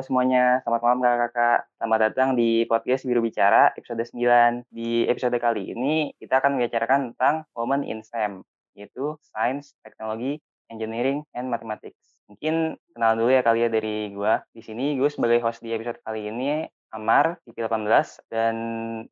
Semuanya, 0.00 0.64
selamat 0.64 0.80
malam 0.80 0.98
kakak-kakak. 1.04 1.60
Selamat 1.76 2.00
datang 2.08 2.28
di 2.32 2.64
podcast 2.64 3.04
Biru 3.04 3.20
Bicara 3.20 3.68
episode 3.76 4.00
9. 4.00 4.64
Di 4.72 5.04
episode 5.04 5.36
kali 5.36 5.76
ini 5.76 6.16
kita 6.16 6.40
akan 6.40 6.56
membicarakan 6.56 7.12
tentang 7.12 7.44
Women 7.52 7.84
in 7.84 8.00
STEM, 8.00 8.40
yaitu 8.72 9.20
Science, 9.20 9.76
Teknologi, 9.84 10.40
Engineering, 10.72 11.20
and 11.36 11.52
Mathematics. 11.52 12.16
Mungkin 12.32 12.80
kenal 12.96 13.12
dulu 13.20 13.28
ya 13.28 13.44
kali 13.44 13.60
ya 13.60 13.68
dari 13.68 14.08
gue. 14.08 14.34
Di 14.56 14.64
sini 14.64 14.96
gue 14.96 15.12
sebagai 15.12 15.44
host 15.44 15.60
di 15.60 15.76
episode 15.76 16.00
kali 16.00 16.32
ini 16.32 16.64
Amar 16.96 17.36
TV18 17.44 18.24
dan 18.32 18.54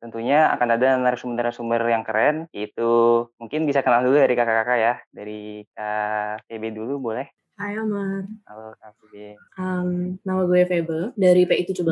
tentunya 0.01 0.49
akan 0.57 0.73
ada 0.73 0.97
narasumber-narasumber 0.99 1.85
yang 1.85 2.01
keren 2.01 2.49
yaitu 2.51 3.23
mungkin 3.37 3.69
bisa 3.69 3.85
kenal 3.85 4.03
dulu 4.03 4.19
dari 4.19 4.35
kakak-kakak 4.35 4.79
ya 4.81 4.93
dari 5.13 5.63
Kak 5.71 6.43
TB 6.49 6.75
dulu 6.75 6.99
boleh 6.99 7.29
Hai 7.59 7.75
Amar. 7.75 8.23
Halo 8.47 8.71
Kak. 8.79 8.95
Um, 9.59 10.15
nama 10.23 10.47
gue 10.47 10.63
Febe 10.63 11.11
dari 11.19 11.43
PI 11.43 11.67
17, 11.67 11.83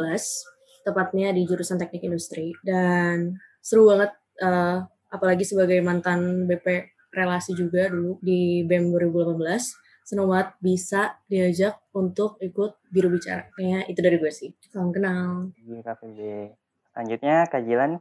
tepatnya 0.88 1.36
di 1.36 1.44
jurusan 1.44 1.76
Teknik 1.76 2.08
Industri. 2.08 2.56
Dan 2.64 3.36
seru 3.60 3.92
banget, 3.92 4.16
uh, 4.48 4.88
apalagi 5.12 5.44
sebagai 5.44 5.84
mantan 5.84 6.48
BP 6.48 6.96
relasi 7.12 7.52
juga 7.52 7.92
dulu 7.92 8.16
di 8.24 8.64
BEM 8.64 8.96
2018. 8.96 10.08
Senang 10.08 10.32
banget 10.32 10.56
bisa 10.64 11.20
diajak 11.28 11.84
untuk 11.92 12.40
ikut 12.40 12.80
Biru 12.88 13.12
Bicara. 13.12 13.52
Kayaknya 13.52 13.92
itu 13.92 14.00
dari 14.00 14.24
gue 14.24 14.32
sih. 14.32 14.56
Salam 14.72 14.96
kenal. 14.96 15.52
Iya 15.68 15.84
Kak 15.84 16.00
Febe. 16.00 16.56
Selanjutnya 16.96 17.44
Kak 17.44 17.68
Jilan. 17.68 18.00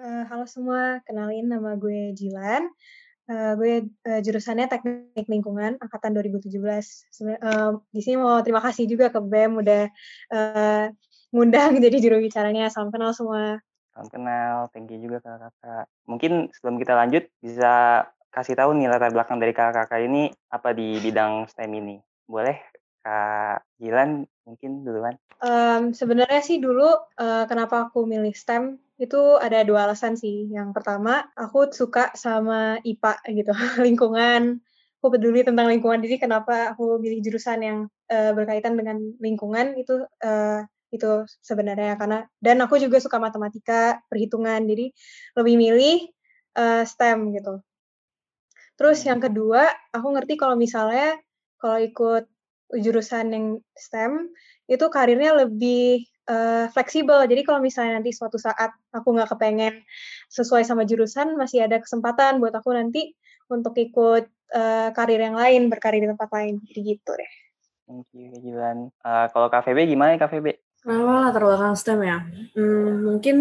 Uh, 0.00 0.24
halo 0.32 0.48
semua, 0.48 1.04
kenalin 1.04 1.52
nama 1.52 1.76
gue 1.76 2.16
Jilan. 2.16 2.72
Uh, 3.30 3.54
gue 3.54 3.72
uh, 3.86 4.20
jurusannya 4.20 4.66
Teknik 4.66 5.30
Lingkungan 5.30 5.78
angkatan 5.78 6.10
2017. 6.18 6.58
Seben 7.08 7.38
uh, 7.38 7.78
di 7.94 8.02
sini 8.02 8.18
mau 8.18 8.42
terima 8.42 8.58
kasih 8.58 8.90
juga 8.90 9.14
ke 9.14 9.22
BEM 9.22 9.62
udah 9.62 9.82
uh, 10.34 10.84
ngundang 11.30 11.78
jadi 11.84 11.96
juru 12.02 12.18
bicaranya. 12.18 12.66
Salam 12.68 12.90
kenal 12.90 13.14
semua. 13.14 13.62
Salam 13.94 14.08
kenal, 14.10 14.66
thank 14.74 14.90
you 14.90 14.98
juga 14.98 15.22
kakak-kakak. 15.22 15.84
Mungkin 16.10 16.32
sebelum 16.50 16.76
kita 16.82 16.92
lanjut 16.98 17.24
bisa 17.38 18.04
kasih 18.32 18.56
tahu 18.56 18.72
nih 18.74 18.88
latar 18.88 19.12
belakang 19.12 19.38
dari 19.38 19.52
kakak-kakak 19.52 20.08
ini 20.08 20.32
apa 20.48 20.72
di 20.72 20.98
bidang 20.98 21.46
STEM 21.46 21.72
ini. 21.78 21.96
Boleh 22.26 22.56
Kak 23.02 23.66
Jilan 23.82 24.24
mungkin 24.46 24.86
duluan? 24.86 25.14
Um, 25.42 25.90
Sebenarnya 25.90 26.40
sih 26.40 26.62
dulu 26.62 26.86
uh, 27.18 27.44
kenapa 27.50 27.90
aku 27.90 28.06
milih 28.06 28.32
STEM 28.32 28.78
itu 29.02 29.20
ada 29.42 29.66
dua 29.66 29.90
alasan 29.90 30.14
sih. 30.14 30.46
Yang 30.46 30.78
pertama, 30.78 31.26
aku 31.34 31.74
suka 31.74 32.14
sama 32.14 32.78
IPA 32.86 33.14
gitu, 33.34 33.52
lingkungan. 33.86 34.62
Aku 35.02 35.10
peduli 35.10 35.42
tentang 35.42 35.66
lingkungan, 35.66 35.98
jadi 35.98 36.22
kenapa 36.22 36.70
aku 36.70 37.02
pilih 37.02 37.18
jurusan 37.26 37.58
yang 37.58 37.78
uh, 38.06 38.30
berkaitan 38.38 38.78
dengan 38.78 39.02
lingkungan 39.18 39.74
itu 39.74 40.06
uh, 40.22 40.62
itu 40.94 41.26
sebenarnya 41.42 41.98
karena 41.98 42.30
dan 42.38 42.62
aku 42.62 42.78
juga 42.78 43.02
suka 43.02 43.18
matematika, 43.18 43.98
perhitungan, 44.06 44.62
jadi 44.62 44.94
lebih 45.34 45.54
milih 45.58 45.98
uh, 46.54 46.86
STEM 46.86 47.34
gitu. 47.34 47.58
Terus 48.78 49.02
yang 49.02 49.18
kedua, 49.18 49.66
aku 49.90 50.06
ngerti 50.14 50.38
kalau 50.38 50.54
misalnya 50.54 51.18
kalau 51.58 51.82
ikut 51.82 52.30
jurusan 52.78 53.26
yang 53.34 53.46
STEM 53.74 54.30
itu 54.70 54.86
karirnya 54.86 55.34
lebih 55.34 56.06
uh, 56.32 56.66
fleksibel. 56.72 57.28
Jadi 57.28 57.44
kalau 57.44 57.60
misalnya 57.60 58.00
nanti 58.00 58.16
suatu 58.16 58.40
saat 58.40 58.72
aku 58.88 59.12
nggak 59.12 59.36
kepengen 59.36 59.84
sesuai 60.32 60.64
sama 60.64 60.88
jurusan, 60.88 61.36
masih 61.36 61.68
ada 61.68 61.76
kesempatan 61.76 62.40
buat 62.40 62.56
aku 62.56 62.72
nanti 62.72 63.12
untuk 63.52 63.76
ikut 63.76 64.24
uh, 64.56 64.88
karir 64.96 65.20
yang 65.20 65.36
lain, 65.36 65.68
berkarir 65.68 66.00
di 66.00 66.08
tempat 66.08 66.32
lain. 66.32 66.64
Jadi 66.64 66.80
gitu 66.80 67.12
deh. 67.12 67.32
Thank 67.84 68.08
you. 68.16 68.32
Uh, 69.04 69.26
kalau 69.28 69.52
KVB 69.52 69.92
gimana 69.92 70.16
ya 70.16 70.24
KVB? 70.24 70.56
Kenapa 70.82 71.30
latar 71.30 71.42
belakang 71.46 71.76
STEM 71.78 72.00
ya? 72.02 72.18
Hmm, 72.58 73.06
mungkin 73.06 73.36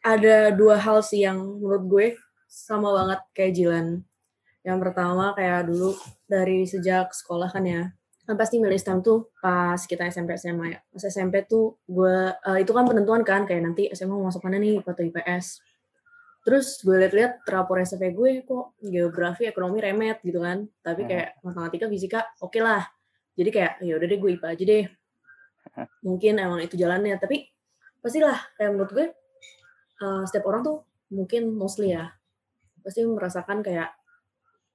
ada 0.00 0.48
dua 0.54 0.80
hal 0.80 1.04
sih 1.04 1.28
yang 1.28 1.60
menurut 1.60 1.84
gue 1.84 2.06
sama 2.48 2.88
banget 2.92 3.20
kayak 3.36 3.52
Jilan. 3.52 3.86
Yang 4.62 4.78
pertama 4.80 5.34
kayak 5.36 5.68
dulu 5.68 5.92
dari 6.24 6.64
sejak 6.64 7.10
sekolah 7.12 7.50
kan 7.50 7.64
ya, 7.66 7.82
kan 8.22 8.38
pasti 8.38 8.62
milih 8.62 8.78
STEM 8.78 9.02
tuh 9.02 9.34
pas 9.42 9.78
kita 9.78 10.06
SMP 10.06 10.38
SMA 10.38 10.66
ya. 10.70 10.78
Pas 10.78 11.02
SMP 11.02 11.42
tuh 11.46 11.82
gue 11.86 12.30
uh, 12.30 12.58
itu 12.58 12.70
kan 12.70 12.86
penentuan 12.86 13.26
kan 13.26 13.42
kayak 13.42 13.62
nanti 13.66 13.90
SMA 13.90 14.14
mau 14.14 14.30
masuk 14.30 14.46
mana 14.46 14.62
nih 14.62 14.78
atau 14.82 15.02
IPS. 15.02 15.46
Terus 16.42 16.82
gue 16.82 16.96
liat-liat 16.98 17.46
rapor 17.46 17.82
SMP 17.82 18.14
gue 18.14 18.42
kok 18.46 18.78
geografi, 18.82 19.46
ekonomi 19.46 19.82
remet 19.82 20.22
gitu 20.22 20.42
kan. 20.42 20.66
Tapi 20.82 21.06
kayak 21.06 21.42
matematika, 21.42 21.86
fisika 21.90 22.20
oke 22.38 22.54
okay 22.54 22.62
lah. 22.62 22.82
Jadi 23.34 23.50
kayak 23.50 23.72
ya 23.82 23.98
udah 23.98 24.06
deh 24.06 24.18
gue 24.18 24.30
IPA 24.38 24.48
aja 24.54 24.64
deh. 24.64 24.84
Mungkin 26.06 26.32
emang 26.38 26.60
itu 26.62 26.74
jalannya, 26.78 27.18
tapi 27.18 27.46
pastilah 28.02 28.38
kayak 28.58 28.70
menurut 28.74 28.90
gue 28.90 29.06
uh, 30.02 30.22
setiap 30.26 30.50
orang 30.50 30.66
tuh 30.66 30.82
mungkin 31.14 31.54
mostly 31.54 31.94
ya 31.94 32.10
pasti 32.82 33.06
merasakan 33.06 33.62
kayak 33.62 33.94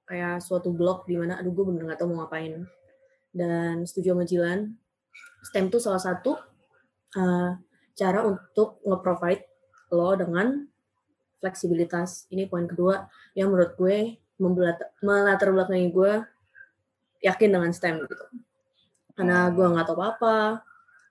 kayak 0.08 0.40
suatu 0.40 0.72
blok 0.72 1.04
di 1.04 1.20
mana 1.20 1.36
aduh 1.36 1.52
gue 1.52 1.64
bener 1.68 1.92
gak 1.92 2.00
tau 2.00 2.08
mau 2.08 2.24
ngapain 2.24 2.64
dan 3.32 3.84
setuju 3.84 4.16
sama 4.16 4.24
Jilan, 4.24 4.60
STEM 5.44 5.70
itu 5.70 5.78
salah 5.78 6.02
satu 6.02 6.36
uh, 7.16 7.50
cara 7.94 8.20
untuk 8.26 8.78
nge-provide 8.86 9.44
lo 9.94 10.14
dengan 10.14 10.66
fleksibilitas. 11.38 12.26
Ini 12.30 12.50
poin 12.50 12.66
kedua 12.66 13.06
yang 13.34 13.50
menurut 13.50 13.74
gue 13.78 14.18
melatar 15.02 15.50
belakangi 15.50 15.90
gue 15.90 16.12
yakin 17.26 17.50
dengan 17.50 17.70
STEM 17.74 18.06
gitu. 18.06 18.26
Karena 19.18 19.50
gue 19.50 19.66
nggak 19.66 19.86
tahu 19.90 19.96
apa-apa, 19.98 20.62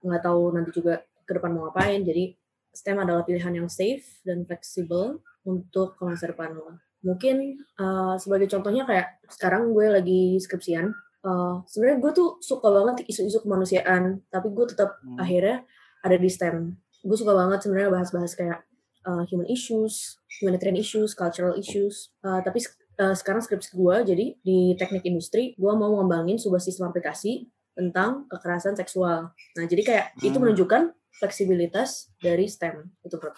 nggak 0.04 0.22
tahu 0.24 0.42
nanti 0.56 0.72
juga 0.72 1.04
ke 1.28 1.32
depan 1.36 1.52
mau 1.52 1.68
ngapain. 1.68 2.04
Jadi 2.04 2.36
STEM 2.72 3.04
adalah 3.04 3.28
pilihan 3.28 3.52
yang 3.64 3.68
safe 3.68 4.24
dan 4.24 4.48
fleksibel 4.48 5.20
untuk 5.44 6.00
ke 6.00 6.04
masa 6.08 6.32
depan 6.32 6.56
lo. 6.56 6.80
Mungkin 7.04 7.68
uh, 7.80 8.16
sebagai 8.16 8.48
contohnya 8.52 8.88
kayak 8.88 9.24
sekarang 9.28 9.76
gue 9.76 9.88
lagi 9.92 10.22
skripsian, 10.40 10.92
uh, 11.28 11.56
sebenarnya 11.68 11.98
gue 12.00 12.12
tuh 12.16 12.30
suka 12.40 12.72
banget 12.72 13.04
isu-isu 13.12 13.44
kemanusiaan 13.44 14.24
tapi 14.32 14.48
gue 14.56 14.66
tetap 14.72 14.96
hmm. 15.04 15.20
akhirnya 15.20 15.68
ada 16.02 16.16
di 16.16 16.30
STEM 16.32 16.80
gue 17.04 17.18
suka 17.18 17.36
banget 17.36 17.68
sebenarnya 17.68 17.92
bahas-bahas 17.92 18.32
kayak 18.34 18.64
uh, 19.04 19.24
human 19.28 19.48
issues 19.52 20.18
humanitarian 20.40 20.80
issues 20.80 21.12
cultural 21.12 21.54
issues 21.60 22.16
uh, 22.24 22.40
tapi 22.40 22.64
uh, 23.04 23.14
sekarang 23.14 23.44
skripsi 23.44 23.76
gue 23.76 23.96
jadi 24.16 24.26
di 24.40 24.60
teknik 24.80 25.04
industri 25.04 25.54
gue 25.60 25.74
mau 25.76 26.00
ngembangin 26.00 26.40
sebuah 26.40 26.64
sistem 26.64 26.90
aplikasi 26.90 27.52
tentang 27.76 28.26
kekerasan 28.32 28.74
seksual 28.80 29.36
nah 29.36 29.66
jadi 29.68 29.82
kayak 29.84 30.06
hmm. 30.18 30.28
itu 30.32 30.38
menunjukkan 30.40 30.96
fleksibilitas 31.18 32.14
dari 32.22 32.46
STEM 32.48 32.88
itu 33.04 33.16
menurut 33.18 33.38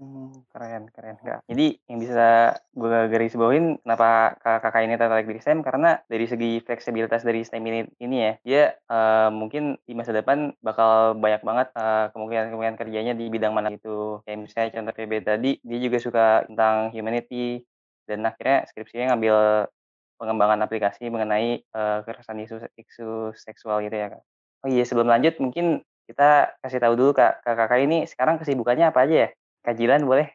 Hmm, 0.00 0.32
keren, 0.48 0.88
keren 0.96 1.20
kak. 1.20 1.44
Jadi 1.44 1.76
yang 1.84 2.00
bisa 2.00 2.56
gue 2.72 2.88
garis 3.12 3.36
bawain 3.36 3.76
kenapa 3.84 4.32
kakak 4.40 4.88
ini 4.88 4.96
tertarik 4.96 5.28
di 5.28 5.36
STEM 5.36 5.60
karena 5.60 6.00
dari 6.08 6.24
segi 6.24 6.56
fleksibilitas 6.64 7.20
dari 7.20 7.44
STEM 7.44 7.60
ini, 7.68 7.80
ini 8.00 8.16
ya, 8.16 8.32
dia 8.40 8.62
uh, 8.88 9.28
mungkin 9.28 9.76
di 9.84 9.92
masa 9.92 10.16
depan 10.16 10.56
bakal 10.64 11.20
banyak 11.20 11.44
banget 11.44 11.68
uh, 11.76 12.08
kemungkinan-kemungkinan 12.16 12.80
kerjanya 12.80 13.12
di 13.12 13.28
bidang 13.28 13.52
mana 13.52 13.68
itu. 13.76 14.24
Kayak 14.24 14.38
misalnya 14.40 14.70
contoh 14.80 14.94
PB 14.96 15.12
tadi, 15.20 15.50
dia 15.60 15.78
juga 15.84 15.98
suka 16.00 16.26
tentang 16.48 16.96
humanity 16.96 17.60
dan 18.08 18.24
akhirnya 18.24 18.64
skripsinya 18.72 19.12
ngambil 19.12 19.68
pengembangan 20.16 20.64
aplikasi 20.64 21.12
mengenai 21.12 21.60
uh, 21.76 22.00
kekerasan 22.08 22.40
isu, 22.40 22.56
isu 22.72 23.36
seksual 23.36 23.84
gitu 23.84 24.00
ya 24.00 24.16
kak. 24.16 24.24
Oh 24.64 24.68
iya 24.72 24.88
sebelum 24.88 25.12
lanjut 25.12 25.36
mungkin 25.44 25.84
kita 26.08 26.56
kasih 26.64 26.80
tahu 26.80 26.96
dulu 26.96 27.12
kak 27.12 27.44
kakak 27.44 27.84
ini 27.84 28.08
sekarang 28.08 28.40
kesibukannya 28.40 28.88
apa 28.88 29.04
aja 29.04 29.16
ya? 29.28 29.30
Kajilan 29.60 30.02
boleh? 30.08 30.28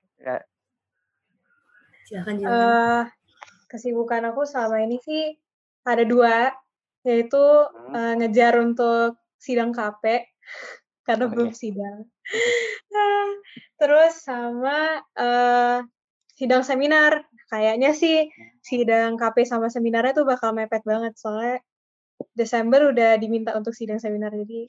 Silakan 2.05 2.37
Jilan. 2.37 2.53
Uh, 2.53 3.01
kesibukan 3.65 4.21
aku 4.29 4.45
selama 4.45 4.85
ini 4.85 5.01
sih 5.01 5.33
ada 5.85 6.05
dua, 6.05 6.53
yaitu 7.01 7.41
hmm. 7.41 7.93
uh, 7.93 8.13
ngejar 8.21 8.61
untuk 8.61 9.17
sidang 9.41 9.73
KP 9.73 10.25
karena 11.07 11.25
oh, 11.25 11.29
belum 11.33 11.49
iya. 11.53 11.57
sidang. 11.57 11.97
terus 13.81 14.13
sama 14.21 15.01
uh, 15.17 15.81
sidang 16.37 16.61
seminar. 16.61 17.25
Kayaknya 17.45 17.93
sih 17.93 18.29
sidang 18.61 19.17
KP 19.17 19.45
sama 19.45 19.69
seminarnya 19.69 20.17
tuh 20.17 20.25
bakal 20.25 20.53
mepet 20.53 20.81
banget 20.81 21.13
soalnya 21.17 21.61
Desember 22.33 22.89
udah 22.89 23.21
diminta 23.21 23.53
untuk 23.53 23.75
sidang 23.75 24.01
seminar 24.01 24.33
jadi 24.33 24.65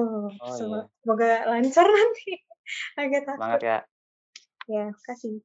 oh, 0.00 0.28
oh 0.28 0.30
iya. 0.32 0.88
semoga 1.04 1.32
lancar 1.48 1.84
nanti. 1.84 2.45
Agak 2.98 3.22
takut. 3.26 3.38
Semangat 3.38 3.60
ya. 3.62 3.78
Ya, 4.66 4.86
kasih. 5.06 5.42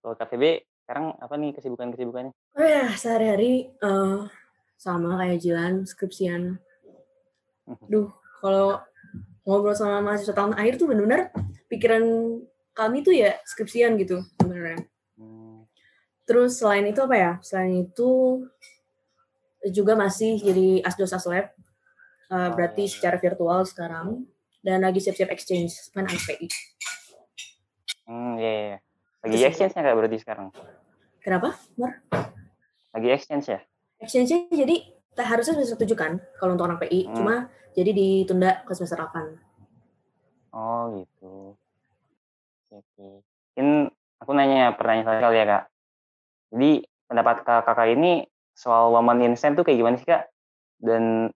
Kalau 0.00 0.14
KTB 0.16 0.64
sekarang 0.84 1.06
apa 1.20 1.34
nih 1.36 1.50
kesibukan-kesibukannya? 1.56 2.32
Oh 2.56 2.64
ya, 2.64 2.92
sehari-hari 2.96 3.72
uh, 3.84 4.28
sama 4.80 5.20
kayak 5.20 5.40
Jilan, 5.40 5.74
skripsian. 5.84 6.60
Duh, 7.92 8.12
kalau 8.40 8.80
ngobrol 9.44 9.76
sama 9.76 10.00
mahasiswa 10.00 10.32
tahun 10.32 10.56
akhir 10.56 10.80
tuh 10.80 10.88
benar-benar 10.88 11.32
pikiran 11.68 12.04
kami 12.72 13.04
tuh 13.04 13.12
ya 13.12 13.36
skripsian 13.44 13.96
gitu 14.00 14.24
sebenarnya. 14.40 14.88
Hmm. 15.20 15.68
Terus 16.24 16.60
selain 16.60 16.88
itu 16.88 17.00
apa 17.04 17.16
ya? 17.16 17.32
Selain 17.44 17.84
itu 17.84 18.44
juga 19.72 19.96
masih 19.96 20.40
jadi 20.40 20.84
asdos 20.84 21.12
aslab 21.12 21.52
Uh, 22.24 22.48
berarti 22.56 22.88
secara 22.88 23.20
virtual 23.20 23.68
sekarang 23.68 24.24
dan 24.64 24.80
lagi 24.80 24.98
siap-siap 25.04 25.28
exchange 25.28 25.92
main 25.92 26.08
IPI. 26.08 26.48
Hmm, 28.08 28.40
iya, 28.40 28.52
iya. 28.52 28.78
Lagi 29.20 29.36
exchange-nya 29.44 29.84
kak 29.84 29.96
berarti 29.96 30.18
sekarang? 30.20 30.48
Kenapa, 31.20 31.56
Mar? 31.76 32.00
Lagi 32.96 33.08
exchange 33.12 33.52
ya? 33.52 33.60
Exchange-nya 34.00 34.48
jadi 34.48 34.76
harusnya 35.20 35.60
semester 35.60 35.78
tujuh 35.84 35.96
kan 35.96 36.16
kalau 36.40 36.56
untuk 36.56 36.64
anak 36.68 36.88
PI, 36.88 37.08
hmm. 37.08 37.14
cuma 37.16 37.52
jadi 37.76 37.90
ditunda 37.92 38.64
ke 38.64 38.72
semester 38.72 39.04
8. 39.04 39.36
Oh 40.56 40.82
gitu. 40.96 41.58
Oke. 42.72 43.08
Mungkin 43.54 43.68
aku 44.22 44.30
nanya 44.32 44.72
pertanyaan 44.72 45.20
kali 45.20 45.36
ya 45.36 45.46
kak. 45.46 45.64
Jadi 46.54 46.70
pendapat 47.10 47.36
kakak 47.44 47.88
ini 47.92 48.24
soal 48.54 48.94
woman 48.94 49.20
in 49.20 49.34
STEM 49.36 49.58
tuh 49.58 49.66
kayak 49.66 49.78
gimana 49.82 49.96
sih 50.00 50.08
kak? 50.08 50.30
Dan 50.80 51.28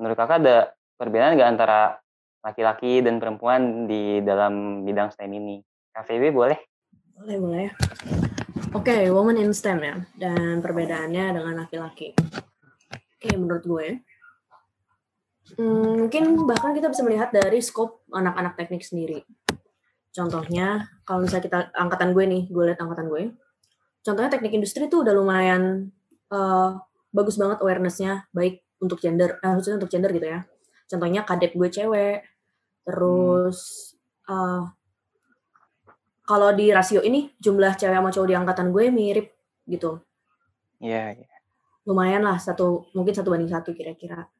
menurut 0.00 0.16
kakak 0.16 0.40
ada 0.40 0.56
perbedaan 0.96 1.34
nggak 1.34 1.50
antara 1.52 2.02
laki-laki 2.42 3.00
dan 3.00 3.22
perempuan 3.22 3.86
di 3.86 4.18
dalam 4.20 4.82
bidang 4.82 5.14
STEM 5.14 5.30
ini. 5.38 5.56
KVB 5.94 6.34
boleh? 6.34 6.58
Boleh, 7.14 7.38
boleh. 7.38 7.68
Oke, 8.72 8.88
okay, 8.88 9.02
woman 9.12 9.38
in 9.38 9.54
STEM 9.54 9.78
ya, 9.84 9.96
dan 10.18 10.58
perbedaannya 10.58 11.38
dengan 11.38 11.54
laki-laki. 11.62 12.16
Oke, 12.18 13.30
okay, 13.30 13.34
menurut 13.38 13.62
gue, 13.62 13.86
hmm, 15.60 16.08
mungkin 16.08 16.48
bahkan 16.48 16.72
kita 16.72 16.88
bisa 16.90 17.04
melihat 17.06 17.30
dari 17.30 17.60
scope 17.60 18.02
anak-anak 18.10 18.58
teknik 18.58 18.82
sendiri. 18.82 19.22
Contohnya, 20.10 20.88
kalau 21.04 21.22
misalnya 21.22 21.44
kita, 21.46 21.58
angkatan 21.76 22.16
gue 22.16 22.24
nih, 22.26 22.42
gue 22.48 22.64
lihat 22.72 22.80
angkatan 22.80 23.06
gue, 23.12 23.22
contohnya 24.02 24.32
teknik 24.32 24.56
industri 24.56 24.88
tuh 24.88 25.04
udah 25.04 25.14
lumayan 25.14 25.92
uh, 26.32 26.80
bagus 27.12 27.36
banget 27.36 27.60
awareness-nya, 27.60 28.24
baik 28.32 28.64
untuk 28.80 28.98
gender, 28.98 29.36
eh, 29.38 29.52
khususnya 29.52 29.78
untuk 29.78 29.92
gender 29.92 30.10
gitu 30.10 30.26
ya. 30.26 30.48
Contohnya 30.88 31.28
kadep 31.28 31.52
gue 31.54 31.68
cewek, 31.68 32.24
Terus 32.82 33.58
hmm. 34.26 34.32
uh, 34.32 34.62
kalau 36.22 36.48
di 36.54 36.70
rasio 36.70 37.02
ini 37.02 37.30
jumlah 37.38 37.74
cewek 37.76 37.94
sama 37.94 38.10
cowok 38.10 38.28
di 38.28 38.36
angkatan 38.38 38.68
gue 38.70 38.84
mirip 38.90 39.26
gitu. 39.66 40.00
Iya. 40.82 41.18
Yeah, 41.18 41.26
yeah. 41.26 41.40
Lumayan 41.82 42.22
lah 42.22 42.38
satu 42.38 42.86
mungkin 42.94 43.14
satu 43.14 43.34
banding 43.34 43.50
satu 43.50 43.74
kira-kira. 43.74 44.30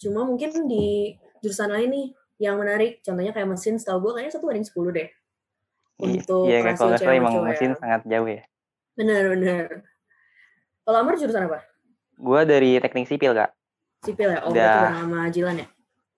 Cuma 0.00 0.24
mungkin 0.24 0.68
di 0.68 1.16
jurusan 1.40 1.72
lain 1.72 1.88
nih 1.92 2.06
yang 2.38 2.54
menarik, 2.60 3.02
contohnya 3.02 3.34
kayak 3.34 3.50
mesin, 3.50 3.76
setahu 3.76 4.08
gue 4.08 4.12
kayaknya 4.20 4.32
satu 4.36 4.46
banding 4.48 4.66
sepuluh 4.66 4.90
deh. 4.94 5.08
Untuk 5.98 6.46
iya, 6.46 6.62
yeah, 6.62 6.76
kalau 6.78 6.94
nggak 6.94 7.18
emang 7.18 7.34
mesin 7.42 7.72
sangat 7.74 8.06
jauh 8.06 8.28
ya. 8.30 8.42
Bener. 8.94 9.82
Kalau 10.86 10.98
Amar 11.04 11.20
jurusan 11.20 11.44
apa? 11.44 11.60
Gue 12.16 12.40
dari 12.48 12.80
teknik 12.80 13.06
sipil 13.06 13.36
kak. 13.36 13.52
Sipil 14.06 14.32
ya? 14.32 14.40
Oh, 14.46 14.50
Udah... 14.50 14.62
berarti 14.64 14.96
sama 15.04 15.20
Jilan 15.28 15.56
ya? 15.60 15.66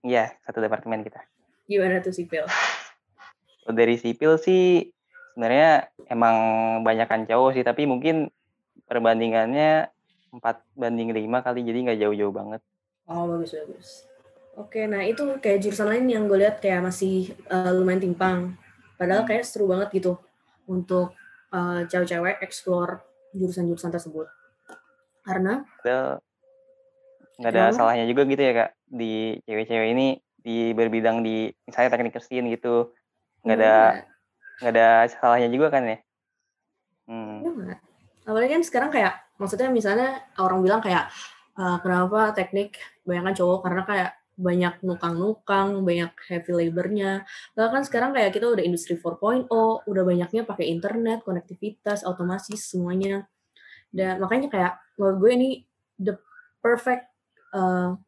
Iya, 0.01 0.25
satu 0.47 0.63
departemen 0.63 1.03
kita. 1.03 1.21
Gimana 1.71 2.03
tuh 2.03 2.11
sipil? 2.11 2.43
Dari 3.71 3.95
sipil 3.95 4.35
sih 4.43 4.91
sebenarnya 5.31 5.87
emang 6.11 6.37
banyakkan 6.83 7.31
cowok 7.31 7.55
sih, 7.55 7.63
tapi 7.63 7.87
mungkin 7.87 8.27
perbandingannya 8.91 9.87
4 10.35 10.43
banding 10.75 11.15
5 11.15 11.47
kali, 11.47 11.63
jadi 11.63 11.79
nggak 11.87 12.01
jauh-jauh 12.03 12.35
banget. 12.35 12.61
Oh, 13.07 13.31
bagus-bagus. 13.31 14.11
Oke, 14.59 14.91
nah 14.91 15.07
itu 15.07 15.23
kayak 15.39 15.63
jurusan 15.63 15.87
lain 15.87 16.11
yang 16.11 16.27
gue 16.27 16.43
lihat 16.43 16.59
kayak 16.59 16.83
masih 16.83 17.39
uh, 17.47 17.71
lumayan 17.71 18.03
timpang. 18.03 18.59
Padahal 18.99 19.23
kayak 19.23 19.47
seru 19.47 19.71
banget 19.71 20.03
gitu 20.03 20.19
untuk 20.67 21.15
uh, 21.55 21.87
cewek-cewek 21.87 22.43
explore 22.43 23.07
jurusan-jurusan 23.31 23.95
tersebut. 23.95 24.27
Karena 25.23 25.63
nggak 27.41 27.51
ada 27.57 27.73
salahnya 27.73 28.05
juga 28.05 28.29
gitu 28.29 28.43
ya 28.43 28.53
kak 28.53 28.71
di 28.85 29.41
cewek-cewek 29.49 29.89
ini 29.97 30.21
di 30.41 30.73
berbidang 30.73 31.21
di 31.21 31.53
misalnya 31.69 31.91
teknik 31.93 32.17
mesin 32.17 32.49
gitu 32.49 32.93
nggak 33.45 33.57
ada 33.57 33.75
iya. 33.75 34.03
nggak 34.61 34.73
ada 34.77 34.89
salahnya 35.09 35.49
juga 35.49 35.69
kan 35.73 35.83
ya 35.85 35.99
hmm. 37.09 37.37
ya, 37.45 37.77
apalagi 38.29 38.53
kan 38.61 38.65
sekarang 38.65 38.91
kayak 38.93 39.15
maksudnya 39.41 39.69
misalnya 39.73 40.21
orang 40.37 40.61
bilang 40.61 40.81
kayak 40.85 41.09
uh, 41.57 41.81
kenapa 41.81 42.37
teknik 42.37 42.77
bayangkan 43.05 43.37
cowok 43.37 43.61
karena 43.65 43.83
kayak 43.89 44.11
banyak 44.41 44.75
nukang-nukang, 44.81 45.85
banyak 45.85 46.17
heavy 46.33 46.53
labornya. 46.57 47.29
Bahkan 47.53 47.85
sekarang 47.85 48.17
kayak 48.17 48.33
kita 48.33 48.49
udah 48.49 48.65
industri 48.65 48.97
4.0, 48.97 49.53
udah 49.85 50.03
banyaknya 50.03 50.49
pakai 50.49 50.73
internet, 50.73 51.21
konektivitas, 51.29 52.09
otomasi 52.09 52.57
semuanya. 52.57 53.29
Dan 53.93 54.17
makanya 54.17 54.49
kayak 54.49 54.73
menurut 54.97 55.17
gue 55.21 55.31
ini 55.37 55.51
the 56.01 56.17
perfect 56.65 57.05
uh, 57.53 58.01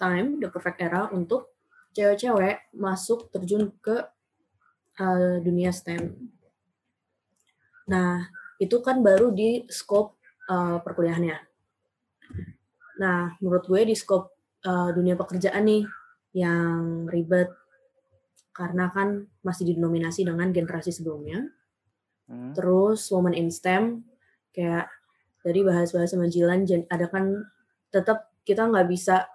time, 0.00 0.40
the 0.40 0.48
perfect 0.48 0.80
era 0.80 1.12
untuk 1.12 1.52
cewek-cewek 1.92 2.72
masuk 2.72 3.28
terjun 3.28 3.68
ke 3.84 4.00
uh, 4.96 5.36
dunia 5.44 5.68
STEM. 5.68 6.16
Nah, 7.92 8.24
itu 8.56 8.76
kan 8.80 9.04
baru 9.04 9.34
di 9.34 9.68
scope 9.68 10.16
uh, 10.48 10.80
perkuliahannya. 10.80 11.38
Nah, 13.00 13.36
menurut 13.44 13.64
gue 13.68 13.92
di 13.92 13.96
scope 13.96 14.32
uh, 14.64 14.90
dunia 14.96 15.16
pekerjaan 15.16 15.64
nih 15.68 15.84
yang 16.36 17.10
ribet 17.10 17.50
karena 18.54 18.92
kan 18.92 19.24
masih 19.42 19.74
dinominasi 19.74 20.22
dengan 20.22 20.52
generasi 20.52 20.92
sebelumnya. 20.92 21.48
Hmm. 22.30 22.52
Terus 22.54 23.10
woman 23.10 23.34
in 23.34 23.50
STEM 23.50 24.06
kayak 24.54 24.86
dari 25.40 25.64
bahas-bahas 25.64 26.12
sama 26.12 26.28
Jilan 26.28 26.68
ada 26.92 27.06
kan 27.08 27.48
tetap 27.88 28.30
kita 28.44 28.68
nggak 28.68 28.86
bisa 28.86 29.26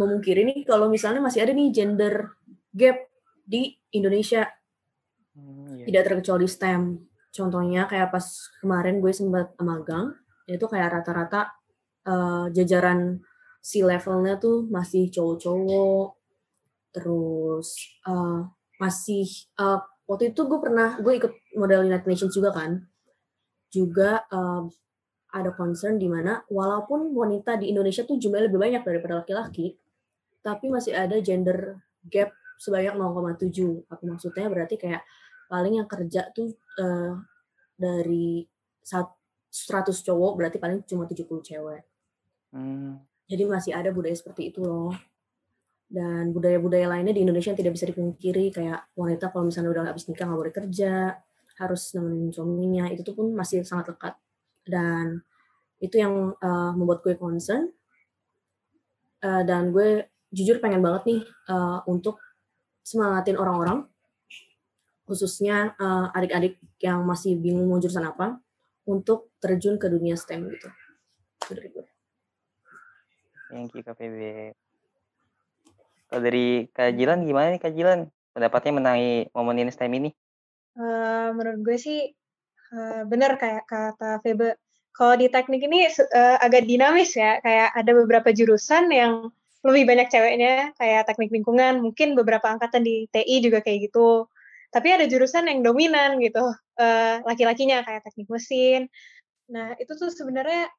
memungkiri 0.00 0.48
nih 0.48 0.58
kalau 0.64 0.88
misalnya 0.88 1.20
masih 1.20 1.44
ada 1.44 1.52
nih 1.52 1.68
gender 1.68 2.32
gap 2.72 2.96
di 3.44 3.76
Indonesia. 3.92 4.48
Hmm, 5.36 5.76
iya. 5.76 5.84
Tidak 5.84 6.02
terkecuali 6.08 6.48
STEM. 6.48 6.96
Contohnya 7.30 7.86
kayak 7.86 8.10
pas 8.10 8.26
kemarin 8.58 8.98
gue 8.98 9.12
sempat 9.12 9.54
magang, 9.62 10.16
itu 10.48 10.66
kayak 10.66 10.98
rata-rata 10.98 11.52
uh, 12.08 12.50
jajaran 12.50 13.22
si 13.60 13.84
levelnya 13.84 14.40
tuh 14.40 14.66
masih 14.66 15.12
cowok-cowok. 15.12 16.18
Terus 16.90 17.68
uh, 18.08 18.50
masih 18.82 19.28
uh, 19.60 19.78
waktu 20.10 20.34
itu 20.34 20.42
gue 20.48 20.58
pernah 20.58 20.98
gue 20.98 21.12
ikut 21.22 21.32
model 21.54 21.86
United 21.86 22.08
Nations 22.08 22.34
juga 22.34 22.50
kan. 22.50 22.82
Juga 23.70 24.26
uh, 24.26 24.66
ada 25.30 25.54
concern 25.54 25.94
di 25.94 26.10
mana 26.10 26.42
walaupun 26.50 27.14
wanita 27.14 27.54
di 27.62 27.70
Indonesia 27.70 28.02
tuh 28.02 28.18
jumlahnya 28.18 28.50
lebih 28.50 28.58
banyak 28.58 28.82
daripada 28.82 29.22
laki-laki, 29.22 29.78
tapi 30.40 30.72
masih 30.72 30.96
ada 30.96 31.16
gender 31.20 31.80
gap 32.08 32.32
sebanyak 32.60 32.96
0,7. 32.96 33.88
Aku 33.88 34.02
maksudnya 34.04 34.46
berarti 34.52 34.76
kayak 34.76 35.04
paling 35.48 35.80
yang 35.80 35.88
kerja 35.88 36.28
tuh 36.30 36.52
uh, 36.80 37.16
dari 37.74 38.44
100 38.84 40.06
cowok 40.06 40.32
berarti 40.36 40.56
paling 40.60 40.84
cuma 40.84 41.08
70 41.08 41.24
cewek. 41.40 41.82
Hmm. 42.52 43.00
Jadi 43.30 43.42
masih 43.46 43.72
ada 43.72 43.88
budaya 43.94 44.12
seperti 44.12 44.52
itu 44.52 44.60
loh. 44.60 44.92
Dan 45.90 46.30
budaya-budaya 46.30 46.86
lainnya 46.86 47.16
di 47.16 47.26
Indonesia 47.26 47.50
yang 47.50 47.58
tidak 47.58 47.74
bisa 47.74 47.86
dipungkiri 47.90 48.54
kayak 48.54 48.94
wanita 48.94 49.34
kalau 49.34 49.50
misalnya 49.50 49.70
udah 49.74 49.84
habis 49.90 50.06
nikah 50.06 50.28
nggak 50.30 50.38
boleh 50.38 50.54
kerja, 50.54 51.18
harus 51.58 51.82
nemenin 51.98 52.30
suaminya, 52.30 52.84
itu 52.94 53.02
tuh 53.02 53.14
pun 53.18 53.34
masih 53.34 53.66
sangat 53.66 53.94
lekat. 53.94 54.14
Dan 54.62 55.18
itu 55.82 55.98
yang 55.98 56.36
uh, 56.38 56.72
membuat 56.78 57.02
gue 57.02 57.18
concern. 57.18 57.74
Uh, 59.20 59.42
dan 59.42 59.74
gue 59.74 60.06
jujur 60.30 60.62
pengen 60.62 60.82
banget 60.82 61.02
nih 61.06 61.20
uh, 61.50 61.82
untuk 61.90 62.22
semangatin 62.86 63.36
orang-orang 63.38 63.86
khususnya 65.10 65.74
uh, 65.74 66.14
adik-adik 66.14 66.62
yang 66.78 67.02
masih 67.02 67.34
bingung 67.34 67.66
mau 67.66 67.82
jurusan 67.82 68.06
apa 68.06 68.38
untuk 68.86 69.34
terjun 69.42 69.74
ke 69.74 69.90
dunia 69.90 70.14
STEM 70.14 70.46
gitu. 70.54 70.70
Itu 71.42 71.52
dari 71.58 71.68
gue. 71.74 71.86
Thank 73.50 73.74
you 73.74 73.82
KPB. 73.82 74.18
Kalau 76.10 76.22
dari 76.22 76.70
kajilan 76.70 77.26
gimana 77.26 77.54
nih 77.54 77.62
kajilan? 77.62 78.06
Pendapatnya 78.30 78.70
mengenai 78.78 79.10
momen 79.34 79.58
ini 79.58 79.74
STEM 79.74 79.90
ini? 79.98 80.10
Uh, 80.78 81.34
menurut 81.34 81.58
gue 81.66 81.76
sih 81.78 82.14
uh, 82.70 83.02
benar 83.06 83.34
kayak 83.34 83.66
kata 83.66 84.22
Febe. 84.22 84.54
Kalau 84.94 85.18
di 85.18 85.26
teknik 85.26 85.66
ini 85.66 85.86
uh, 85.90 86.38
agak 86.38 86.66
dinamis 86.66 87.18
ya, 87.18 87.42
kayak 87.42 87.74
ada 87.74 87.90
beberapa 87.94 88.30
jurusan 88.30 88.90
yang 88.90 89.34
lebih 89.60 89.84
banyak 89.84 90.08
ceweknya 90.08 90.72
kayak 90.80 91.04
teknik 91.04 91.30
lingkungan 91.32 91.84
mungkin 91.84 92.16
beberapa 92.16 92.48
angkatan 92.48 92.80
di 92.80 93.04
TI 93.12 93.44
juga 93.44 93.60
kayak 93.60 93.92
gitu. 93.92 94.28
Tapi 94.70 94.88
ada 94.94 95.04
jurusan 95.04 95.50
yang 95.50 95.60
dominan 95.66 96.22
gitu 96.22 96.46
uh, 96.80 97.14
laki-lakinya 97.26 97.82
kayak 97.84 98.06
teknik 98.06 98.28
mesin. 98.30 98.88
Nah 99.52 99.74
itu 99.76 99.92
tuh 99.98 100.08
sebenarnya 100.08 100.70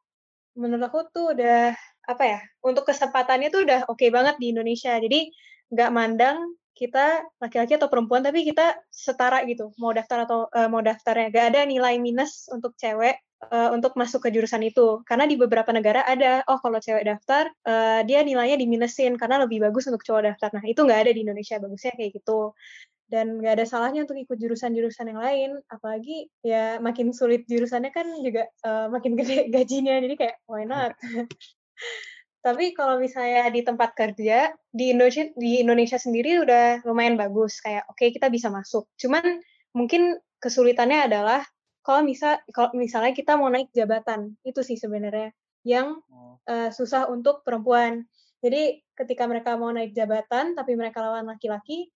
menurut 0.57 0.83
aku 0.89 0.99
tuh 1.13 1.37
udah 1.37 1.75
apa 2.09 2.23
ya 2.25 2.39
untuk 2.65 2.83
kesempatannya 2.89 3.53
tuh 3.53 3.61
udah 3.63 3.79
oke 3.87 3.99
okay 4.01 4.09
banget 4.09 4.35
di 4.41 4.55
Indonesia. 4.55 4.97
Jadi 4.97 5.29
nggak 5.71 5.91
mandang 5.93 6.37
kita 6.73 7.21
laki-laki 7.37 7.77
atau 7.77 7.91
perempuan 7.91 8.25
tapi 8.25 8.47
kita 8.47 8.73
setara 8.89 9.45
gitu. 9.45 9.69
Mau 9.77 9.93
daftar 9.93 10.25
atau 10.25 10.49
uh, 10.49 10.67
mau 10.71 10.81
daftarnya. 10.81 11.29
Gak 11.29 11.45
ada 11.53 11.61
nilai 11.67 12.01
minus 12.01 12.49
untuk 12.49 12.73
cewek 12.79 13.21
uh, 13.49 13.69
untuk 13.73 13.97
masuk 13.97 14.27
ke 14.27 14.29
jurusan 14.29 14.61
itu. 14.61 15.01
Karena 15.07 15.25
di 15.25 15.39
beberapa 15.39 15.73
negara 15.73 16.05
ada, 16.05 16.45
oh 16.45 16.61
kalau 16.61 16.77
cewek 16.77 17.07
daftar, 17.07 17.49
uh, 17.65 18.05
dia 18.05 18.21
nilainya 18.21 18.59
diminusin 18.61 19.17
karena 19.17 19.41
lebih 19.41 19.63
bagus 19.65 19.89
untuk 19.89 20.05
cowok 20.05 20.33
daftar. 20.33 20.49
Nah, 20.53 20.63
itu 20.67 20.81
nggak 20.85 20.99
ada 21.07 21.11
di 21.15 21.21
Indonesia, 21.25 21.57
bagusnya 21.57 21.93
kayak 21.97 22.11
gitu. 22.21 22.53
Dan 23.11 23.43
nggak 23.43 23.53
ada 23.59 23.65
salahnya 23.67 24.07
untuk 24.07 24.15
ikut 24.15 24.37
jurusan-jurusan 24.39 25.11
yang 25.11 25.19
lain, 25.19 25.49
apalagi 25.67 26.31
ya 26.45 26.79
makin 26.79 27.11
sulit 27.11 27.43
jurusannya 27.49 27.91
kan 27.91 28.07
juga 28.23 28.47
uh, 28.63 28.87
makin 28.87 29.15
gede 29.19 29.49
gajinya, 29.49 29.99
jadi 29.99 30.15
kayak 30.15 30.35
why 30.45 30.63
not? 30.63 30.95
Tapi 32.41 32.73
kalau 32.73 32.97
misalnya 32.97 33.53
di 33.53 33.61
tempat 33.61 33.93
kerja 33.93 34.49
di 34.73 34.89
Indonesia 34.89 35.29
di 35.37 35.61
Indonesia 35.61 36.01
sendiri 36.01 36.41
udah 36.41 36.81
lumayan 36.89 37.13
bagus 37.13 37.61
kayak 37.61 37.85
oke 37.85 38.01
okay, 38.01 38.09
kita 38.09 38.33
bisa 38.33 38.49
masuk. 38.49 38.89
Cuman 38.97 39.45
mungkin 39.77 40.17
kesulitannya 40.41 41.05
adalah 41.05 41.45
kalau 41.81 42.05
misal 42.05 42.37
kalau 42.53 42.73
misalnya 42.77 43.13
kita 43.13 43.33
mau 43.37 43.49
naik 43.49 43.73
jabatan 43.73 44.37
itu 44.45 44.61
sih 44.61 44.77
sebenarnya 44.77 45.33
yang 45.65 46.01
uh, 46.45 46.69
susah 46.73 47.09
untuk 47.09 47.41
perempuan. 47.45 48.05
Jadi 48.41 48.81
ketika 48.97 49.29
mereka 49.29 49.53
mau 49.57 49.69
naik 49.69 49.93
jabatan 49.93 50.57
tapi 50.57 50.73
mereka 50.73 51.01
lawan 51.01 51.29
laki-laki 51.29 51.89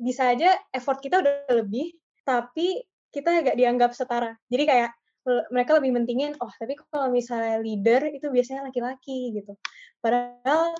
bisa 0.00 0.32
aja 0.32 0.56
effort 0.72 1.00
kita 1.04 1.20
udah 1.20 1.60
lebih 1.60 1.92
tapi 2.24 2.80
kita 3.12 3.44
agak 3.44 3.56
dianggap 3.56 3.92
setara. 3.92 4.36
Jadi 4.48 4.64
kayak 4.64 4.90
mereka 5.52 5.76
lebih 5.76 5.92
mentingin 5.92 6.32
oh 6.40 6.52
tapi 6.56 6.76
kalau 6.88 7.12
misalnya 7.12 7.60
leader 7.60 8.08
itu 8.08 8.32
biasanya 8.32 8.64
laki-laki 8.68 9.36
gitu. 9.36 9.56
Padahal 10.00 10.72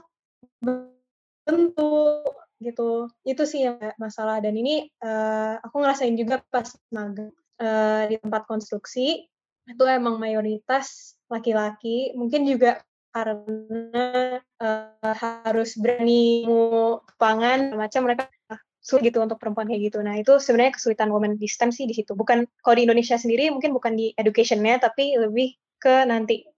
tentu 1.45 2.25
gitu. 2.61 3.09
Itu 3.25 3.43
sih 3.45 3.69
yang 3.69 3.77
masalah 3.97 4.41
dan 4.41 4.57
ini 4.57 4.89
uh, 5.05 5.61
aku 5.61 5.81
ngerasain 5.81 6.17
juga 6.17 6.41
pas 6.49 6.69
magang 6.93 7.33
uh, 7.61 8.09
di 8.09 8.17
tempat 8.19 8.49
konstruksi 8.49 9.29
itu 9.69 9.85
emang 9.87 10.19
mayoritas 10.19 11.15
laki-laki 11.31 12.11
mungkin 12.19 12.43
juga 12.49 12.83
karena 13.11 14.39
uh, 14.63 15.15
harus 15.19 15.75
berani 15.79 16.47
mau 16.47 17.03
pangan 17.19 17.75
macam 17.75 18.07
mereka 18.07 18.27
sulit 18.81 19.13
gitu 19.13 19.21
untuk 19.21 19.37
perempuan 19.37 19.69
kayak 19.69 19.93
gitu. 19.93 19.99
Nah 20.01 20.17
itu 20.17 20.41
sebenarnya 20.41 20.75
kesulitan 20.79 21.13
women 21.13 21.37
di 21.37 21.47
STEM 21.47 21.71
sih 21.71 21.85
di 21.85 21.95
situ. 21.95 22.17
Bukan 22.17 22.49
kalau 22.65 22.75
di 22.79 22.89
Indonesia 22.89 23.21
sendiri 23.21 23.53
mungkin 23.53 23.77
bukan 23.77 23.93
di 23.95 24.17
educationnya 24.17 24.81
tapi 24.81 25.15
lebih 25.21 25.55
ke 25.77 26.09
nanti 26.09 26.49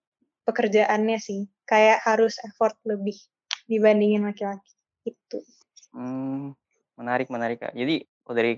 pekerjaannya 0.47 1.19
sih. 1.19 1.49
Kayak 1.67 2.05
harus 2.07 2.39
effort 2.47 2.79
lebih 2.87 3.17
dibandingin 3.67 4.23
laki-laki 4.23 4.71
gitu. 5.03 5.43
Hmm, 5.91 6.55
menarik 6.95 7.27
menarik 7.27 7.59
kak. 7.59 7.75
Jadi 7.75 8.07
kalau 8.23 8.37
dari 8.39 8.53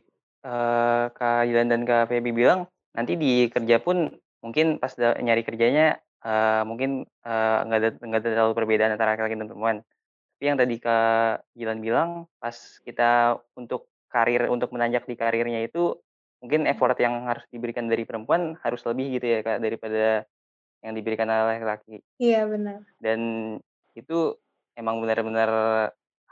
uh, 0.44 1.10
Kak 1.10 1.48
Yilan 1.48 1.72
dan 1.72 1.82
Kak 1.88 2.12
Feby 2.12 2.30
bilang, 2.30 2.68
nanti 2.92 3.16
di 3.16 3.48
kerja 3.48 3.80
pun 3.80 4.12
mungkin 4.44 4.76
pas 4.76 4.92
nyari 5.00 5.42
kerjanya, 5.42 5.98
uh, 6.22 6.62
mungkin, 6.68 7.08
uh, 7.24 7.58
nggak 7.64 7.78
ada 7.80 7.90
nggak 7.98 8.20
ada 8.20 8.30
terlalu 8.30 8.52
perbedaan 8.52 8.92
antara 8.94 9.16
laki-laki 9.16 9.40
dan 9.40 9.48
perempuan. 9.48 9.78
Tapi 10.36 10.44
yang 10.44 10.58
tadi 10.60 10.76
Kak 10.78 11.48
Yilan 11.56 11.80
bilang, 11.80 12.28
pas 12.38 12.54
kita 12.84 13.40
untuk 13.56 13.88
karir 14.12 14.46
untuk 14.52 14.70
menanjak 14.70 15.08
di 15.08 15.16
karirnya 15.16 15.64
itu, 15.64 15.96
mungkin 16.44 16.68
effort 16.68 17.00
yang 17.00 17.24
harus 17.24 17.42
diberikan 17.48 17.88
dari 17.88 18.04
perempuan 18.04 18.54
harus 18.60 18.84
lebih 18.84 19.16
gitu 19.18 19.26
ya 19.26 19.40
Kak, 19.40 19.58
daripada 19.64 20.28
yang 20.84 20.92
diberikan 20.92 21.26
oleh 21.32 21.56
laki-laki. 21.56 22.04
Iya 22.20 22.44
benar. 22.44 22.84
Dan 23.00 23.20
itu 23.96 24.36
emang 24.76 25.00
benar-benar 25.00 25.50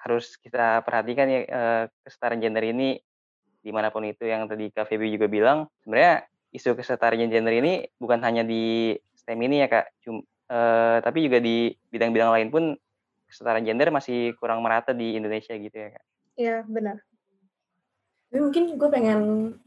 harus 0.03 0.37
kita 0.37 0.83
perhatikan 0.85 1.31
ya, 1.31 1.41
uh, 1.49 1.85
kesetaraan 2.05 2.43
gender 2.43 2.67
ini 2.69 3.01
di 3.63 3.71
mana 3.71 3.95
pun 3.95 4.03
itu 4.03 4.27
yang 4.27 4.51
tadi 4.51 4.75
Kak 4.75 4.91
Feby 4.91 5.15
juga 5.15 5.31
bilang, 5.31 5.71
sebenarnya 5.87 6.27
isu 6.53 6.75
kesetaraan 6.75 7.31
gender 7.31 7.55
ini 7.55 7.87
bukan 7.97 8.21
hanya 8.27 8.43
di 8.43 8.93
STEM 9.17 9.41
ini 9.47 9.63
ya 9.63 9.69
Kak, 9.71 9.87
cum, 10.03 10.21
uh, 10.51 10.99
tapi 11.01 11.31
juga 11.31 11.39
di 11.39 11.71
bidang-bidang 11.95 12.35
lain 12.35 12.49
pun 12.51 12.75
kesetaraan 13.31 13.65
gender 13.65 13.89
masih 13.95 14.35
kurang 14.37 14.61
merata 14.61 14.93
di 14.93 15.17
Indonesia 15.17 15.55
gitu 15.55 15.73
ya 15.73 15.89
Kak. 15.95 16.05
Iya 16.37 16.57
benar. 16.67 17.01
Tapi 18.29 18.41
mungkin 18.41 18.65
gue 18.81 18.89
pengen 18.89 19.21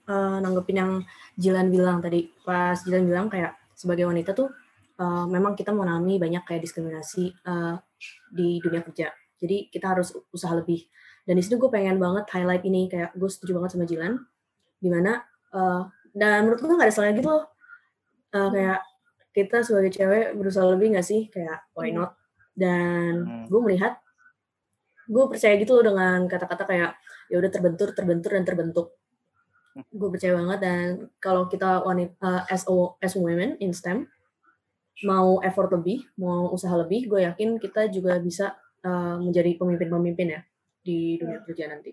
uh, 0.09 0.37
nanggepin 0.41 0.77
yang 0.77 0.91
Jilan 1.37 1.69
bilang 1.69 2.01
tadi, 2.01 2.29
pas 2.43 2.77
Jilan 2.81 3.05
bilang 3.05 3.29
kayak 3.29 3.53
sebagai 3.77 4.09
wanita 4.09 4.33
tuh 4.33 4.49
uh, 4.97 5.25
memang 5.29 5.53
kita 5.53 5.69
mengalami 5.69 6.17
banyak 6.17 6.43
kayak 6.43 6.65
diskriminasi 6.65 7.31
uh, 7.45 7.77
di 8.33 8.57
dunia 8.59 8.81
kerja. 8.81 9.13
Jadi 9.37 9.69
kita 9.69 9.93
harus 9.93 10.17
usaha 10.33 10.53
lebih 10.57 10.81
dan 11.25 11.33
di 11.33 11.43
situ 11.43 11.57
gue 11.57 11.69
pengen 11.73 11.97
banget 11.97 12.29
highlight 12.29 12.61
ini 12.69 12.85
kayak 12.85 13.17
gue 13.17 13.29
setuju 13.29 13.57
banget 13.57 13.75
sama 13.75 13.85
Jilan. 13.89 14.13
Di 14.77 14.89
mana 14.93 15.25
uh, 15.57 15.89
dan 16.13 16.45
menurut 16.45 16.61
gue 16.61 16.77
gak 16.77 16.87
ada 16.87 16.93
salahnya 16.93 17.17
gitu 17.17 17.29
loh. 17.33 17.45
Uh, 18.29 18.49
kayak 18.53 18.79
kita 19.33 19.57
sebagai 19.65 19.91
cewek 19.91 20.37
berusaha 20.37 20.65
lebih 20.69 20.93
gak 20.93 21.05
sih? 21.05 21.27
Kayak 21.33 21.65
why 21.73 21.89
not? 21.89 22.13
Dan 22.53 23.25
hmm. 23.25 23.45
gue 23.49 23.59
melihat 23.65 23.97
gue 25.09 25.23
percaya 25.25 25.57
gitu 25.57 25.81
loh 25.81 25.83
dengan 25.93 26.29
kata-kata 26.29 26.63
kayak 26.65 26.91
ya 27.29 27.35
udah 27.41 27.51
terbentur 27.51 27.89
terbentur 27.97 28.31
dan 28.37 28.45
terbentuk. 28.45 28.87
Gue 29.91 30.09
percaya 30.13 30.37
banget 30.37 30.59
dan 30.61 30.85
kalau 31.17 31.49
kita 31.49 31.81
wanita 31.81 32.15
uh, 32.21 32.41
as 32.53 32.69
a, 32.69 32.75
as 33.01 33.17
women 33.17 33.57
in 33.57 33.73
STEM 33.73 34.05
mau 35.03 35.43
effort 35.43 35.67
lebih 35.75 36.07
mau 36.15 36.47
usaha 36.55 36.71
lebih 36.79 37.11
gue 37.11 37.27
yakin 37.27 37.59
kita 37.59 37.91
juga 37.91 38.15
bisa 38.15 38.55
uh, 38.87 39.19
menjadi 39.19 39.59
pemimpin-pemimpin 39.59 40.39
ya 40.39 40.41
di 40.85 41.17
dunia 41.17 41.41
kerja 41.41 41.73
nanti. 41.73 41.91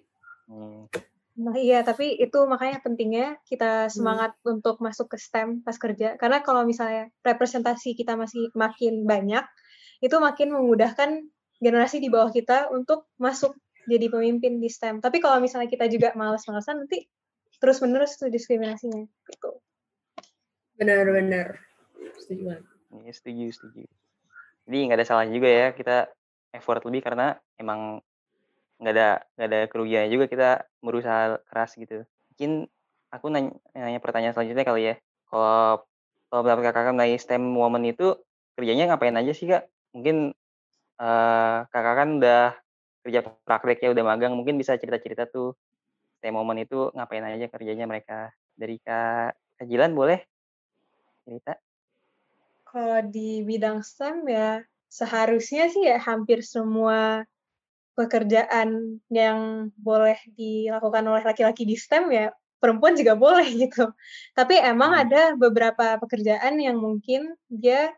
Hmm. 0.53 0.85
Nah, 1.33 1.57
iya, 1.57 1.81
tapi 1.81 2.21
itu 2.21 2.45
makanya 2.45 2.85
pentingnya 2.85 3.41
kita 3.49 3.89
semangat 3.89 4.37
hmm. 4.45 4.53
untuk 4.53 4.85
masuk 4.85 5.17
ke 5.17 5.17
STEM 5.17 5.65
pas 5.65 5.81
kerja. 5.81 6.21
Karena 6.21 6.45
kalau 6.45 6.69
misalnya 6.69 7.09
representasi 7.25 7.97
kita 7.97 8.21
masih 8.21 8.53
makin 8.53 9.09
banyak, 9.09 9.41
itu 10.05 10.13
makin 10.21 10.53
memudahkan 10.53 11.25
generasi 11.57 12.05
di 12.05 12.13
bawah 12.13 12.29
kita 12.29 12.69
untuk 12.69 13.09
masuk 13.17 13.57
jadi 13.89 14.13
pemimpin 14.13 14.61
di 14.61 14.69
STEM. 14.69 15.01
Tapi 15.01 15.25
kalau 15.25 15.41
misalnya 15.41 15.73
kita 15.73 15.89
juga 15.89 16.13
malas-malasan, 16.13 16.85
nanti 16.85 17.09
terus-menerus 17.65 18.21
tuh 18.21 18.29
diskriminasinya. 18.29 19.09
Gitu. 19.09 19.51
Benar-benar. 20.77 21.57
Setuju 22.21 22.43
banget. 22.45 22.65
Iya, 22.93 23.13
setuju, 23.17 23.45
setuju. 23.57 23.83
Jadi 24.69 24.77
nggak 24.85 24.99
ada 25.01 25.07
salahnya 25.09 25.33
juga 25.33 25.49
ya 25.49 25.69
kita 25.73 25.97
effort 26.53 26.85
lebih 26.85 27.01
karena 27.03 27.41
emang 27.57 28.05
nggak 28.83 28.95
ada 28.99 29.09
nggak 29.39 29.49
ada 29.49 29.61
kerugiannya 29.71 30.11
juga 30.11 30.27
kita 30.27 30.51
berusaha 30.83 31.39
keras 31.47 31.79
gitu. 31.79 32.03
Mungkin 32.35 32.67
aku 33.15 33.27
nanya, 33.31 33.55
nanya 33.79 34.01
pertanyaan 34.03 34.35
selanjutnya 34.35 34.67
kali 34.67 34.83
ya. 34.91 34.95
Kalau 35.31 35.87
kalau 36.29 36.43
pendapat 36.43 36.65
kakak 36.67 36.93
mengenai 36.97 37.15
STEM 37.15 37.45
woman 37.55 37.87
itu 37.87 38.19
kerjanya 38.59 38.91
ngapain 38.91 39.15
aja 39.15 39.33
sih 39.33 39.47
kak? 39.47 39.71
Mungkin 39.95 40.35
uh, 40.99 41.59
kakak 41.71 41.95
kan 41.95 42.09
udah 42.19 42.59
kerja 43.07 43.21
praktek 43.47 43.87
ya 43.87 43.91
udah 43.95 44.05
magang, 44.07 44.35
mungkin 44.35 44.59
bisa 44.59 44.75
cerita-cerita 44.75 45.31
tuh 45.31 45.55
STEM 46.19 46.35
woman 46.35 46.67
itu 46.67 46.91
ngapain 46.99 47.23
aja 47.23 47.47
kerjanya 47.47 47.87
mereka. 47.87 48.35
Dari 48.59 48.83
kak 48.83 49.39
Kajilan 49.63 49.95
boleh 49.95 50.19
cerita? 51.23 51.55
Kalau 52.67 52.99
di 53.07 53.47
bidang 53.47 53.85
STEM 53.87 54.27
ya 54.27 54.59
seharusnya 54.91 55.71
sih 55.71 55.87
ya 55.87 56.03
hampir 56.03 56.43
semua 56.43 57.23
pekerjaan 57.93 58.99
yang 59.13 59.69
boleh 59.77 60.17
dilakukan 60.33 61.05
oleh 61.05 61.23
laki-laki 61.23 61.69
di 61.69 61.77
STEM 61.77 62.09
ya 62.09 62.33
perempuan 62.63 62.95
juga 62.95 63.19
boleh 63.19 63.51
gitu. 63.67 63.91
Tapi 64.39 64.55
emang 64.63 64.95
hmm. 64.95 65.03
ada 65.03 65.23
beberapa 65.35 65.99
pekerjaan 65.99 66.63
yang 66.63 66.79
mungkin 66.79 67.35
dia 67.51 67.91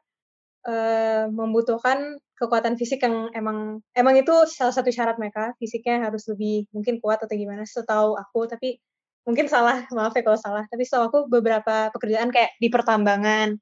uh, 0.65 1.29
membutuhkan 1.29 2.17
kekuatan 2.35 2.75
fisik 2.81 3.05
yang 3.05 3.31
emang 3.37 3.79
emang 3.95 4.19
itu 4.19 4.33
salah 4.51 4.75
satu 4.75 4.91
syarat 4.91 5.21
mereka 5.21 5.55
fisiknya 5.61 6.11
harus 6.11 6.27
lebih 6.27 6.67
mungkin 6.75 6.99
kuat 6.99 7.23
atau 7.23 7.37
gimana 7.37 7.63
setahu 7.63 8.19
aku 8.19 8.51
tapi 8.51 8.83
mungkin 9.23 9.47
salah 9.47 9.87
maaf 9.95 10.13
ya 10.19 10.27
kalau 10.27 10.37
salah 10.37 10.67
tapi 10.67 10.83
setahu 10.83 11.05
aku 11.09 11.19
beberapa 11.31 11.95
pekerjaan 11.95 12.35
kayak 12.35 12.59
di 12.59 12.69
pertambangan 12.75 13.55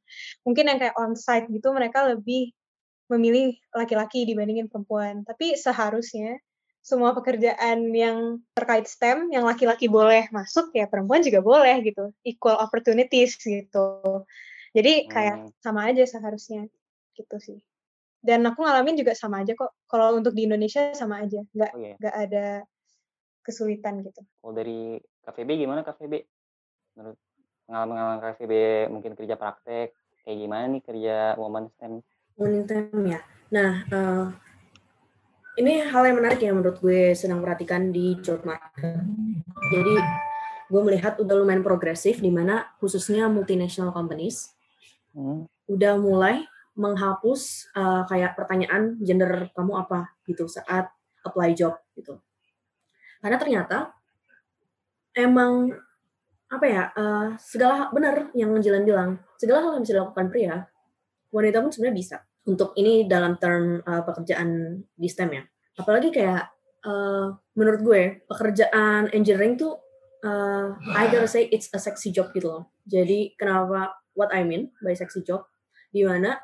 mungkin 0.42 0.72
yang 0.72 0.80
kayak 0.80 0.96
onsite 0.96 1.52
gitu 1.52 1.68
mereka 1.76 2.08
lebih 2.08 2.56
memilih 3.12 3.52
laki-laki 3.76 4.24
dibandingin 4.24 4.72
perempuan. 4.72 5.22
Tapi 5.28 5.54
seharusnya 5.60 6.40
semua 6.82 7.14
pekerjaan 7.14 7.94
yang 7.94 8.42
terkait 8.58 8.90
STEM 8.90 9.30
yang 9.30 9.46
laki-laki 9.46 9.86
boleh 9.86 10.26
masuk 10.34 10.74
ya 10.74 10.90
perempuan 10.90 11.22
juga 11.22 11.44
boleh 11.44 11.84
gitu. 11.86 12.10
Equal 12.26 12.58
opportunities 12.58 13.38
gitu. 13.38 14.26
Jadi 14.72 15.06
kayak 15.06 15.36
hmm. 15.46 15.50
sama 15.60 15.92
aja 15.92 16.02
seharusnya 16.08 16.66
gitu 17.14 17.36
sih. 17.38 17.60
Dan 18.22 18.46
aku 18.46 18.62
ngalamin 18.64 18.98
juga 18.98 19.12
sama 19.12 19.42
aja 19.44 19.52
kok. 19.52 19.74
Kalau 19.86 20.16
untuk 20.16 20.32
di 20.32 20.46
Indonesia 20.46 20.94
sama 20.94 21.22
aja, 21.26 21.42
nggak 21.52 21.72
oh, 21.74 21.80
yeah. 21.82 21.96
nggak 21.98 22.16
ada 22.16 22.46
kesulitan 23.42 24.00
gitu. 24.06 24.22
Kalau 24.40 24.54
dari 24.54 24.96
KVB 25.26 25.50
gimana 25.66 25.82
KVB? 25.82 26.14
Menurut 26.96 27.18
pengalaman-pengalaman 27.66 28.18
KVB 28.22 28.52
mungkin 28.94 29.12
kerja 29.18 29.34
praktek, 29.34 29.94
kayak 30.22 30.38
gimana 30.38 30.64
nih 30.70 30.82
kerja 30.82 31.16
woman 31.36 31.66
STEM? 31.74 32.02
Time 32.38 33.04
ya. 33.06 33.20
Nah, 33.52 33.70
uh, 33.92 34.26
ini 35.60 35.84
hal 35.84 36.02
yang 36.08 36.16
menarik 36.16 36.40
yang 36.40 36.56
menurut 36.56 36.80
gue 36.80 37.12
sedang 37.12 37.44
perhatikan 37.44 37.92
di 37.92 38.16
job 38.24 38.40
market. 38.48 39.04
Jadi 39.72 39.94
gue 40.72 40.80
melihat 40.80 41.20
udah 41.20 41.36
lumayan 41.36 41.60
progresif 41.60 42.24
di 42.24 42.32
mana 42.32 42.72
khususnya 42.80 43.28
multinational 43.28 43.92
companies 43.92 44.52
Hmm. 45.12 45.44
udah 45.68 46.00
mulai 46.00 46.40
menghapus 46.72 47.68
uh, 47.76 48.08
kayak 48.08 48.32
pertanyaan 48.32 48.96
gender 49.04 49.52
kamu 49.52 49.84
apa 49.84 50.08
gitu 50.24 50.48
saat 50.48 50.88
apply 51.20 51.52
job 51.52 51.76
gitu. 51.92 52.16
Karena 53.20 53.36
ternyata 53.36 53.92
emang 55.12 55.68
apa 56.48 56.64
ya 56.64 56.82
uh, 56.96 57.36
segala 57.36 57.92
benar 57.92 58.32
yang 58.32 58.56
Jilan 58.60 58.88
bilang 58.88 59.20
segala 59.36 59.68
hal 59.68 59.70
yang 59.76 59.84
bisa 59.84 60.00
dilakukan 60.00 60.28
pria 60.32 60.56
wanita 61.32 61.64
pun 61.64 61.72
sebenarnya 61.72 61.96
bisa 61.96 62.16
untuk 62.46 62.76
ini 62.78 63.08
dalam 63.08 63.40
term 63.40 63.80
uh, 63.82 64.02
pekerjaan 64.04 64.80
di 64.92 65.08
STEM 65.08 65.30
ya. 65.32 65.42
Apalagi 65.80 66.12
kayak 66.12 66.52
uh, 66.84 67.32
menurut 67.56 67.80
gue 67.80 68.02
pekerjaan 68.28 69.08
engineering 69.10 69.56
tuh 69.56 69.80
uh, 70.22 70.76
I 70.92 71.08
gotta 71.08 71.26
say 71.26 71.48
it's 71.48 71.72
a 71.72 71.80
sexy 71.80 72.12
job 72.12 72.30
gitu 72.36 72.52
loh. 72.52 72.64
Jadi 72.84 73.34
kenapa 73.40 73.96
what 74.12 74.30
I 74.30 74.44
mean 74.44 74.70
by 74.84 74.92
sexy 74.92 75.24
job 75.24 75.48
di 75.92 76.04
mana 76.04 76.36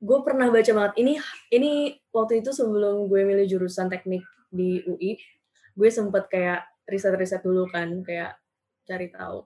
gue 0.00 0.18
pernah 0.20 0.52
baca 0.52 0.72
banget 0.76 0.92
ini 1.00 1.16
ini 1.52 1.96
waktu 2.12 2.44
itu 2.44 2.52
sebelum 2.52 3.08
gue 3.08 3.20
milih 3.24 3.48
jurusan 3.48 3.88
teknik 3.88 4.24
di 4.52 4.84
UI 4.84 5.16
gue 5.76 5.88
sempet 5.88 6.28
kayak 6.28 6.68
riset-riset 6.84 7.40
dulu 7.40 7.64
kan 7.68 8.04
kayak 8.04 8.36
cari 8.84 9.08
tahu 9.08 9.44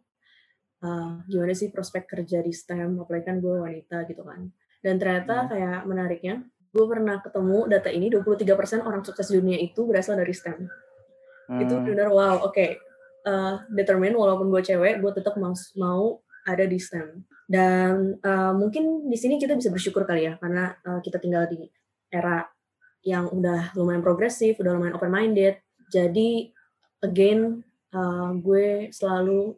uh, 0.82 1.23
gimana 1.30 1.54
sih 1.54 1.70
prospek 1.70 2.06
kerja 2.06 2.42
di 2.42 2.50
STEM 2.50 2.99
apalagi 2.99 3.25
kan 3.30 3.38
gue 3.38 3.56
wanita 3.62 4.06
gitu 4.11 4.26
kan 4.26 4.50
dan 4.80 5.00
ternyata 5.00 5.44
hmm. 5.44 5.49
kayak 5.52 5.80
menariknya 5.84 6.34
gue 6.70 6.84
pernah 6.87 7.18
ketemu 7.18 7.58
data 7.66 7.90
ini 7.90 8.06
23% 8.08 8.87
orang 8.87 9.02
sukses 9.02 9.28
dunia 9.28 9.58
itu 9.58 9.84
berasal 9.84 10.16
dari 10.16 10.32
STEM 10.32 10.70
hmm. 11.50 11.60
itu 11.60 11.75
benar 11.82 12.08
wow 12.12 12.46
oke 12.46 12.54
okay. 12.54 12.78
uh, 13.26 13.60
determine 13.75 14.14
walaupun 14.14 14.49
gue 14.49 14.62
cewek 14.62 15.02
gue 15.02 15.12
tetap 15.12 15.34
mau 15.37 15.52
mau 15.76 16.22
ada 16.46 16.64
di 16.64 16.78
STEM 16.78 17.26
dan 17.50 18.14
uh, 18.22 18.54
mungkin 18.54 19.10
di 19.10 19.18
sini 19.18 19.42
kita 19.42 19.58
bisa 19.58 19.75
bersyukur 19.75 20.06
kali 20.06 20.30
ya 20.30 20.38
karena 20.38 20.70
uh, 20.87 21.02
kita 21.02 21.18
tinggal 21.18 21.50
di 21.50 21.66
era 22.10 22.46
yang 23.00 23.32
udah 23.32 23.72
lumayan 23.76 24.04
progresif, 24.04 24.60
udah 24.60 24.76
lumayan 24.76 24.96
open 24.96 25.12
minded. 25.12 25.56
Jadi 25.88 26.52
again 27.00 27.64
uh, 27.96 28.30
gue 28.37 28.92
selalu 28.92 29.56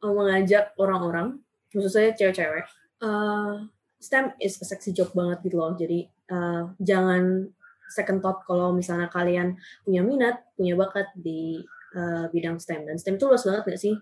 mengajak 0.00 0.72
orang-orang, 0.80 1.44
khususnya 1.68 2.16
cewek-cewek, 2.16 2.64
uh, 3.04 3.68
STEM 4.00 4.32
is 4.40 4.56
a 4.58 4.66
sexy 4.66 4.96
job 4.96 5.12
banget 5.12 5.44
gitu 5.44 5.60
loh. 5.60 5.76
Jadi 5.76 6.08
uh, 6.32 6.72
jangan 6.80 7.52
second 7.92 8.24
thought 8.24 8.42
kalau 8.48 8.72
misalnya 8.72 9.12
kalian 9.12 9.60
punya 9.84 10.00
minat, 10.00 10.40
punya 10.56 10.74
bakat 10.74 11.12
di 11.14 11.60
uh, 11.94 12.26
bidang 12.32 12.56
STEM. 12.56 12.88
Dan 12.88 12.96
STEM 12.96 13.20
itu 13.20 13.28
luas 13.28 13.44
banget 13.44 13.62
gak 13.68 13.80
sih? 13.80 13.94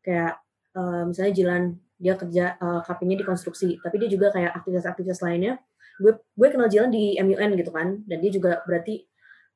Kayak 0.00 0.40
uh, 0.74 1.04
misalnya 1.04 1.32
Jilan 1.36 1.64
dia 2.02 2.18
kerja 2.18 2.58
uh, 2.58 2.82
KP-nya 2.82 3.22
di 3.22 3.22
konstruksi 3.22 3.78
tapi 3.78 4.02
dia 4.02 4.10
juga 4.10 4.34
kayak 4.34 4.58
aktivitas-aktivitas 4.58 5.22
lainnya 5.22 5.62
gue 6.02 6.18
gue 6.18 6.48
kenal 6.50 6.66
Jilan 6.66 6.90
di 6.90 7.14
MUN 7.14 7.54
gitu 7.54 7.70
kan 7.70 8.02
dan 8.10 8.18
dia 8.18 8.30
juga 8.34 8.58
berarti 8.66 9.06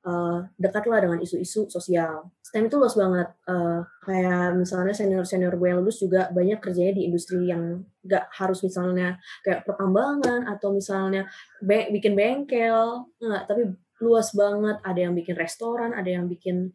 uh, 0.07 0.39
dekat 0.57 0.87
lah 0.87 1.03
dengan 1.03 1.19
isu-isu 1.19 1.67
sosial. 1.67 2.31
STEM 2.41 2.71
itu 2.71 2.79
luas 2.79 2.95
banget. 2.95 3.29
Uh, 3.45 3.83
kayak 4.07 4.55
misalnya 4.55 4.95
senior 4.95 5.27
senior 5.27 5.59
gue 5.59 5.69
yang 5.69 5.83
lulus 5.83 5.99
juga 5.99 6.31
banyak 6.31 6.63
kerjanya 6.63 6.95
di 6.95 7.03
industri 7.11 7.51
yang 7.51 7.83
gak 8.07 8.31
harus 8.31 8.63
misalnya 8.63 9.19
kayak 9.43 9.67
pertambangan 9.67 10.47
atau 10.47 10.71
misalnya 10.71 11.27
be 11.59 11.91
bikin 11.91 12.15
bengkel. 12.15 13.11
Enggak 13.19 13.43
tapi 13.51 13.63
luas 14.01 14.31
banget. 14.33 14.77
Ada 14.87 15.01
yang 15.11 15.15
bikin 15.19 15.35
restoran 15.35 15.91
ada 15.93 16.09
yang 16.09 16.31
bikin 16.31 16.71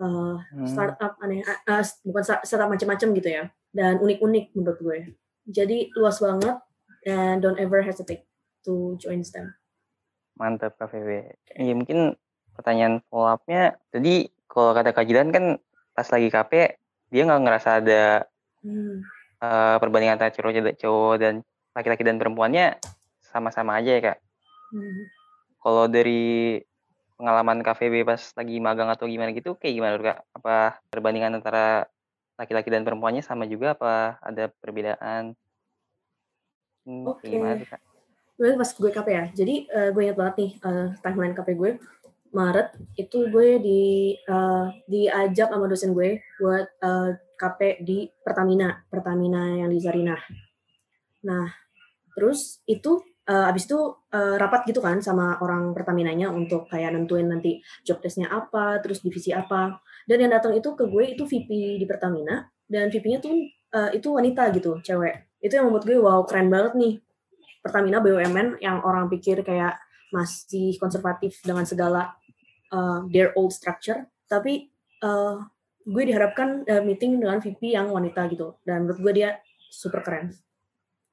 uh, 0.00 0.40
startup 0.64 1.20
aneh 1.20 1.44
uh, 1.44 1.84
bukan 2.08 2.22
startup 2.24 2.72
macam-macam 2.72 3.08
gitu 3.12 3.28
ya. 3.28 3.44
Dan 3.70 4.00
unik-unik 4.00 4.56
menurut 4.56 4.80
gue. 4.80 4.98
Jadi 5.46 5.92
luas 5.94 6.18
banget 6.18 6.56
dan 7.04 7.40
don't 7.44 7.60
ever 7.60 7.84
hesitate 7.84 8.24
to 8.64 8.96
join 9.00 9.24
STEM. 9.24 9.52
Mantap 10.40 10.80
Kak 10.80 10.88
VW. 10.88 11.36
Ya, 11.52 11.74
mungkin 11.76 12.16
pertanyaan 12.56 13.00
follow 13.08 13.30
up-nya, 13.30 13.78
jadi 13.94 14.28
kalau 14.50 14.74
kata 14.74 14.90
Kak 14.90 15.06
Jilan 15.06 15.30
kan 15.30 15.44
pas 15.94 16.08
lagi 16.10 16.28
KP, 16.28 16.52
dia 17.10 17.22
nggak 17.26 17.42
ngerasa 17.46 17.68
ada 17.82 18.02
hmm. 18.66 18.96
uh, 19.42 19.76
perbandingan 19.78 20.18
antara 20.18 20.34
cowok, 20.34 20.74
cowok 20.78 21.14
dan 21.22 21.34
laki-laki 21.74 22.02
dan 22.02 22.18
perempuannya 22.18 22.78
sama-sama 23.22 23.78
aja 23.78 23.90
ya 23.98 24.02
Kak? 24.02 24.18
Hmm. 24.74 25.00
Kalau 25.60 25.86
dari 25.86 26.58
pengalaman 27.20 27.60
KVB 27.60 28.02
pas 28.08 28.22
lagi 28.34 28.56
magang 28.58 28.88
atau 28.88 29.06
gimana 29.06 29.30
gitu, 29.30 29.54
kayak 29.54 29.74
gimana 29.76 29.94
Kak? 30.00 30.18
Apa 30.40 30.54
perbandingan 30.90 31.38
antara 31.38 31.86
laki-laki 32.40 32.72
dan 32.72 32.82
perempuannya 32.82 33.20
sama 33.20 33.44
juga 33.44 33.76
apa 33.76 34.18
ada 34.24 34.48
perbedaan? 34.48 35.36
Hmm, 36.88 37.04
Oke. 37.06 37.28
Okay. 37.28 37.68
Kak? 37.68 37.80
pas 38.40 38.70
gue 38.72 38.90
KP 38.90 39.08
ya. 39.12 39.24
Jadi 39.36 39.54
uh, 39.68 39.92
gue 39.92 40.02
ingat 40.08 40.16
banget 40.16 40.34
nih 40.40 40.50
uh, 40.64 40.88
timeline 41.04 41.36
KP 41.36 41.48
gue. 41.60 41.70
Maret 42.30 42.78
itu 42.94 43.26
gue 43.26 43.58
di 43.58 44.14
uh, 44.30 44.70
diajak 44.86 45.50
sama 45.50 45.66
dosen 45.66 45.90
gue 45.90 46.22
buat 46.38 46.66
uh, 46.82 47.10
KP 47.34 47.82
di 47.82 48.06
Pertamina, 48.06 48.86
Pertamina 48.86 49.58
yang 49.58 49.70
di 49.72 49.78
Zarinah. 49.82 50.20
Nah, 51.26 51.48
terus 52.14 52.62
itu 52.68 53.02
uh, 53.26 53.50
abis 53.50 53.66
itu 53.66 53.78
uh, 54.14 54.36
rapat 54.38 54.68
gitu 54.70 54.78
kan 54.78 55.02
sama 55.02 55.42
orang 55.42 55.74
Pertaminanya 55.74 56.30
untuk 56.30 56.70
kayak 56.70 56.94
nentuin 56.94 57.26
nanti 57.26 57.58
job 57.82 57.98
testnya 57.98 58.30
apa, 58.30 58.78
terus 58.78 59.02
divisi 59.02 59.34
apa. 59.34 59.82
Dan 60.06 60.26
yang 60.26 60.32
datang 60.32 60.54
itu 60.54 60.74
ke 60.78 60.86
gue 60.86 61.16
itu 61.16 61.26
VP 61.26 61.80
di 61.82 61.86
Pertamina 61.88 62.46
dan 62.70 62.92
VP-nya 62.92 63.18
tuh 63.18 63.34
uh, 63.74 63.90
itu 63.90 64.06
wanita 64.14 64.54
gitu, 64.54 64.78
cewek. 64.84 65.40
Itu 65.42 65.58
yang 65.58 65.72
membuat 65.72 65.84
gue 65.88 65.96
wow 65.98 66.20
keren 66.28 66.46
banget 66.52 66.78
nih. 66.78 66.94
Pertamina 67.60 68.00
BUMN 68.00 68.62
yang 68.64 68.80
orang 68.80 69.12
pikir 69.12 69.44
kayak 69.44 69.76
masih 70.10 70.74
konservatif 70.80 71.38
dengan 71.44 71.62
segala 71.68 72.16
uh, 72.72 73.06
their 73.10 73.34
old 73.36 73.52
structure, 73.52 74.06
tapi 74.26 74.70
uh, 75.02 75.42
gue 75.86 76.02
diharapkan 76.06 76.64
uh, 76.68 76.82
meeting 76.84 77.18
dengan 77.18 77.42
VP 77.42 77.74
yang 77.74 77.90
wanita 77.90 78.28
gitu 78.30 78.60
dan 78.62 78.86
menurut 78.86 79.00
gue 79.00 79.12
dia 79.22 79.30
super 79.70 80.02
keren. 80.06 80.34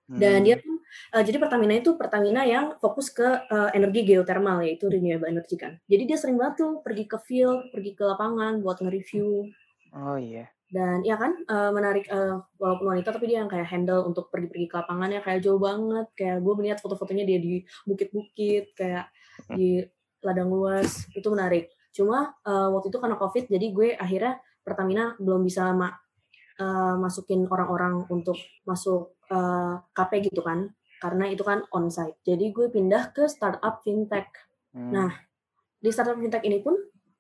Dan 0.08 0.48
dia 0.48 0.56
hmm. 0.56 0.64
tuh 0.64 0.78
uh, 1.20 1.24
jadi 1.24 1.36
Pertamina 1.36 1.76
itu 1.76 2.00
Pertamina 2.00 2.48
yang 2.48 2.80
fokus 2.80 3.12
ke 3.12 3.28
uh, 3.28 3.70
energi 3.76 4.08
geothermal 4.08 4.64
yaitu 4.64 4.88
renewable 4.88 5.28
energy 5.28 5.60
kan. 5.60 5.76
Jadi 5.84 6.04
dia 6.08 6.16
sering 6.16 6.40
banget 6.40 6.64
tuh 6.64 6.72
pergi 6.80 7.04
ke 7.04 7.20
field, 7.28 7.76
pergi 7.76 7.92
ke 7.92 8.08
lapangan 8.08 8.64
buat 8.64 8.80
nge-review. 8.80 9.52
Oh 9.92 10.16
iya. 10.16 10.48
Dan 10.68 11.04
ya 11.04 11.20
kan 11.20 11.36
uh, 11.48 11.72
menarik 11.76 12.08
uh, 12.08 12.40
walaupun 12.56 12.96
wanita 12.96 13.16
tapi 13.16 13.32
dia 13.32 13.44
yang 13.44 13.52
kayak 13.52 13.68
handle 13.68 14.08
untuk 14.08 14.32
pergi-pergi 14.32 14.68
ke 14.68 14.76
lapangan 14.80 15.10
ya 15.12 15.22
kayak 15.24 15.44
jauh 15.44 15.60
banget. 15.60 16.08
Kayak 16.16 16.38
gue 16.40 16.54
melihat 16.56 16.80
foto-fotonya 16.80 17.24
dia 17.28 17.40
di 17.44 17.54
bukit-bukit 17.84 18.80
kayak 18.80 19.12
di 19.52 19.84
ladang 20.24 20.50
luas 20.50 21.06
itu 21.14 21.28
menarik. 21.30 21.74
Cuma 21.94 22.34
uh, 22.46 22.70
waktu 22.78 22.94
itu 22.94 22.98
karena 23.02 23.18
covid 23.18 23.46
jadi 23.50 23.68
gue 23.74 23.90
akhirnya 23.98 24.38
Pertamina 24.62 25.16
belum 25.18 25.48
bisa 25.48 25.72
ma 25.72 25.88
uh, 26.60 26.96
masukin 27.00 27.48
orang-orang 27.48 28.04
untuk 28.12 28.36
masuk 28.68 29.16
uh, 29.32 29.38
eh, 29.38 29.74
KP 29.96 30.32
gitu 30.32 30.44
kan 30.44 30.68
karena 30.98 31.30
itu 31.30 31.46
kan 31.46 31.62
onsite 31.70 32.18
jadi 32.26 32.50
gue 32.50 32.68
pindah 32.74 33.14
ke 33.14 33.30
startup 33.30 33.86
fintech 33.86 34.28
hmm. 34.74 34.92
nah 34.92 35.12
di 35.78 35.90
startup 35.94 36.18
fintech 36.18 36.42
ini 36.44 36.60
pun 36.60 36.74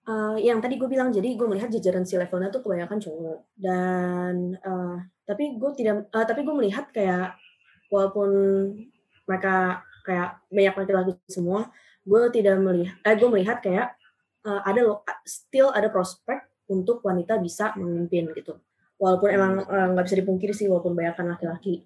uh, 0.09 0.35
yang 0.41 0.57
tadi 0.57 0.81
gue 0.81 0.89
bilang 0.89 1.13
jadi 1.13 1.37
gue 1.37 1.47
melihat 1.47 1.69
jajaran 1.69 2.03
si 2.03 2.17
levelnya 2.17 2.49
tuh 2.49 2.65
kebanyakan 2.65 2.97
cowok 2.97 3.39
dan 3.53 4.57
uh, 4.65 4.97
tapi 5.29 5.61
gue 5.61 5.71
tidak 5.77 6.09
uh, 6.09 6.25
tapi 6.25 6.41
gue 6.41 6.55
melihat 6.57 6.89
kayak 6.89 7.37
walaupun 7.93 8.29
mereka 9.29 9.85
kayak 10.07 10.41
banyak 10.49 10.73
laki-laki 10.73 11.13
semua 11.29 11.69
gue 12.07 12.21
tidak 12.31 12.55
melihat 12.63 12.95
eh 13.03 13.15
gue 13.19 13.29
melihat 13.29 13.57
kayak 13.59 13.99
uh, 14.47 14.63
ada 14.63 15.03
still 15.27 15.75
ada 15.75 15.91
prospek 15.91 16.39
untuk 16.71 17.03
wanita 17.03 17.35
bisa 17.43 17.75
memimpin 17.75 18.31
gitu 18.31 18.55
walaupun 18.95 19.29
emang 19.29 19.51
nggak 19.67 20.03
uh, 20.03 20.07
bisa 20.07 20.17
dipungkiri 20.17 20.53
sih 20.55 20.71
walaupun 20.71 20.95
banyakkan 20.95 21.27
laki-laki 21.27 21.83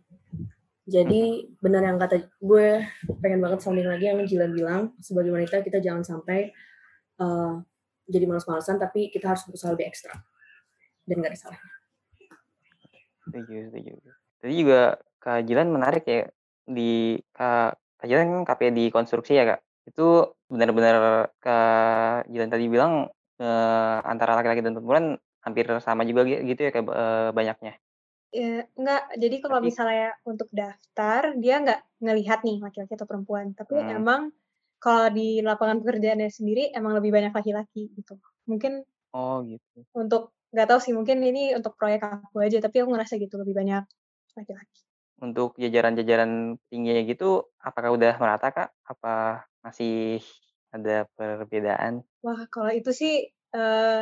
jadi 0.86 1.46
benar 1.62 1.86
yang 1.86 1.98
kata 1.98 2.30
gue 2.42 2.86
pengen 3.22 3.42
banget 3.42 3.60
sounding 3.66 3.90
lagi 3.90 4.10
yang 4.10 4.22
Jilan 4.26 4.54
bilang 4.54 4.82
sebagai 5.02 5.34
wanita 5.34 5.66
kita 5.66 5.82
jangan 5.82 6.06
sampai 6.06 6.54
uh, 7.22 7.62
jadi 8.10 8.26
malas-malasan 8.28 8.78
tapi 8.82 9.10
kita 9.10 9.34
harus 9.34 9.46
berusaha 9.48 9.74
lebih 9.74 9.88
ekstra 9.90 10.14
dan 11.06 11.16
gak 11.22 11.32
ada 11.34 11.40
salahnya. 11.40 11.74
Setuju, 13.26 13.58
setuju. 13.72 13.92
Tadi 14.42 14.54
juga 14.58 14.82
Kak 15.22 15.40
Jilan 15.46 15.70
menarik 15.70 16.04
ya 16.06 16.28
di 16.66 17.22
Kak, 17.32 17.78
Kak 18.02 18.08
Jilan 18.10 18.42
kan 18.42 18.44
KP 18.44 18.62
di 18.74 18.86
konstruksi 18.90 19.38
ya 19.38 19.46
Kak. 19.56 19.62
Itu 19.90 20.36
benar-benar 20.52 20.96
Kak 21.44 22.30
Jilan 22.32 22.50
tadi 22.54 22.66
bilang 22.70 23.10
eh, 23.42 23.98
antara 24.12 24.38
laki-laki 24.38 24.62
dan 24.66 24.74
perempuan 24.78 25.06
hampir 25.46 25.66
sama 25.82 26.06
juga 26.06 26.22
gitu 26.28 26.62
ya 26.62 26.72
kayak 26.74 26.88
eh, 26.90 27.30
banyaknya. 27.34 27.74
Ya, 28.32 28.64
enggak, 28.80 29.04
jadi 29.20 29.36
kalau 29.44 29.60
Tapi 29.60 29.68
misalnya 29.68 30.16
untuk 30.24 30.48
daftar, 30.56 31.36
dia 31.36 31.56
nggak 31.64 31.80
ngelihat 32.00 32.40
nih 32.48 32.58
laki-laki 32.64 32.94
atau 32.96 33.08
perempuan, 33.12 33.52
tapi 33.60 33.76
hmm. 33.76 33.92
emang 34.00 34.22
kalau 34.80 35.12
di 35.12 35.44
lapangan 35.44 35.84
pekerjaannya 35.84 36.30
sendiri 36.32 36.72
emang 36.72 36.96
lebih 36.96 37.12
banyak 37.12 37.36
laki-laki 37.36 37.92
gitu. 37.92 38.16
Mungkin 38.48 38.88
Oh, 39.14 39.44
gitu. 39.44 39.84
untuk 39.96 40.32
nggak 40.54 40.68
tahu 40.70 40.80
sih, 40.84 40.94
mungkin 40.98 41.18
ini 41.24 41.52
untuk 41.60 41.76
proyek 41.80 42.02
aku 42.08 42.38
aja, 42.46 42.58
tapi 42.64 42.76
aku 42.84 42.90
ngerasa 42.96 43.14
gitu 43.20 43.36
lebih 43.42 43.56
banyak 43.60 43.84
laki-laki. 44.40 44.80
untuk 45.22 45.54
jajaran-jajaran 45.62 46.58
tingginya 46.72 47.02
gitu, 47.06 47.46
apakah 47.62 47.94
udah 47.94 48.18
merata, 48.18 48.48
Kak? 48.50 48.70
Apa 48.90 49.46
masih 49.62 50.20
ada 50.74 51.06
perbedaan? 51.18 52.02
Wah, 52.26 52.46
kalau 52.54 52.70
itu 52.74 52.90
sih, 52.94 53.30
eee, 53.30 54.02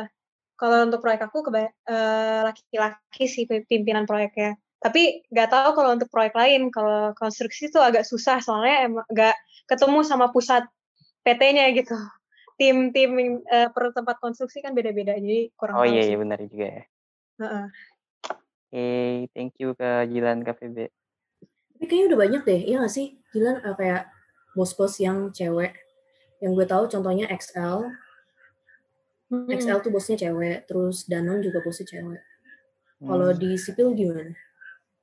kalau 0.60 0.76
untuk 0.84 1.00
proyek 1.00 1.24
aku 1.24 1.40
keba 1.48 1.68
eee, 1.88 2.40
laki-laki 2.44 3.24
sih 3.28 3.44
pimpinan 3.48 4.04
proyeknya. 4.04 4.56
Tapi 4.80 5.24
nggak 5.28 5.48
tahu 5.52 5.70
kalau 5.76 5.90
untuk 5.96 6.08
proyek 6.08 6.32
lain, 6.36 6.72
kalau 6.72 7.12
konstruksi 7.16 7.68
itu 7.68 7.76
agak 7.80 8.04
susah 8.08 8.40
soalnya 8.40 8.88
emang 8.88 9.04
nggak 9.12 9.36
ketemu 9.68 10.00
sama 10.04 10.32
pusat 10.32 10.64
PT-nya 11.24 11.68
gitu. 11.76 11.96
Tim-tim 12.60 13.40
eee, 13.44 13.68
per 13.72 13.92
tempat 13.96 14.20
konstruksi 14.20 14.60
kan 14.60 14.72
beda-beda, 14.76 15.16
jadi 15.16 15.48
kurang 15.56 15.80
Oh, 15.80 15.86
iya 15.88 16.04
iya, 16.04 16.16
benar 16.16 16.40
juga 16.44 16.66
ya. 16.68 16.82
Heeh. 17.40 17.66
Oke, 18.70 18.86
thank 19.34 19.56
you 19.58 19.72
Kak 19.74 20.06
Jilan, 20.12 20.44
Febe. 20.44 20.92
Tapi 21.74 21.84
kayaknya 21.88 22.06
udah 22.12 22.20
banyak 22.20 22.42
deh, 22.44 22.60
iya 22.68 22.76
nggak 22.84 22.92
sih? 22.92 23.16
Jilan, 23.32 23.64
eee, 23.64 23.74
kayak 23.80 24.02
bos-bos 24.54 24.98
yang 24.98 25.30
cewek, 25.30 25.74
yang 26.42 26.52
gue 26.56 26.66
tahu 26.66 26.88
contohnya 26.90 27.28
XL. 27.30 27.86
Mhm. 29.30 29.46
XL 29.46 29.78
tuh 29.78 29.94
bosnya 29.94 30.18
cewek, 30.18 30.66
terus 30.66 31.06
Danone 31.06 31.38
juga 31.44 31.62
bosnya 31.62 31.86
cewek. 31.86 32.20
Kalau 33.00 33.30
Mmm. 33.32 33.40
di 33.40 33.50
sipil 33.56 33.94
gimana? 33.94 34.34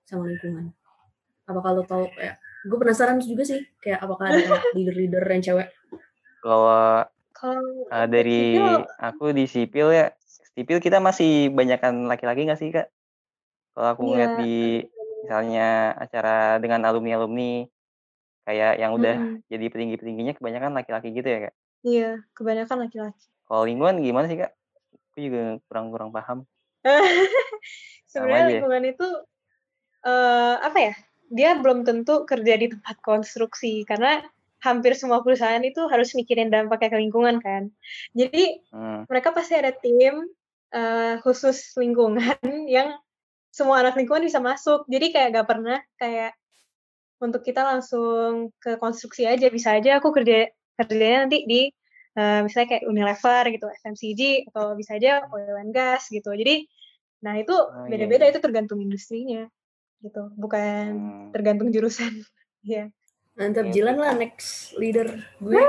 Sama 0.03 0.27
lingkungan? 0.27 0.69
Apakah 1.47 1.79
lo 1.79 1.83
tahu 1.87 2.11
kayak 2.11 2.37
gue 2.67 2.77
penasaran 2.77 3.17
juga 3.23 3.47
sih, 3.47 3.63
kayak 3.79 4.03
apakah 4.03 4.35
ada 4.35 4.43
leader-leader 4.75 5.23
yang 5.23 5.43
cewek? 5.43 5.67
Kalau, 6.43 7.07
Kalau 7.31 7.63
untuk 7.87 8.11
dari 8.11 8.59
sipil 8.59 8.67
aku 8.99 9.25
di 9.31 9.45
sipil 9.47 9.87
ya, 9.95 10.05
sipil 10.57 10.77
kita 10.83 10.99
masih 10.99 11.53
banyakan 11.53 12.05
laki-laki 12.05 12.43
nggak 12.45 12.59
sih, 12.59 12.69
Kak? 12.75 12.91
Kalau 13.77 13.87
aku 13.93 14.01
ngeliat 14.09 14.31
Iya, 14.35 14.39
di 14.41 14.55
misalnya 15.23 15.93
acara 15.95 16.57
dengan 16.57 16.81
alumni-alumni, 16.83 17.69
kayak 18.47 18.79
yang 18.79 18.95
udah 18.95 19.19
Mhm. 19.19 19.43
jadi 19.51 19.65
petinggi-petingginya 19.67 20.33
kebanyakan 20.39 20.71
laki-laki 20.71 21.11
gitu 21.11 21.27
ya, 21.27 21.39
Kak? 21.51 21.53
Iya, 21.83 22.09
kebanyakan 22.31 22.77
laki-laki. 22.87 23.25
Kalau 23.43 23.63
lingkungan 23.67 23.99
gimana 23.99 24.25
sih, 24.31 24.39
Kak? 24.39 24.51
Aku 25.11 25.17
juga 25.19 25.41
kurang 25.67 25.91
kurang 25.91 26.09
paham. 26.15 26.47
Sebenarnya 28.11 28.39
ya? 28.39 28.49
lingkungan 28.55 28.83
itu, 28.87 29.07
eee, 30.07 30.55
apa 30.63 30.79
ya, 30.79 30.93
dia 31.27 31.49
belum 31.59 31.83
tentu 31.83 32.23
kerja 32.23 32.53
di 32.55 32.71
tempat 32.71 32.95
konstruksi, 33.03 33.83
karena 33.83 34.23
hampir 34.63 34.95
semua 34.95 35.19
perusahaan 35.21 35.61
itu 35.61 35.85
harus 35.91 36.15
mikirin 36.15 36.47
dampaknya 36.47 36.95
ke 36.95 36.97
lingkungan 37.03 37.43
kan. 37.43 37.67
Jadi, 38.15 38.63
Mmm. 38.71 39.05
mereka 39.11 39.35
pasti 39.35 39.53
ada 39.59 39.75
tim, 39.75 40.23
eee, 40.71 41.19
khusus 41.21 41.75
lingkungan 41.75 42.39
yang 42.71 42.95
semua 43.51 43.81
anak 43.83 43.97
lingkungan 43.99 44.23
bisa 44.23 44.39
masuk. 44.39 44.85
Jadi 44.87 45.11
kayak 45.11 45.27
nggak 45.35 45.47
pernah 45.49 45.77
kayak 45.97 46.31
untuk 47.17 47.41
kita 47.41 47.65
langsung 47.65 48.53
ke 48.61 48.77
konstruksi 48.77 49.25
aja, 49.25 49.49
bisa 49.49 49.73
aja 49.77 49.97
aku 49.97 50.13
kerja 50.13 50.49
kerjanya 50.77 51.25
nanti 51.25 51.41
di, 51.49 51.61
eee, 52.13 52.39
misalnya 52.45 52.67
kayak 52.77 52.83
Unilever 52.85 53.43
gitu, 53.49 53.67
FMCG, 53.81 54.21
atau 54.53 54.77
bisa 54.77 54.93
aja 54.97 55.25
oil 55.33 55.57
and 55.57 55.73
gas 55.73 56.05
gitu. 56.13 56.29
Jadi, 56.33 56.69
nah 57.25 57.33
itu 57.37 57.49
Oh, 57.53 57.85
iya 57.89 57.89
beda-beda, 57.89 58.25
iya. 58.29 58.31
itu 58.35 58.39
tergantung 58.43 58.77
industrinya, 58.77 59.49
gitu, 60.05 60.29
bukan 60.37 60.85
Mmm. 60.93 61.29
tergantung 61.33 61.69
jurusan. 61.73 62.13
Iya. 62.67 62.91
Mantap, 63.39 63.63
Oke 63.63 63.69
oke, 63.69 63.75
Jilan 63.79 63.95
lah 64.01 64.11
Kak. 64.11 64.19
next 64.19 64.75
leader 64.75 65.07
gue. 65.39 65.55
Yo. 65.55 65.65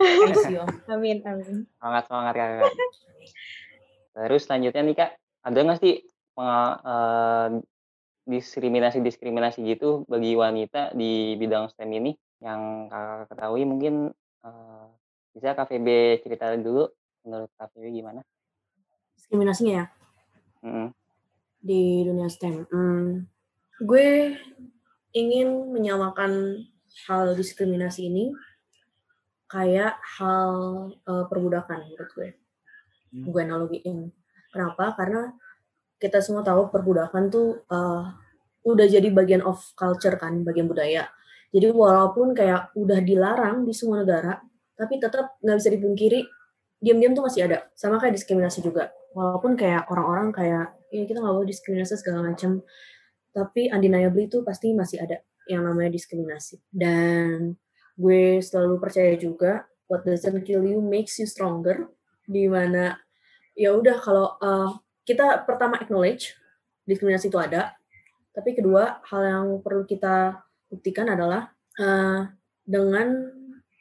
Amin 0.94 1.20
amin. 1.26 1.68
Semangat 1.76 2.04
semangat, 2.08 2.34
Kakak. 2.38 2.72
Terus 4.14 4.42
selanjutnya 4.46 4.82
nih, 4.88 4.96
Kak, 4.96 5.10
ada 5.44 5.58
nggak 5.68 5.78
sih 5.84 5.94
eee, 6.38 7.46
diskriminasi-diskriminasi 8.24 9.60
gitu 9.68 10.08
bagi 10.08 10.32
wanita 10.36 10.96
di 10.96 11.36
bidang 11.36 11.68
STEM 11.68 11.90
ini 12.00 12.12
yang 12.40 12.88
Kakak 12.88 13.32
ketahui 13.36 13.62
mungkin, 13.68 14.12
eee, 14.44 14.84
bisa 15.36 15.52
Kak 15.56 15.68
Febe 15.68 16.20
cerita 16.24 16.52
dulu, 16.56 16.88
menurut 17.24 17.50
Febe 17.56 17.88
gimana? 17.92 18.24
Diskriminasinya 19.16 19.72
ya? 19.80 19.86
Mhm. 20.64 20.94
Di 21.64 22.04
dunia 22.04 22.28
STEM, 22.28 22.68
mmm, 22.68 23.08
gue 23.88 24.08
ingin 25.16 25.48
menyamakan 25.72 26.64
hal 27.08 27.32
diskriminasi 27.38 28.08
ini 28.10 28.32
kayak 29.48 30.00
hal, 30.18 30.52
eee, 31.04 31.24
perbudakan 31.30 31.88
menurut 31.88 32.10
gue. 32.16 32.30
Mmm. 33.12 33.24
Gue 33.30 33.42
analogiin. 33.44 33.98
Kenapa? 34.52 34.96
Karena 34.96 35.32
kita 36.04 36.20
semua 36.20 36.44
tahu 36.44 36.68
perbudakan 36.68 37.32
tuh, 37.32 37.64
eee, 37.72 38.02
udah 38.68 38.86
jadi 38.88 39.08
bagian 39.12 39.42
of 39.44 39.60
culture 39.76 40.16
kan, 40.20 40.44
bagian 40.44 40.68
budaya. 40.68 41.08
Jadi 41.54 41.68
walaupun 41.72 42.36
kayak 42.36 42.74
udah 42.76 43.00
dilarang 43.04 43.64
di 43.68 43.72
semua 43.76 44.04
negara, 44.04 44.40
tapi 44.76 45.00
tetap 45.00 45.38
nggak 45.44 45.56
bisa 45.60 45.70
dipungkiri, 45.72 46.20
diam-diam 46.82 47.14
tuh 47.16 47.24
masih 47.28 47.48
ada. 47.48 47.58
Sama 47.78 47.96
kayak 48.02 48.14
diskriminasi 48.20 48.60
juga. 48.64 48.92
Walaupun 49.16 49.54
kayak 49.56 49.88
orang-orang 49.92 50.28
kayak, 50.34 50.66
"Ya 50.92 51.04
kita 51.08 51.22
nggak 51.22 51.34
boleh 51.38 51.48
diskriminasi 51.50 51.94
segala 52.00 52.20
macam," 52.34 52.60
tapi 53.34 53.70
undeniably 53.72 54.26
itu 54.30 54.42
pasti 54.46 54.72
masih 54.76 55.02
ada 55.04 55.22
yang 55.50 55.64
namanya 55.66 55.90
diskriminasi. 55.94 56.60
Dan 56.70 57.56
gue 57.98 58.40
selalu 58.42 58.80
percaya 58.82 59.14
juga, 59.18 59.66
what 59.90 60.02
doesn't 60.06 60.42
kill 60.48 60.64
you 60.66 60.80
makes 60.82 61.18
you 61.20 61.26
stronger, 61.28 61.88
di 62.26 62.46
mana 62.50 62.98
ya 63.58 63.74
udah 63.76 63.96
kalau, 64.02 64.26
eee, 64.42 64.70
kita 65.04 65.44
pertama 65.48 65.78
acknowledge 65.80 66.36
diskriminasi 66.88 67.28
itu 67.32 67.38
ada, 67.40 67.76
tapi 68.34 68.56
kedua 68.56 69.00
hal 69.08 69.22
yang 69.24 69.46
perlu 69.64 69.84
kita 69.88 70.42
buktikan 70.68 71.08
adalah, 71.12 71.52
eee, 71.78 72.32
dengan 72.64 73.30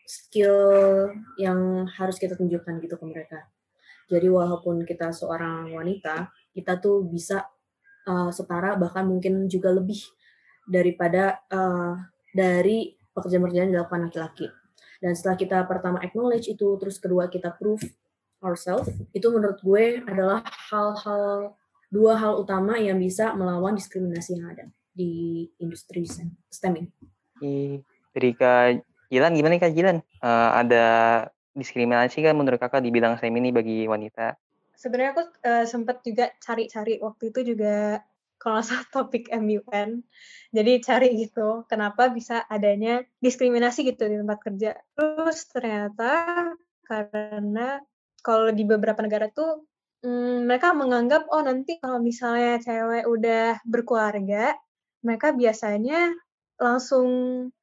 skill 0.06 0.58
yang 1.40 1.88
harus 1.88 2.20
kita 2.20 2.36
tunjukkan 2.36 2.80
gitu 2.84 2.96
ke 3.00 3.06
mereka. 3.08 3.40
Jadi 4.12 4.28
walaupun 4.30 4.84
kita 4.84 5.12
seorang 5.16 5.72
wanita, 5.74 6.30
kita 6.54 6.78
tuh 6.80 7.08
bisa, 7.08 7.48
eee, 8.08 8.30
setara 8.36 8.76
bahkan 8.80 9.08
mungkin 9.08 9.48
juga 9.48 9.72
lebih 9.74 10.00
daripada, 10.68 11.44
eee, 11.52 11.92
dari 12.36 12.78
pekerjaan-pekerjaan 13.16 13.72
dilakukan 13.74 14.02
laki-laki. 14.10 14.48
Dan 15.04 15.14
setelah 15.18 15.38
kita 15.38 15.58
pertama 15.68 16.00
acknowledge 16.02 16.48
itu, 16.52 16.68
terus 16.80 16.98
kedua 16.98 17.28
kita 17.28 17.54
prove 17.56 17.84
ourselves, 18.44 18.92
itu 19.16 19.28
menurut 19.32 19.58
gue 19.64 20.04
adalah 20.06 20.44
hal-hal 20.70 21.56
2 21.90 22.14
hal 22.20 22.38
utama 22.42 22.76
yang 22.78 23.00
bisa 23.00 23.32
melawan 23.34 23.74
diskriminasi 23.74 24.38
yang 24.38 24.52
ada 24.52 24.66
di 24.94 25.48
industri 25.58 26.06
STEM 26.52 26.74
ini. 26.86 26.90
Oke, 27.40 27.82
dari 28.14 28.30
Kak 28.38 28.86
Jilan 29.10 29.34
gimana 29.34 29.58
Kak 29.58 29.74
Jilan? 29.74 29.98
Eee, 30.22 30.50
ada 30.54 30.86
diskriminasi 31.54 32.22
nggak 32.22 32.38
menurut 32.38 32.60
Kakak 32.62 32.82
di 32.82 32.90
bidang 32.90 33.18
STEM 33.18 33.38
ini 33.38 33.50
bagi 33.54 33.86
wanita? 33.86 34.38
Sebenarnya 34.74 35.12
aku, 35.14 35.24
eee, 35.46 35.66
sempet 35.70 36.02
juga 36.02 36.34
cari-cari, 36.42 36.98
waktu 36.98 37.30
itu 37.30 37.56
juga 37.56 38.02
kalau 38.42 38.60
salah 38.60 38.84
topik 38.92 39.32
MUN. 39.32 40.04
Jadi 40.52 40.72
cari 40.84 41.14
gitu, 41.16 41.64
kenapa 41.70 42.12
bisa 42.12 42.44
adanya 42.50 43.06
diskriminasi 43.24 43.88
gitu 43.88 44.04
di 44.10 44.20
tempat 44.20 44.40
kerja. 44.44 44.76
Terus 44.98 45.48
ternyata 45.48 46.12
karena 46.84 47.80
kalau 48.26 48.50
di 48.56 48.64
beberapa 48.68 49.00
negara 49.06 49.28
tuh, 49.32 49.68
mmm, 50.06 50.48
mereka 50.50 50.72
menganggap, 50.76 51.28
oh 51.32 51.44
nanti 51.46 51.78
kalau 51.84 52.00
misalnya 52.02 52.60
cewek 52.64 53.06
udah 53.10 53.60
berkeluarga, 53.68 54.56
mereka 55.06 55.36
biasanya 55.36 56.12
langsung 56.62 57.08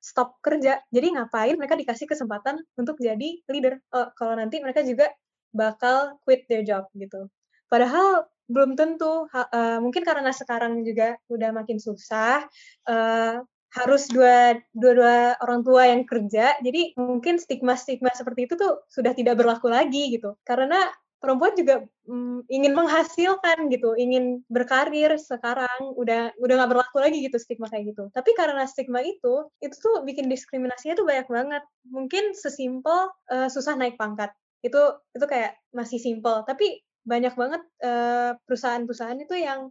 stop 0.02 0.36
kerja. 0.44 0.82
Jadi 0.92 1.06
ngapain 1.16 1.56
mereka 1.56 1.74
dikasih 1.78 2.06
kesempatan 2.10 2.60
untuk 2.76 2.96
jadi 3.00 3.40
leader, 3.48 3.80
eee, 3.80 4.08
kalau 4.18 4.34
nanti 4.36 4.60
mereka 4.62 4.84
juga 4.84 5.08
bakal 5.54 6.18
quit 6.26 6.46
their 6.50 6.62
job 6.66 6.86
gitu. 6.94 7.26
Padahal 7.70 8.26
belum 8.50 8.74
tentu, 8.78 9.26
eee, 9.32 9.78
mungkin 9.82 10.02
karena 10.04 10.30
sekarang 10.34 10.82
juga 10.86 11.16
udah 11.32 11.50
makin 11.54 11.78
susah, 11.80 12.44
eee, 12.90 13.40
harus 13.76 14.10
dua 14.10 14.58
dua-dua 14.74 15.38
orang 15.44 15.62
tua 15.66 15.82
yang 15.90 16.02
kerja, 16.08 16.58
jadi 16.64 16.94
mungkin 16.98 17.38
stigma-stigma 17.38 18.10
seperti 18.16 18.46
itu 18.50 18.54
tuh 18.58 18.82
sudah 18.90 19.14
tidak 19.14 19.38
berlaku 19.38 19.70
lagi 19.70 20.10
gitu. 20.14 20.34
Karena 20.46 20.90
perempuan 21.22 21.52
juga, 21.54 21.84
mmm, 22.08 22.48
ingin 22.50 22.72
menghasilkan 22.74 23.68
gitu, 23.70 23.92
ingin 23.94 24.42
berkarir 24.50 25.14
sekarang, 25.20 25.94
udah 25.94 26.32
udah 26.40 26.54
nggak 26.58 26.70
berlaku 26.72 26.96
lagi 27.04 27.20
gitu 27.22 27.36
stigma 27.38 27.68
kayak 27.70 27.92
gitu. 27.94 28.08
Tapi 28.16 28.30
karena 28.34 28.64
stigma 28.66 29.04
itu, 29.04 29.46
itu 29.62 29.76
tuh 29.78 30.02
bikin 30.08 30.26
diskriminasinya 30.32 30.96
tuh 30.98 31.06
banyak 31.06 31.28
banget. 31.30 31.62
Mungkin 31.92 32.32
sesimpel, 32.34 33.12
eee, 33.30 33.48
susah 33.52 33.76
naik 33.78 33.94
pangkat, 34.00 34.32
itu 34.66 34.80
itu 35.14 35.24
kayak 35.28 35.54
masih 35.76 36.00
simpel, 36.02 36.42
tapi 36.48 36.80
banyak 37.06 37.32
banget, 37.36 37.62
eee, 37.84 38.32
perusahaan-perusahaan 38.48 39.20
itu 39.22 39.34
yang, 39.38 39.68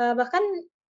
eee, 0.00 0.14
bahkan 0.18 0.42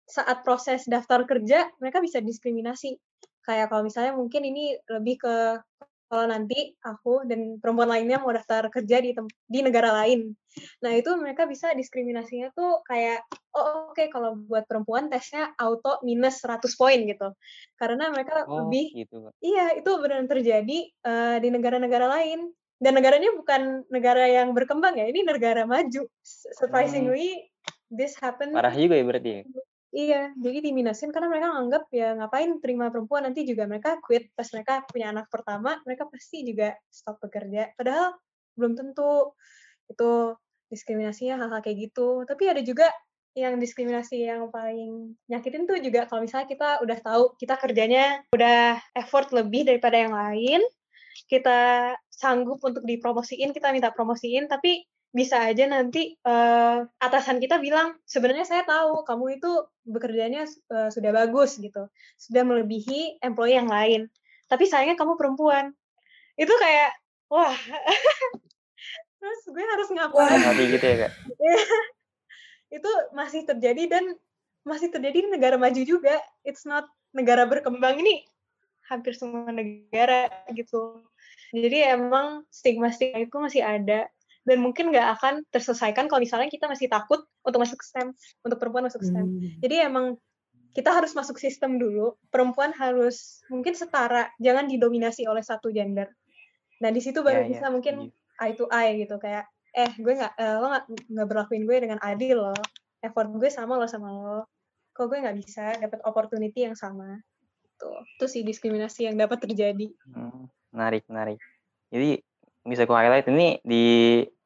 saat 0.08 0.40
proses 0.42 0.88
daftar 0.88 1.28
kerja, 1.28 1.68
mereka 1.78 2.00
bisa 2.00 2.18
diskriminasi. 2.24 2.96
Kayak 3.44 3.72
kalau 3.72 3.84
misalnya 3.84 4.16
mungkin 4.16 4.44
ini 4.44 4.76
lebih 4.88 5.20
ke 5.20 5.36
kalau 6.08 6.24
nanti 6.24 6.72
aku 6.80 7.28
dan 7.28 7.60
perempuan 7.60 7.92
lainnya 7.92 8.16
mau 8.16 8.32
daftar 8.32 8.72
kerja 8.72 9.04
di 9.04 9.12
di 9.44 9.60
negara 9.60 9.92
lain. 9.92 10.32
Nah, 10.80 10.96
itu 10.96 11.12
mereka 11.20 11.44
bisa 11.44 11.76
diskriminasinya 11.76 12.48
tuh 12.56 12.80
kayak 12.88 13.28
oh 13.52 13.92
oke 13.92 14.00
okay, 14.00 14.08
kalau 14.08 14.40
buat 14.40 14.64
perempuan 14.64 15.12
tesnya 15.12 15.52
auto 15.60 16.00
minus 16.00 16.40
100 16.40 16.64
poin 16.80 16.98
gitu. 17.04 17.28
Karena 17.76 18.08
mereka 18.08 18.48
Oh, 18.48 18.64
lebih 18.64 18.96
gitu. 18.96 19.28
iya, 19.44 19.76
itu 19.76 19.90
benar 20.00 20.24
terjadi 20.24 20.78
uh, 21.04 21.36
di 21.36 21.48
negara-negara 21.52 22.08
lain 22.08 22.56
dan 22.80 22.96
negaranya 22.96 23.34
bukan 23.36 23.84
negara 23.92 24.24
yang 24.30 24.56
berkembang 24.56 24.96
ya, 24.96 25.06
ini 25.10 25.26
negara 25.28 25.68
maju. 25.68 26.08
Surprisingly 26.56 27.36
hmm. 27.36 27.92
this 27.92 28.16
happen. 28.16 28.56
Parah 28.56 28.72
juga 28.72 28.96
ya 28.96 29.04
berarti. 29.04 29.30
Ya? 29.42 29.42
Iya, 29.88 30.36
jadi 30.36 30.58
diminusin 30.60 31.08
karena 31.16 31.32
mereka 31.32 31.48
nganggap 31.48 31.84
ya 31.88 32.12
ngapain 32.12 32.60
terima 32.60 32.92
perempuan 32.92 33.24
nanti 33.24 33.48
juga 33.48 33.64
mereka 33.64 33.96
quit 34.04 34.28
pas 34.36 34.44
mereka 34.52 34.84
punya 34.84 35.16
anak 35.16 35.32
pertama 35.32 35.80
mereka 35.88 36.04
pasti 36.12 36.44
juga 36.44 36.76
stop 36.92 37.16
bekerja. 37.24 37.72
Padahal 37.72 38.12
belum 38.52 38.76
tentu 38.76 39.32
itu 39.88 40.36
diskriminasinya 40.68 41.40
hal-hal 41.40 41.60
kayak 41.64 41.88
gitu. 41.88 42.28
Tapi 42.28 42.44
ada 42.52 42.60
juga 42.60 42.92
yang 43.32 43.56
diskriminasi 43.56 44.28
yang 44.28 44.52
paling 44.52 45.16
nyakitin 45.30 45.64
tuh 45.64 45.80
juga 45.80 46.04
kalau 46.10 46.20
misalnya 46.26 46.48
kita 46.52 46.68
udah 46.84 46.98
tahu 47.00 47.24
kita 47.40 47.54
kerjanya 47.56 48.04
udah 48.34 48.76
effort 48.92 49.32
lebih 49.32 49.64
daripada 49.64 49.96
yang 49.96 50.12
lain, 50.12 50.60
kita 51.32 51.94
sanggup 52.12 52.60
untuk 52.60 52.84
dipromosiin, 52.84 53.56
kita 53.56 53.72
minta 53.72 53.88
promosiin, 53.94 54.50
tapi 54.50 54.84
bisa 55.18 55.42
aja 55.42 55.66
nanti 55.66 56.14
uh, 56.22 56.86
atasan 57.02 57.42
kita 57.42 57.58
bilang 57.58 57.98
sebenarnya 58.06 58.46
saya 58.46 58.62
tahu 58.62 59.02
kamu 59.02 59.42
itu 59.42 59.50
bekerjanya 59.82 60.46
uh, 60.70 60.94
sudah 60.94 61.10
bagus 61.10 61.58
gitu. 61.58 61.90
Sudah 62.14 62.46
melebihi 62.46 63.18
employee 63.18 63.58
yang 63.58 63.66
lain. 63.66 64.06
Tapi 64.46 64.70
sayangnya 64.70 64.94
kamu 64.94 65.18
perempuan. 65.18 65.74
Itu 66.38 66.54
kayak 66.54 66.94
wah. 67.34 67.50
Terus 69.18 69.40
gue 69.50 69.64
harus 69.66 69.88
ngapain? 69.90 70.38
Gitu 70.54 70.86
ya 70.86 70.96
kak? 71.10 71.12
Itu 72.78 72.90
masih 73.10 73.42
terjadi 73.42 73.90
dan 73.90 74.04
masih 74.62 74.94
terjadi 74.94 75.26
di 75.26 75.28
negara 75.34 75.58
maju 75.58 75.82
juga. 75.82 76.22
It's 76.46 76.62
not 76.62 76.86
negara 77.10 77.42
berkembang. 77.50 77.98
Ini 77.98 78.22
hampir 78.86 79.18
semua 79.18 79.50
negara 79.50 80.30
gitu. 80.54 81.02
Jadi 81.50 81.82
emang 81.82 82.46
stigma 82.52 82.94
stigma 82.94 83.24
itu 83.24 83.36
masih 83.36 83.62
ada 83.66 84.08
dan 84.48 84.64
mungkin 84.64 84.88
nggak 84.88 85.20
akan 85.20 85.44
terselesaikan 85.52 86.08
kalau 86.08 86.24
misalnya 86.24 86.48
kita 86.48 86.64
masih 86.64 86.88
takut 86.88 87.28
untuk 87.44 87.60
masuk 87.60 87.84
STEM, 87.84 88.16
untuk 88.40 88.56
perempuan 88.56 88.88
masuk 88.88 89.04
STEM. 89.04 89.28
Hmm. 89.28 89.60
Jadi 89.60 89.76
emang 89.84 90.16
kita 90.72 90.88
harus 90.88 91.12
masuk 91.12 91.36
sistem 91.36 91.76
dulu. 91.76 92.16
Perempuan 92.32 92.72
harus 92.72 93.44
mungkin 93.52 93.76
setara, 93.76 94.32
jangan 94.40 94.64
didominasi 94.64 95.28
oleh 95.28 95.44
satu 95.44 95.68
gender. 95.68 96.08
Nah 96.80 96.88
di 96.88 97.04
situ 97.04 97.20
baru 97.20 97.44
yeah, 97.44 97.50
bisa 97.52 97.66
yeah. 97.68 97.72
mungkin 97.72 97.94
eye 98.40 98.54
to 98.56 98.64
eye 98.72 98.96
gitu 99.04 99.20
kayak, 99.20 99.44
eh 99.76 99.92
gue 100.00 100.12
nggak, 100.16 100.32
eh, 100.40 100.56
lo 100.56 100.66
nggak 101.12 101.28
berlakuin 101.28 101.68
gue 101.68 101.76
dengan 101.84 101.98
adil 102.00 102.40
loh. 102.40 102.62
Effort 103.04 103.28
gue 103.28 103.50
sama 103.52 103.76
lo 103.76 103.84
sama 103.84 104.08
lo. 104.08 104.40
Kok 104.96 105.04
gue 105.12 105.18
nggak 105.28 105.36
bisa 105.44 105.76
dapat 105.76 106.00
opportunity 106.08 106.64
yang 106.64 106.78
sama? 106.78 107.20
Tuh, 107.76 108.02
itu 108.16 108.26
sih 108.26 108.42
diskriminasi 108.42 109.06
yang 109.12 109.14
dapat 109.20 109.44
terjadi. 109.44 109.92
Hmm, 110.08 110.48
menarik, 110.72 111.04
menarik. 111.06 111.38
Jadi 111.92 112.18
bisa 112.66 112.84
gue 112.84 112.96
highlight 112.96 113.26
ini 113.30 113.58
di 113.64 113.84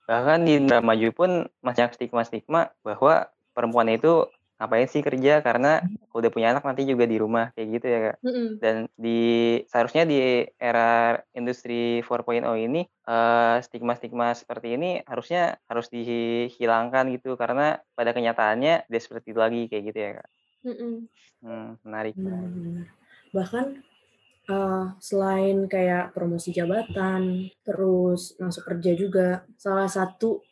Bahkan 0.06 0.38
di 0.44 0.54
maju 0.66 1.08
pun 1.14 1.30
masih 1.62 1.86
ada 1.86 1.94
stigma-stigma 1.94 2.74
bahwa 2.82 3.30
perempuan 3.54 3.88
itu 3.92 4.26
ngapain 4.62 4.86
sih 4.86 5.02
kerja 5.02 5.42
karena 5.42 5.82
udah 6.14 6.30
punya 6.30 6.54
anak 6.54 6.62
nanti 6.62 6.86
juga 6.86 7.02
di 7.02 7.18
rumah 7.18 7.50
kayak 7.58 7.68
gitu 7.74 7.86
ya 7.90 7.98
kak. 7.98 8.16
Mm-hmm. 8.22 8.46
Dan 8.62 8.76
di 8.94 9.20
seharusnya 9.66 10.06
di 10.06 10.46
era 10.54 11.18
industri 11.34 11.98
4.0 12.06 12.46
ini 12.62 12.86
uh, 13.10 13.58
stigma-stigma 13.58 14.30
seperti 14.38 14.78
ini 14.78 15.02
harusnya 15.02 15.58
harus 15.66 15.90
dihilangkan 15.90 17.10
gitu 17.10 17.34
karena 17.34 17.82
pada 17.98 18.14
kenyataannya 18.14 18.86
dia 18.86 19.00
seperti 19.02 19.34
itu 19.34 19.40
lagi 19.42 19.62
kayak 19.66 19.84
gitu 19.90 19.98
ya 19.98 20.10
kak. 20.22 20.28
Mm-hmm. 20.62 20.94
Hmm, 21.42 21.68
menarik. 21.82 22.14
Benar-benar. 22.14 22.86
Bahkan 23.34 23.64
uh, 24.48 24.96
selain 24.98 25.68
kayak 25.68 26.16
promosi 26.16 26.50
jabatan, 26.50 27.50
terus 27.62 28.34
masuk 28.40 28.66
kerja 28.66 28.92
juga, 28.96 29.28
salah 29.60 29.86
satu 29.86 30.42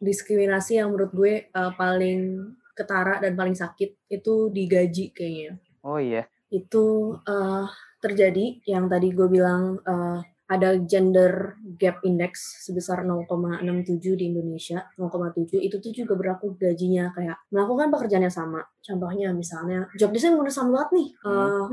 diskriminasi 0.00 0.80
yang 0.80 0.92
menurut 0.92 1.12
gue 1.12 1.34
uh, 1.52 1.72
paling 1.74 2.52
ketara 2.76 3.22
dan 3.24 3.32
paling 3.32 3.56
sakit 3.56 4.12
itu 4.12 4.34
digaji 4.52 5.14
kayaknya. 5.16 5.56
Oh 5.80 5.96
iya. 5.96 6.28
Itu 6.52 7.16
uh, 7.24 7.66
terjadi 8.02 8.60
yang 8.68 8.86
tadi 8.92 9.16
gue 9.16 9.28
bilang 9.32 9.80
uh, 9.80 10.20
ada 10.46 10.78
gender 10.78 11.58
gap 11.74 11.98
index 12.06 12.62
sebesar 12.62 13.02
0,67 13.02 13.98
di 14.14 14.30
Indonesia, 14.30 14.78
0,7 14.94 15.58
itu 15.58 15.76
tuh 15.82 15.90
juga 15.90 16.14
berlaku 16.14 16.54
gajinya 16.54 17.10
kayak 17.10 17.50
melakukan 17.50 17.90
pekerjaan 17.90 18.30
yang 18.30 18.36
sama. 18.36 18.62
Contohnya 18.78 19.34
misalnya 19.34 19.90
job 19.98 20.14
design 20.14 20.38
udah 20.38 20.52
sama 20.54 20.70
banget 20.78 20.90
nih. 21.02 21.08
Uh, 21.26 21.66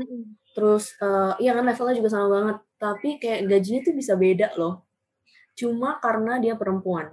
terus 0.54 0.94
uh, 1.02 1.34
iya 1.42 1.52
kan 1.52 1.66
levelnya 1.66 1.98
juga 1.98 2.10
sama 2.14 2.26
banget, 2.30 2.56
tapi 2.78 3.08
kayak 3.18 3.50
gajinya 3.50 3.80
tuh 3.84 3.94
bisa 3.98 4.14
beda 4.14 4.54
loh. 4.54 4.86
Cuma 5.58 5.98
karena 5.98 6.38
dia 6.38 6.54
perempuan. 6.54 7.10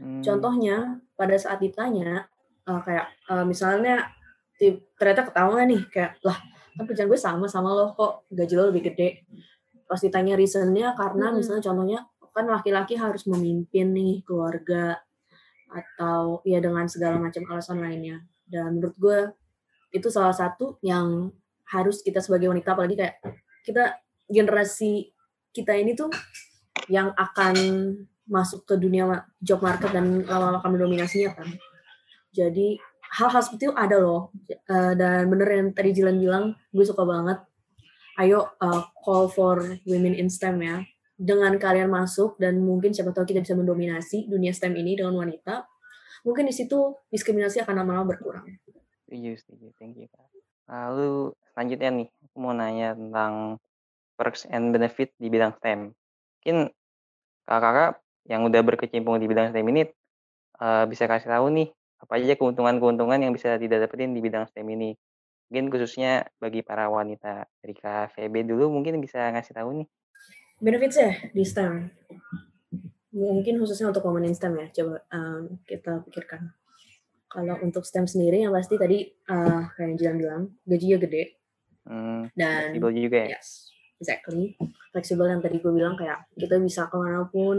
Hmm. 0.00 0.24
Contohnya 0.24 0.98
pada 1.14 1.36
saat 1.36 1.60
ditanya 1.60 2.26
uh, 2.66 2.80
kayak 2.82 3.06
uh, 3.28 3.44
misalnya 3.44 4.10
ternyata 4.98 5.26
ketahuan 5.26 5.66
nih 5.66 5.82
kayak 5.90 6.22
lah 6.22 6.38
kan 6.78 6.84
kerjaan 6.86 7.10
gue 7.10 7.20
sama 7.20 7.50
sama 7.50 7.74
lo 7.74 7.92
kok 7.92 8.30
gaji 8.30 8.54
lo 8.54 8.70
lebih 8.70 8.92
gede 8.92 9.26
pas 9.84 9.98
ditanya 10.00 10.38
reasonnya 10.38 10.94
karena 10.96 11.28
hmm. 11.28 11.36
misalnya 11.36 11.62
contohnya 11.66 12.00
kan 12.32 12.48
laki-laki 12.48 12.96
harus 12.96 13.28
memimpin 13.28 13.92
nih 13.92 14.24
keluarga 14.24 14.96
atau 15.68 16.40
ya 16.48 16.64
dengan 16.64 16.88
segala 16.88 17.20
macam 17.20 17.44
alasan 17.52 17.84
lainnya 17.84 18.24
dan 18.48 18.80
menurut 18.80 18.96
gue 18.96 19.18
itu 19.92 20.08
salah 20.08 20.32
satu 20.32 20.80
yang 20.80 21.28
harus 21.72 22.04
kita 22.04 22.20
sebagai 22.20 22.52
wanita 22.52 22.76
apalagi 22.76 22.94
kayak 23.00 23.16
kita 23.64 23.96
generasi 24.28 25.10
kita 25.52 25.72
ini 25.76 25.96
tuh 25.96 26.12
yang 26.88 27.10
akan 27.16 27.54
masuk 28.28 28.64
ke 28.68 28.76
dunia 28.78 29.26
job 29.42 29.60
market 29.60 29.90
dan 29.90 30.24
lama-lama 30.24 30.60
akan 30.62 30.72
mendominasinya 30.78 31.36
kan 31.36 31.48
jadi 32.32 32.76
hal-hal 33.18 33.42
seperti 33.44 33.68
itu 33.68 33.74
ada 33.76 33.96
loh 34.00 34.32
uh, 34.72 34.92
dan 34.96 35.28
bener 35.28 35.48
yang 35.52 35.68
tadi 35.76 35.92
Jilan 35.92 36.16
bilang 36.16 36.56
gue 36.72 36.84
suka 36.84 37.04
banget 37.04 37.44
ayo 38.20 38.52
uh, 38.60 38.82
call 39.00 39.30
for 39.32 39.80
women 39.88 40.12
in 40.12 40.28
STEM 40.28 40.60
ya. 40.60 40.84
Dengan 41.22 41.54
kalian 41.54 41.86
masuk 41.86 42.34
dan 42.42 42.58
mungkin 42.58 42.90
siapa 42.90 43.14
tahu 43.14 43.22
kita 43.28 43.46
bisa 43.46 43.54
mendominasi 43.54 44.26
dunia 44.26 44.50
STEM 44.50 44.74
ini 44.74 44.98
dengan 44.98 45.14
wanita, 45.14 45.62
mungkin 46.26 46.50
di 46.50 46.54
situ 46.56 46.98
diskriminasi 47.14 47.62
akan 47.62 47.78
lama-lama 47.78 48.10
berkurang. 48.16 48.58
Setuju, 49.06 49.30
setuju. 49.38 49.66
Thank 49.78 50.02
you, 50.02 50.10
Kak. 50.10 50.26
Lalu 50.66 51.30
selanjutnya 51.52 51.90
nih, 52.02 52.08
aku 52.08 52.36
mau 52.40 52.52
nanya 52.56 52.96
tentang 52.96 53.62
perks 54.16 54.48
and 54.48 54.72
benefit 54.72 55.12
di 55.16 55.28
bidang 55.28 55.56
STEM. 55.60 55.92
Mungkin 55.92 56.56
kakak-kakak 57.48 58.02
yang 58.30 58.46
udah 58.46 58.60
berkecimpung 58.62 59.18
di 59.18 59.26
bidang 59.26 59.50
STEM 59.50 59.66
ini 59.72 59.82
uh, 60.62 60.84
bisa 60.86 61.10
kasih 61.10 61.30
tahu 61.32 61.50
nih 61.50 61.68
apa 62.02 62.18
aja 62.18 62.34
keuntungan-keuntungan 62.34 63.18
yang 63.22 63.30
bisa 63.34 63.54
tidak 63.58 63.86
dapetin 63.86 64.14
di 64.14 64.20
bidang 64.22 64.46
STEM 64.50 64.66
ini. 64.74 64.90
Mungkin 65.50 65.70
khususnya 65.70 66.26
bagi 66.40 66.64
para 66.64 66.88
wanita. 66.88 67.46
Dari 67.60 67.74
Kak 67.76 68.16
VB 68.16 68.48
dulu 68.48 68.72
mungkin 68.72 68.98
bisa 68.98 69.30
ngasih 69.30 69.54
tahu 69.54 69.84
nih. 69.84 69.86
Benefits 70.62 70.96
ya 70.98 71.12
di 71.30 71.44
STEM? 71.44 71.92
Mungkin 73.12 73.60
khususnya 73.60 73.92
untuk 73.92 74.02
women 74.08 74.32
in 74.32 74.34
STEM 74.34 74.56
ya, 74.56 74.66
coba 74.72 75.04
um, 75.12 75.60
kita 75.68 76.00
pikirkan. 76.08 76.48
Kalau 77.28 77.60
untuk 77.60 77.84
STEM 77.84 78.08
sendiri 78.08 78.40
yang 78.40 78.52
pasti 78.56 78.80
tadi 78.80 79.04
uh, 79.28 79.68
kayak 79.76 79.84
yang 79.84 79.94
Jilan 80.00 80.16
bilang, 80.16 80.42
gajinya 80.64 80.98
gede. 81.04 81.41
Hmm, 81.82 82.30
dan 82.38 82.74
fleksibel 82.74 82.92
juga 82.94 83.18
ya? 83.26 83.28
Yes, 83.38 83.74
exactly. 83.98 84.54
Fleksibel 84.94 85.26
yang 85.26 85.40
tadi 85.42 85.58
gue 85.58 85.72
bilang 85.72 85.98
kayak 85.98 86.28
kita 86.38 86.56
bisa 86.62 86.86
ke 86.86 86.96
mana 86.96 87.26
pun. 87.26 87.58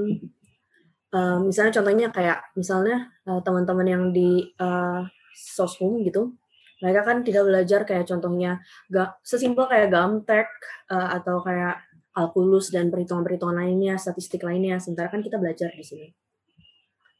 Uh, 1.13 1.37
misalnya 1.45 1.77
contohnya 1.77 2.07
kayak 2.09 2.41
misalnya 2.57 3.13
uh, 3.29 3.37
teman-teman 3.45 3.85
yang 3.85 4.03
di 4.09 4.49
uh, 4.57 5.05
soshum 5.33 6.01
gitu, 6.01 6.33
mereka 6.81 7.05
kan 7.05 7.21
tidak 7.21 7.45
belajar 7.45 7.85
kayak 7.85 8.09
contohnya 8.09 8.59
gak 8.89 9.21
sesimpel 9.21 9.69
kayak 9.69 9.93
Gamtek 9.93 10.49
uh, 10.89 11.15
atau 11.21 11.39
kayak 11.45 11.85
kalkulus 12.13 12.69
dan 12.69 12.89
perhitungan-perhitungan 12.93 13.57
lainnya, 13.57 13.97
statistik 13.97 14.41
lainnya. 14.45 14.77
Sementara 14.81 15.09
kan 15.13 15.21
kita 15.21 15.37
belajar 15.37 15.69
di 15.73 15.85
sini. 15.85 16.07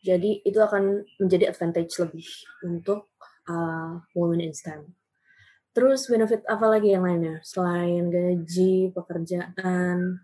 Jadi 0.04 0.44
itu 0.44 0.60
akan 0.60 1.06
menjadi 1.22 1.56
advantage 1.56 1.96
lebih 2.04 2.28
untuk 2.68 3.16
uh, 3.48 4.04
women 4.14 4.44
in 4.44 4.54
STEM. 4.54 4.84
Terus 5.74 6.06
benefit 6.06 6.46
apa 6.46 6.70
lagi 6.70 6.94
yang 6.94 7.02
lainnya? 7.02 7.42
Selain 7.42 8.14
gaji, 8.14 8.94
pekerjaan? 8.94 10.22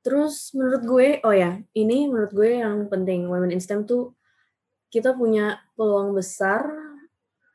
Terus 0.00 0.56
menurut 0.56 0.82
gue, 0.88 1.08
oh 1.28 1.34
ya, 1.36 1.60
ini 1.76 2.08
menurut 2.08 2.32
gue 2.32 2.64
yang 2.64 2.88
penting. 2.88 3.28
Women 3.28 3.52
in 3.52 3.60
STEM 3.60 3.84
tuh 3.84 4.16
kita 4.88 5.12
punya 5.12 5.60
peluang 5.76 6.16
besar 6.16 6.64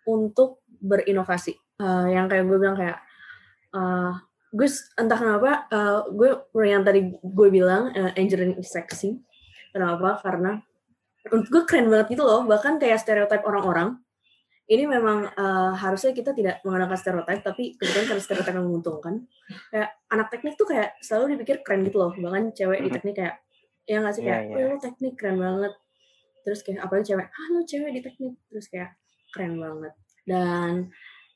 untuk 0.05 0.61
berinovasi. 0.77 1.57
Uh, 1.81 2.05
yang 2.13 2.29
kayak 2.29 2.45
gue 2.45 2.57
bilang 2.61 2.77
kayak 2.77 3.01
uh, 3.73 4.13
gue 4.53 4.69
entah 5.01 5.17
kenapa 5.17 5.65
uh, 5.73 6.05
gue 6.13 6.37
yang 6.61 6.85
tadi 6.85 7.17
gue 7.17 7.47
bilang 7.49 7.89
uh, 7.97 8.13
engineering 8.13 8.61
is 8.61 8.69
sexy. 8.69 9.17
Kenapa? 9.73 10.21
Karena 10.21 10.61
untuk 11.33 11.49
gue 11.49 11.63
keren 11.65 11.89
banget 11.89 12.13
gitu 12.13 12.21
loh. 12.21 12.45
Bahkan 12.45 12.77
kayak 12.77 13.01
stereotip 13.01 13.41
orang-orang 13.41 14.02
ini 14.63 14.87
memang 14.87 15.27
uh, 15.35 15.75
harusnya 15.75 16.15
kita 16.15 16.31
tidak 16.31 16.63
menggunakan 16.63 16.95
stereotip 16.95 17.43
tapi 17.43 17.75
kebetulan 17.75 18.05
karena 18.07 18.23
stereotip 18.23 18.55
yang 18.55 18.67
menguntungkan 18.71 19.13
kayak 19.67 19.89
anak 20.07 20.27
teknik 20.31 20.55
tuh 20.55 20.67
kayak 20.71 20.95
selalu 21.03 21.35
dipikir 21.35 21.59
keren 21.67 21.83
gitu 21.83 21.99
loh. 21.99 22.15
Bahkan 22.15 22.55
cewek 22.55 22.79
di 22.79 22.89
teknik 22.89 23.15
kayak 23.19 23.35
ya 23.83 23.99
nggak 23.99 24.13
sih? 24.15 24.23
Iya, 24.23 24.31
kayak 24.31 24.43
yeah, 24.47 24.59
yeah. 24.63 24.71
lo 24.71 24.77
teknik 24.79 25.13
keren 25.19 25.37
banget. 25.39 25.73
Terus 26.47 26.59
kayak 26.63 26.79
apalagi 26.79 27.05
cewek 27.11 27.27
ah 27.27 27.47
lo 27.51 27.61
cewek 27.67 27.91
di 27.91 28.01
teknik. 28.01 28.33
Terus 28.47 28.65
kayak 28.71 28.89
keren 29.35 29.53
banget. 29.59 29.93
Dan 30.23 30.71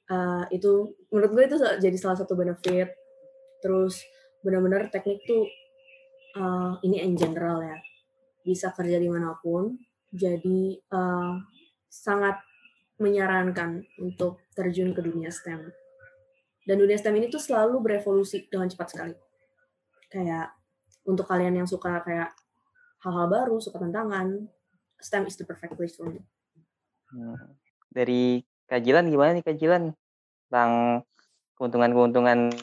uh, 0.07 0.43
itu 0.47 0.71
menurut 1.11 1.31
gue 1.35 1.43
itu 1.51 1.57
jadi 1.83 1.97
salah 1.99 2.15
satu 2.15 2.33
benefit. 2.39 2.95
Terus 3.59 3.99
benar-benar 4.39 4.87
teknik 4.87 5.19
tuh 5.27 5.43
uh, 6.39 6.79
ini 6.79 7.03
in 7.03 7.19
general 7.19 7.59
ya 7.59 7.75
bisa 8.47 8.71
kerja 8.71 8.95
di 8.95 9.11
mana 9.11 9.35
pun. 9.35 9.75
Jadi 10.15 10.79
uh, 10.95 11.35
sangat 11.91 12.39
menyarankan 12.97 13.85
untuk 14.01 14.41
terjun 14.57 14.93
ke 14.93 15.01
dunia 15.01 15.29
STEM 15.29 15.69
dan 16.65 16.75
dunia 16.75 16.97
STEM 16.97 17.15
ini 17.17 17.27
tuh 17.29 17.41
selalu 17.41 17.79
berevolusi 17.81 18.49
dengan 18.49 18.67
cepat 18.67 18.87
sekali 18.93 19.15
kayak 20.09 20.53
untuk 21.07 21.29
kalian 21.29 21.63
yang 21.63 21.67
suka 21.69 22.01
kayak 22.03 22.33
hal-hal 23.05 23.27
baru 23.29 23.57
suka 23.61 23.79
tantangan 23.79 24.49
STEM 24.97 25.29
is 25.29 25.37
the 25.37 25.45
perfect 25.45 25.77
place 25.77 25.93
for 25.93 26.09
me 26.09 26.21
hmm. 27.13 27.37
dari 27.93 28.41
kajilan 28.67 29.07
gimana 29.07 29.37
nih 29.37 29.45
kajilan 29.45 29.93
tentang 30.47 31.03
keuntungan-keuntungan 31.57 32.53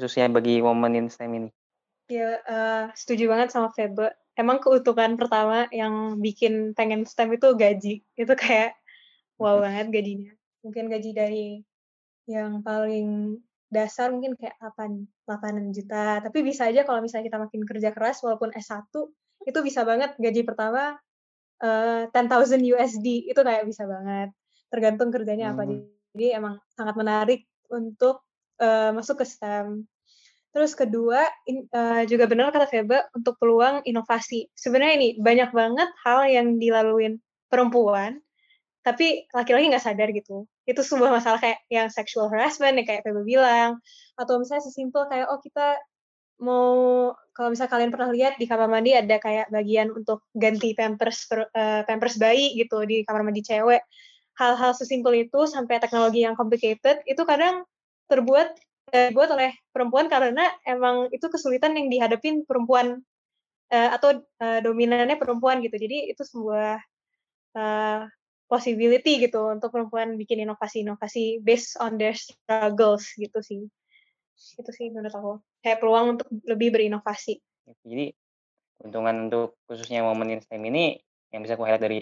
khususnya 0.00 0.32
bagi 0.32 0.64
women 0.64 0.96
in 0.96 1.06
STEM 1.12 1.36
ini? 1.36 1.50
Ya, 2.08 2.40
uh, 2.48 2.84
setuju 2.96 3.28
banget 3.28 3.52
sama 3.52 3.68
Febe. 3.76 4.16
Emang 4.32 4.64
keuntungan 4.64 5.20
pertama 5.20 5.68
yang 5.68 6.16
bikin 6.16 6.72
pengen 6.72 7.04
STEM 7.04 7.36
itu 7.36 7.52
gaji. 7.52 7.94
Itu 8.16 8.32
kayak 8.32 8.79
wow 9.40 9.56
banget 9.64 9.88
gajinya. 9.88 10.30
Mungkin 10.60 10.84
gaji 10.92 11.10
dari 11.16 11.46
yang 12.28 12.60
paling 12.60 13.40
dasar 13.72 14.12
mungkin 14.12 14.36
kayak 14.36 14.58
8, 14.60 15.08
8 15.24 15.74
juta. 15.74 16.20
Tapi 16.20 16.38
bisa 16.44 16.68
aja 16.68 16.84
kalau 16.84 17.00
misalnya 17.00 17.30
kita 17.32 17.38
makin 17.40 17.62
kerja 17.64 17.90
keras 17.94 18.20
walaupun 18.20 18.52
S1, 18.52 18.90
itu 19.46 19.58
bisa 19.64 19.86
banget 19.88 20.14
gaji 20.20 20.44
pertama 20.44 20.98
uh, 21.64 22.04
10,000 22.12 22.60
USD. 22.60 23.30
Itu 23.30 23.40
kayak 23.40 23.64
bisa 23.64 23.88
banget. 23.88 24.34
Tergantung 24.68 25.08
kerjanya 25.08 25.50
hmm. 25.50 25.54
apa. 25.56 25.62
Jadi 26.12 26.26
emang 26.34 26.58
sangat 26.74 26.94
menarik 26.98 27.40
untuk 27.70 28.26
uh, 28.60 28.90
masuk 28.92 29.22
ke 29.22 29.26
STEM. 29.26 29.86
Terus 30.50 30.74
kedua 30.74 31.22
in, 31.46 31.70
uh, 31.70 32.02
juga 32.10 32.26
benar 32.26 32.50
kata 32.50 32.66
Feba 32.66 33.06
untuk 33.14 33.38
peluang 33.38 33.86
inovasi. 33.86 34.50
Sebenarnya 34.50 34.94
ini 34.98 35.08
banyak 35.22 35.54
banget 35.54 35.88
hal 36.02 36.26
yang 36.26 36.58
dilaluin 36.58 37.22
perempuan, 37.46 38.18
tapi 38.80 39.28
laki-laki 39.36 39.68
nggak 39.68 39.84
sadar 39.84 40.08
gitu. 40.12 40.48
Itu 40.64 40.80
sebuah 40.80 41.12
masalah 41.12 41.38
kayak 41.40 41.60
yang 41.68 41.88
sexual 41.92 42.32
harassment 42.32 42.80
yang 42.80 42.86
kayak 42.88 43.02
Feba 43.04 43.22
bilang, 43.24 43.70
atau 44.16 44.40
misalnya 44.40 44.64
sesimpel 44.64 45.04
kayak 45.12 45.28
oh 45.28 45.40
kita 45.40 45.76
mau 46.40 46.72
kalau 47.36 47.52
misalnya 47.52 47.72
kalian 47.76 47.90
pernah 47.92 48.08
lihat 48.16 48.34
di 48.40 48.48
kamar 48.48 48.68
mandi 48.72 48.96
ada 48.96 49.20
kayak 49.20 49.52
bagian 49.52 49.92
untuk 49.92 50.24
ganti 50.32 50.72
pampers 50.72 51.28
per, 51.28 51.52
uh, 51.52 51.84
pampers 51.84 52.16
bayi 52.16 52.56
gitu 52.56 52.80
di 52.88 53.04
kamar 53.04 53.20
mandi 53.24 53.44
cewek. 53.44 53.84
Hal-hal 54.40 54.72
sesimpel 54.72 55.28
itu 55.28 55.44
sampai 55.44 55.76
teknologi 55.84 56.24
yang 56.24 56.32
complicated 56.32 57.04
itu 57.04 57.22
kadang 57.28 57.68
terbuat 58.08 58.56
eh, 58.96 59.12
dibuat 59.12 59.36
oleh 59.36 59.52
perempuan 59.68 60.08
karena 60.08 60.48
emang 60.64 61.12
itu 61.12 61.28
kesulitan 61.28 61.76
yang 61.76 61.92
dihadapin 61.92 62.48
perempuan 62.48 63.04
uh, 63.68 63.90
atau 64.00 64.24
dominannya 64.40 65.20
perempuan 65.20 65.60
gitu. 65.60 65.76
Jadi 65.76 66.08
itu 66.08 66.24
sebuah 66.24 66.80
uh, 67.60 68.08
possibility 68.50 69.22
gitu 69.22 69.54
untuk 69.54 69.70
perempuan 69.70 70.18
bikin 70.18 70.42
inovasi-inovasi 70.42 71.38
based 71.46 71.78
on 71.78 71.94
their 72.02 72.18
struggles 72.18 73.14
gitu 73.14 73.38
sih. 73.38 73.62
Itu 74.58 74.70
sih 74.74 74.90
menurut 74.90 75.14
aku. 75.14 75.32
Kayak 75.62 75.78
peluang 75.78 76.18
untuk 76.18 76.26
lebih 76.42 76.74
berinovasi. 76.74 77.38
Jadi 77.86 78.10
keuntungan 78.82 79.30
untuk 79.30 79.54
khususnya 79.70 80.02
momen 80.02 80.42
STEM 80.42 80.66
ini 80.66 80.98
yang 81.30 81.46
bisa 81.46 81.54
aku 81.54 81.62
highlight 81.62 81.84
dari 81.86 82.00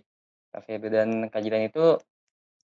Cafe 0.48 0.80
dan 0.80 1.28
kajian 1.28 1.68
itu 1.68 2.00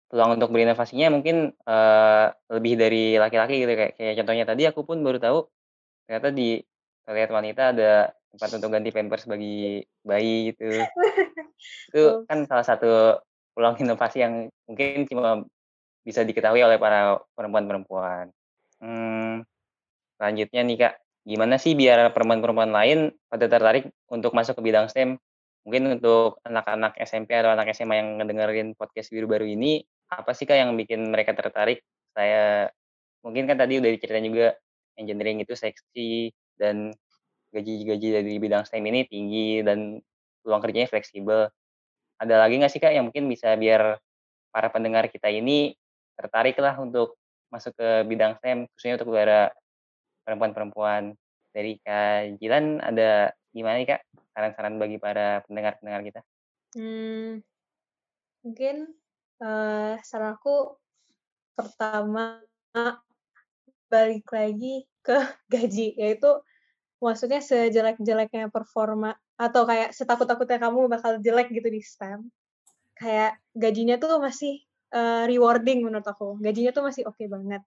peluang 0.08 0.40
untuk 0.40 0.48
berinovasinya 0.56 1.12
mungkin, 1.12 1.52
uh, 1.68 2.32
lebih 2.48 2.80
dari 2.80 3.20
laki-laki 3.20 3.60
gitu 3.60 3.72
kayak 3.76 3.92
kayak 4.00 4.14
contohnya 4.24 4.44
tadi 4.48 4.62
aku 4.64 4.80
pun 4.88 5.04
baru 5.04 5.20
tahu, 5.20 5.38
ternyata 6.08 6.28
di 6.32 6.64
toilet 7.04 7.28
wanita 7.28 7.62
ada 7.76 7.92
tempat 8.32 8.50
untuk 8.56 8.70
ganti 8.72 8.90
pampers 8.90 9.28
bagi 9.28 9.84
bayi 10.00 10.54
gitu. 10.54 10.64
Itu 11.92 12.24
kan 12.24 12.48
salah 12.48 12.64
satu 12.64 13.20
peluang 13.54 13.78
inovasi 13.80 14.18
yang 14.20 14.50
mungkin 14.66 15.06
cuma 15.06 15.46
bisa 16.04 16.20
diketahui 16.26 16.60
oleh 16.60 16.76
para 16.76 17.22
perempuan-perempuan. 17.32 18.28
Hmm, 18.82 19.46
selanjutnya 20.20 20.60
nih 20.66 20.76
Kak, 20.76 20.94
gimana 21.24 21.56
sih 21.56 21.72
biar 21.72 22.12
perempuan-perempuan 22.12 22.70
lain 22.74 22.98
pada 23.32 23.48
tertarik 23.48 23.88
untuk 24.12 24.36
masuk 24.36 24.60
ke 24.60 24.62
bidang 24.62 24.92
STEM? 24.92 25.16
Mungkin 25.64 25.96
untuk 25.96 26.44
anak-anak 26.44 27.00
SMP 27.00 27.32
atau 27.32 27.56
anak 27.56 27.72
SMA 27.72 27.96
yang 27.96 28.08
ngedengerin 28.20 28.76
podcast 28.76 29.08
Biru 29.08 29.24
Baru 29.24 29.48
ini, 29.48 29.80
apa 30.12 30.36
sih 30.36 30.44
Kak 30.44 30.60
yang 30.60 30.76
bikin 30.76 31.08
mereka 31.08 31.32
tertarik? 31.32 31.80
Saya 32.12 32.68
mungkin 33.24 33.48
kan 33.48 33.56
tadi 33.56 33.80
udah 33.80 33.88
diceritain 33.88 34.28
juga 34.28 34.52
engineering 35.00 35.40
itu 35.40 35.56
seksi 35.56 36.28
dan 36.60 36.92
gaji-gaji 37.54 38.08
dari 38.20 38.36
bidang 38.36 38.68
STEM 38.68 38.84
ini 38.92 39.08
tinggi 39.08 39.64
dan 39.64 40.02
peluang 40.44 40.60
kerjanya 40.60 40.92
fleksibel. 40.92 41.48
Ada 42.20 42.46
lagi 42.46 42.60
nggak 42.60 42.72
sih 42.72 42.80
Kak 42.82 42.94
yang 42.94 43.10
mungkin 43.10 43.26
bisa 43.26 43.54
biar 43.58 43.98
para 44.54 44.68
pendengar 44.70 45.10
kita 45.10 45.26
ini 45.30 45.74
tertarik 46.14 46.54
lah 46.62 46.78
untuk 46.78 47.18
masuk 47.50 47.74
ke 47.74 48.06
bidang 48.06 48.38
STEM 48.38 48.70
khususnya 48.70 48.98
untuk 49.02 49.14
para 49.14 49.50
perempuan-perempuan. 50.22 51.14
Dari 51.54 51.78
Kak 51.82 52.38
Jilan 52.42 52.82
ada 52.82 53.30
gimana 53.54 53.78
nih 53.78 53.88
Kak 53.94 54.00
saran-saran 54.34 54.78
bagi 54.78 54.98
para 54.98 55.42
pendengar-pendengar 55.46 56.02
kita? 56.02 56.20
Hmm, 56.74 57.38
mungkin 58.42 58.90
uh, 59.38 59.94
saran 60.02 60.34
aku 60.34 60.74
pertama 61.54 62.42
balik 63.86 64.26
lagi 64.34 64.82
ke 65.06 65.14
gaji 65.54 65.94
yaitu 65.94 66.42
maksudnya 66.98 67.38
sejelek-jeleknya 67.38 68.50
performa 68.50 69.14
atau 69.34 69.66
kayak 69.66 69.90
setakut-takutnya 69.90 70.62
kamu 70.62 70.86
bakal 70.86 71.18
jelek 71.18 71.50
gitu 71.50 71.66
di 71.66 71.82
STEM 71.82 72.30
kayak 72.94 73.38
gajinya 73.54 73.98
tuh 73.98 74.22
masih 74.22 74.62
uh, 74.94 75.26
rewarding 75.26 75.82
menurut 75.82 76.06
aku 76.06 76.38
gajinya 76.38 76.70
tuh 76.70 76.86
masih 76.86 77.02
oke 77.06 77.18
okay 77.18 77.26
banget 77.26 77.62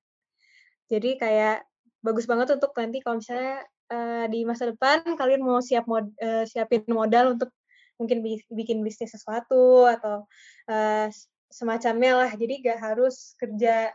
jadi 0.88 1.20
kayak 1.20 1.58
bagus 2.00 2.24
banget 2.24 2.56
untuk 2.56 2.72
nanti 2.80 3.04
kalau 3.04 3.20
misalnya 3.20 3.68
uh, 3.92 4.26
di 4.32 4.48
masa 4.48 4.72
depan 4.72 5.04
kalian 5.20 5.44
mau 5.44 5.60
siap 5.60 5.84
mod, 5.84 6.08
uh, 6.24 6.48
siapin 6.48 6.88
modal 6.88 7.36
untuk 7.36 7.52
mungkin 7.98 8.22
bikin 8.54 8.86
bisnis 8.86 9.12
sesuatu 9.12 9.90
atau 9.90 10.30
uh, 10.70 11.08
semacamnya 11.50 12.14
lah. 12.26 12.32
Jadi 12.32 12.62
gak 12.64 12.80
harus 12.80 13.34
kerja 13.42 13.92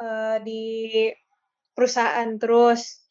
uh, 0.00 0.36
di 0.40 1.06
perusahaan 1.76 2.30
terus. 2.40 3.04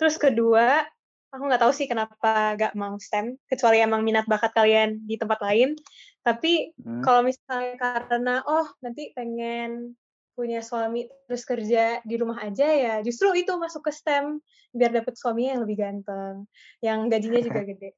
Terus 0.00 0.16
kedua, 0.16 0.82
aku 1.32 1.42
nggak 1.48 1.62
tahu 1.64 1.72
sih 1.72 1.88
kenapa 1.88 2.60
gak 2.60 2.76
mau 2.76 3.00
STEM, 3.00 3.40
kecuali 3.48 3.80
emang 3.80 4.04
minat 4.04 4.28
bakat 4.28 4.52
kalian 4.52 5.00
di 5.08 5.16
tempat 5.16 5.40
lain. 5.40 5.72
Tapi 6.20 6.76
hmm. 6.76 7.02
kalau 7.02 7.24
misalnya 7.24 7.74
karena 7.80 8.44
oh 8.44 8.68
nanti 8.84 9.16
pengen 9.16 9.96
punya 10.32 10.64
suami 10.64 11.04
terus 11.28 11.44
kerja 11.44 12.00
di 12.08 12.16
rumah 12.16 12.40
aja 12.40 12.64
ya 12.64 12.94
justru 13.04 13.36
itu 13.36 13.52
masuk 13.60 13.84
ke 13.84 13.92
STEM 13.92 14.40
biar 14.72 14.88
dapet 14.88 15.12
suaminya 15.12 15.56
yang 15.56 15.62
lebih 15.68 15.76
ganteng, 15.80 16.48
yang 16.84 17.08
gajinya 17.08 17.40
juga 17.40 17.64
gede. 17.68 17.96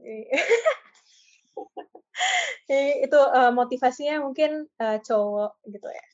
itu 3.06 3.18
uh, 3.18 3.50
motivasinya 3.50 4.22
mungkin 4.22 4.70
uh, 4.78 5.02
cowok 5.02 5.58
gitu 5.66 5.88
ya. 5.90 6.06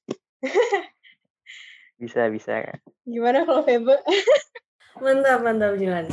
bisa 2.01 2.29
bisa. 2.29 2.61
Gimana 3.05 3.45
kalau 3.45 3.65
Febe? 3.65 4.01
mantap 5.01 5.41
mantap 5.45 5.77
Jilan. 5.77 6.09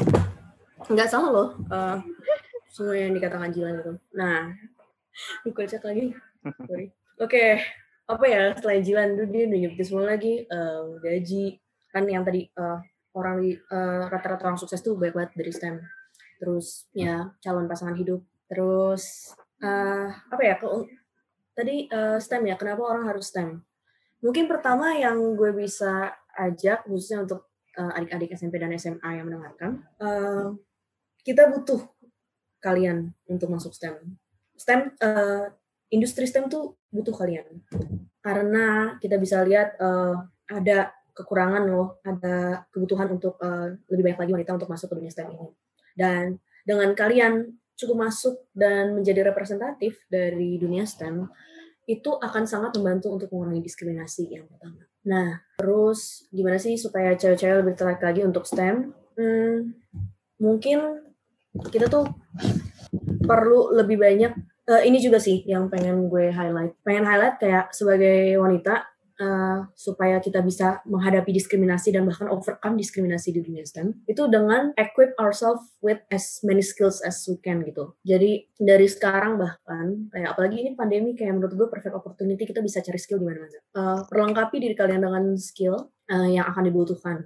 Nggak 0.90 1.10
salah 1.10 1.30
loh 1.30 1.50
uh, 1.70 1.98
semua 2.70 2.98
yang 2.98 3.14
dikatakan 3.14 3.54
Jilan 3.54 3.80
itu. 3.80 3.94
Nah, 4.18 4.50
gue 5.46 5.66
cek 5.66 5.84
lagi. 5.86 6.14
Oke, 6.44 6.90
okay. 7.18 7.52
apa 8.10 8.26
ya 8.26 8.42
selain 8.58 8.82
Jilan 8.82 9.16
tuh 9.16 9.30
dia 9.30 9.46
udah 9.46 9.60
nyebutin 9.62 9.86
semua 9.86 10.06
lagi 10.10 10.44
uh, 10.50 10.98
gaji 11.00 11.62
kan 11.94 12.04
yang 12.10 12.26
tadi 12.26 12.50
uh, 12.58 12.82
orang 13.14 13.46
uh, 13.70 14.10
rata-rata 14.10 14.50
orang 14.50 14.58
sukses 14.58 14.82
tuh 14.82 14.98
banyak 14.98 15.14
banget 15.14 15.32
dari 15.38 15.52
STEM. 15.54 15.76
Terus 16.42 16.90
ya 16.92 17.30
calon 17.40 17.70
pasangan 17.70 17.94
hidup. 17.94 18.26
Terus 18.50 19.32
uh, 19.62 20.10
apa 20.10 20.42
ya 20.42 20.58
kalau 20.58 20.90
tadi 21.54 21.86
uh, 21.94 22.18
STEM 22.18 22.50
ya 22.50 22.56
kenapa 22.58 22.82
orang 22.82 23.06
harus 23.08 23.30
STEM 23.30 23.62
mungkin 24.24 24.48
pertama 24.48 24.96
yang 24.96 25.36
gue 25.36 25.52
bisa 25.54 26.16
ajak 26.34 26.88
khususnya 26.88 27.28
untuk 27.28 27.53
uh, 27.78 27.92
adik-adik 27.98 28.34
SMP 28.34 28.58
dan 28.62 28.74
SMA 28.78 29.22
yang 29.22 29.26
mendengarkan, 29.30 29.84
uh, 30.02 30.54
kita 31.24 31.50
butuh 31.52 31.84
kalian 32.64 33.12
untuk 33.28 33.52
masuk 33.52 33.76
STEM. 33.76 34.18
STEM, 34.56 34.94
uh, 35.04 35.52
industri 35.94 36.26
STEM 36.26 36.50
tuh 36.50 36.80
butuh 36.94 37.14
kalian 37.14 37.46
karena 38.24 38.96
kita 39.04 39.20
bisa 39.20 39.44
lihat 39.44 39.76
uh, 39.84 40.16
ada 40.48 40.96
kekurangan 41.14 41.64
loh, 41.70 42.02
ada 42.02 42.66
kebutuhan 42.74 43.12
untuk 43.14 43.38
uh, 43.44 43.70
lebih 43.92 44.16
banyak 44.16 44.20
lagi 44.26 44.34
wanita 44.42 44.52
untuk 44.58 44.72
masuk 44.72 44.90
ke 44.90 44.96
dunia 44.98 45.12
STEM 45.14 45.30
ini. 45.36 45.48
Dan 45.94 46.40
dengan 46.66 46.96
kalian 46.96 47.54
cukup 47.78 48.10
masuk 48.10 48.50
dan 48.56 48.96
menjadi 48.96 49.28
representatif 49.28 50.02
dari 50.10 50.58
dunia 50.58 50.88
STEM, 50.88 51.30
itu 51.86 52.16
akan 52.16 52.48
sangat 52.48 52.80
membantu 52.80 53.12
untuk 53.12 53.30
mengurangi 53.36 53.62
diskriminasi 53.62 54.32
yang 54.32 54.48
pertama. 54.48 54.88
Nah, 55.04 55.44
terus 55.60 56.28
gimana 56.32 56.56
sih 56.56 56.80
supaya 56.80 57.16
cewek-cewek 57.16 57.60
lebih 57.64 57.74
tertarik 57.76 58.04
lagi 58.04 58.22
untuk 58.24 58.48
STEM? 58.48 58.96
Hmm, 59.20 59.76
mungkin 60.40 61.04
kita 61.70 61.92
tuh 61.92 62.08
perlu 63.24 63.76
lebih 63.76 64.00
banyak. 64.00 64.32
Uh, 64.64 64.80
ini 64.88 65.04
juga 65.04 65.20
sih 65.20 65.44
yang 65.44 65.68
pengen 65.68 66.08
gue 66.08 66.32
highlight. 66.32 66.80
Pengen 66.88 67.04
highlight 67.04 67.36
kayak 67.36 67.76
sebagai 67.76 68.40
wanita 68.40 68.93
uh, 69.22 69.68
supaya 69.78 70.18
kita 70.18 70.42
bisa 70.42 70.82
menghadapi 70.88 71.30
diskriminasi 71.36 71.94
dan 71.94 72.08
bahkan 72.08 72.32
overcome 72.32 72.80
diskriminasi 72.80 73.36
di 73.36 73.42
dunia 73.44 73.66
STEM 73.68 74.06
itu 74.10 74.24
dengan 74.32 74.74
equip 74.80 75.14
ourselves 75.22 75.62
with 75.84 76.02
as 76.10 76.42
many 76.42 76.64
skills 76.64 77.04
as 77.04 77.22
we 77.30 77.38
can 77.42 77.62
gitu. 77.62 77.94
Jadi 78.02 78.50
dari 78.58 78.88
sekarang 78.90 79.38
bahkan 79.38 80.10
kayak 80.10 80.34
apalagi 80.34 80.64
ini 80.66 80.72
pandemi 80.74 81.14
kayak 81.14 81.38
menurut 81.38 81.54
gue 81.54 81.68
perfect 81.70 81.94
opportunity 81.94 82.44
kita 82.48 82.64
bisa 82.64 82.82
cari 82.82 82.98
skill 82.98 83.22
di 83.22 83.28
mana-mana. 83.28 83.60
Uh, 83.76 84.00
perlengkapi 84.08 84.58
diri 84.58 84.76
kalian 84.78 85.04
dengan 85.06 85.24
skill 85.38 85.92
uh, 86.10 86.30
yang 86.30 86.48
akan 86.50 86.64
dibutuhkan. 86.66 87.18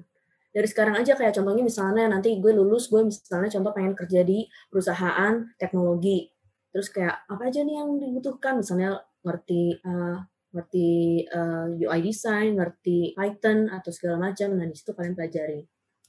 Dari 0.58 0.66
sekarang 0.66 0.98
aja 0.98 1.14
kayak 1.14 1.38
contohnya 1.38 1.62
misalnya 1.62 2.10
nanti 2.10 2.42
gue 2.42 2.50
lulus 2.50 2.90
gue 2.90 3.06
misalnya 3.06 3.52
contoh 3.52 3.72
pengen 3.78 3.94
kerja 3.94 4.26
di 4.26 4.50
perusahaan 4.74 5.46
teknologi. 5.62 6.34
Terus 6.74 6.90
kayak 6.90 7.30
apa 7.30 7.46
aja 7.46 7.62
nih 7.62 7.78
yang 7.78 8.02
dibutuhkan 8.02 8.58
misalnya 8.58 8.98
ngerti 9.22 9.78
uh, 9.86 10.18
ngerti 10.52 11.24
uh, 11.28 11.76
eh, 11.76 11.86
UI 11.88 12.00
design, 12.02 12.56
ngerti 12.58 13.14
Python 13.14 13.68
atau 13.68 13.92
segala 13.92 14.30
macam. 14.30 14.56
Nah, 14.56 14.66
di 14.68 14.76
situ 14.76 14.96
kalian 14.96 15.16
pelajari. 15.18 15.62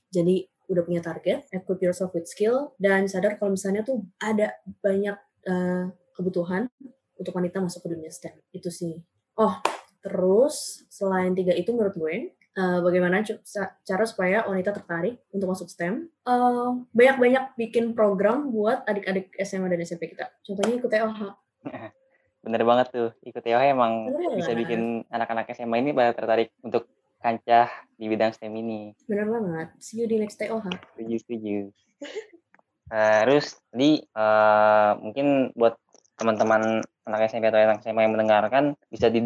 Jadi 0.09 0.47
udah 0.69 0.83
punya 0.85 1.01
target, 1.01 1.49
equip 1.51 1.81
yourself 1.81 2.13
with 2.13 2.29
skill, 2.29 2.77
dan 2.77 3.09
sadar 3.09 3.41
kalau 3.41 3.57
misalnya 3.57 3.81
tuh 3.83 4.05
ada 4.21 4.53
banyak 4.85 5.17
uh, 5.49 5.89
kebutuhan 6.13 6.69
untuk 7.17 7.33
wanita 7.35 7.59
masuk 7.59 7.89
ke 7.89 7.89
dunia 7.97 8.13
STEM. 8.13 8.37
Itu 8.53 8.69
sih. 8.69 9.01
Oh, 9.41 9.59
terus 10.05 10.85
selain 10.93 11.33
tiga 11.33 11.57
itu 11.57 11.73
menurut 11.73 11.97
gue, 11.97 12.37
uh, 12.61 12.79
bagaimana 12.85 13.25
cara 13.85 14.05
supaya 14.05 14.45
wanita 14.45 14.77
tertarik 14.77 15.25
untuk 15.33 15.51
masuk 15.51 15.69
STEM? 15.73 16.09
banyak-banyak 16.93 17.45
uh, 17.49 17.55
bikin 17.57 17.97
program 17.97 18.53
buat 18.53 18.85
adik-adik 18.85 19.33
SMA 19.41 19.73
dan 19.73 19.81
SMP 19.81 20.13
kita. 20.13 20.29
Contohnya 20.45 20.75
ikut 20.77 20.91
TOH. 20.93 21.21
Bener 22.43 22.63
banget 22.63 22.87
tuh, 22.95 23.11
ikut 23.27 23.43
TOH 23.43 23.75
emang 23.75 24.15
Bener 24.15 24.39
bisa 24.39 24.55
bikin 24.55 25.03
anak-anak 25.11 25.51
SMA 25.55 25.83
ini 25.83 25.91
pada 25.91 26.15
tertarik 26.15 26.55
untuk 26.63 26.87
kancah 27.19 27.67
di 27.99 28.07
bidang 28.07 28.31
STEM 28.31 28.55
ini. 28.55 28.95
Bener 29.11 29.27
banget. 29.27 29.69
See 29.83 30.03
you 30.03 30.07
di 30.07 30.23
next 30.23 30.39
TOH. 30.39 30.71
Setuju, 30.95 31.17
setuju. 31.19 31.57
terus 32.89 33.61
tadi 33.69 34.01
uh, 34.17 34.97
mungkin 34.97 35.53
buat 35.53 35.77
teman-teman 36.17 36.81
anak 37.07 37.31
SMP 37.31 37.49
atau 37.49 37.61
anak 37.61 37.85
SMA 37.85 38.05
yang 38.05 38.15
mendengarkan 38.17 38.65
bisa 38.91 39.13
di, 39.13 39.21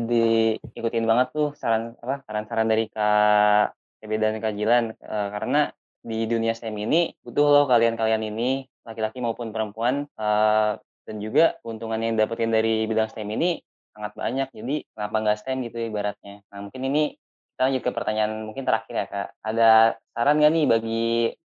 diikutin 0.61 1.07
banget 1.09 1.31
tuh 1.33 1.55
saran 1.57 1.95
apa 2.03 2.27
saran-saran 2.27 2.69
dari 2.69 2.91
Kak 2.91 3.73
TB 4.03 4.13
dan 4.19 4.43
Kak 4.43 4.55
Jilan 4.59 4.85
uh, 4.99 5.29
karena 5.31 5.71
di 6.03 6.27
dunia 6.27 6.53
STEM 6.53 6.75
ini 6.75 7.15
butuh 7.23 7.47
loh 7.47 7.65
kalian-kalian 7.71 8.23
ini 8.27 8.67
laki-laki 8.83 9.23
maupun 9.23 9.55
perempuan 9.55 10.11
uh, 10.19 10.75
dan 11.07 11.19
juga 11.19 11.59
keuntungan 11.61 11.99
yang 11.99 12.15
dapetin 12.15 12.51
dari 12.51 12.87
bidang 12.87 13.11
STEM 13.11 13.29
ini 13.35 13.59
sangat 13.93 14.13
banyak. 14.17 14.49
Jadi 14.51 14.77
kenapa 14.97 15.17
nggak 15.21 15.39
STEM 15.39 15.59
gitu 15.69 15.79
ibaratnya. 15.83 16.41
Nah 16.49 16.59
mungkin 16.65 16.83
ini 16.89 17.15
kita 17.53 17.69
lanjut 17.69 17.83
ke 17.85 17.91
pertanyaan 17.93 18.33
mungkin 18.49 18.65
terakhir 18.65 18.95
ya 18.97 19.07
Kak. 19.07 19.29
Ada 19.45 19.71
saran 20.17 20.41
nggak 20.41 20.53
nih 20.53 20.67
bagi 20.67 21.07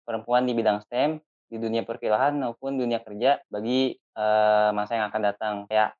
perempuan 0.04 0.44
di 0.44 0.52
bidang 0.52 0.84
STEM 0.84 1.18
di 1.46 1.56
dunia 1.56 1.86
perkilahan 1.86 2.36
maupun 2.36 2.76
dunia 2.76 3.00
kerja 3.00 3.40
bagi 3.48 3.96
uh, 4.18 4.70
masa 4.76 5.00
yang 5.00 5.08
akan 5.08 5.22
datang? 5.24 5.54
Kayak 5.70 5.96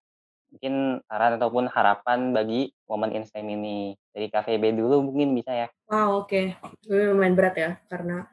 mungkin 0.53 1.03
saran 1.09 1.37
ataupun 1.41 1.65
harapan 1.73 2.31
bagi 2.31 2.71
woman 2.87 3.13
in 3.17 3.25
STEM 3.25 3.47
ini. 3.51 3.97
Dari 4.13 4.33
KVB 4.33 4.77
dulu 4.77 5.11
mungkin 5.11 5.37
bisa 5.37 5.53
ya. 5.53 5.69
Wow, 5.89 6.25
oke. 6.25 6.33
Okay. 6.33 6.57
Ini 6.89 7.13
lumayan 7.13 7.37
berat 7.37 7.57
ya, 7.57 7.71
karena 7.89 8.25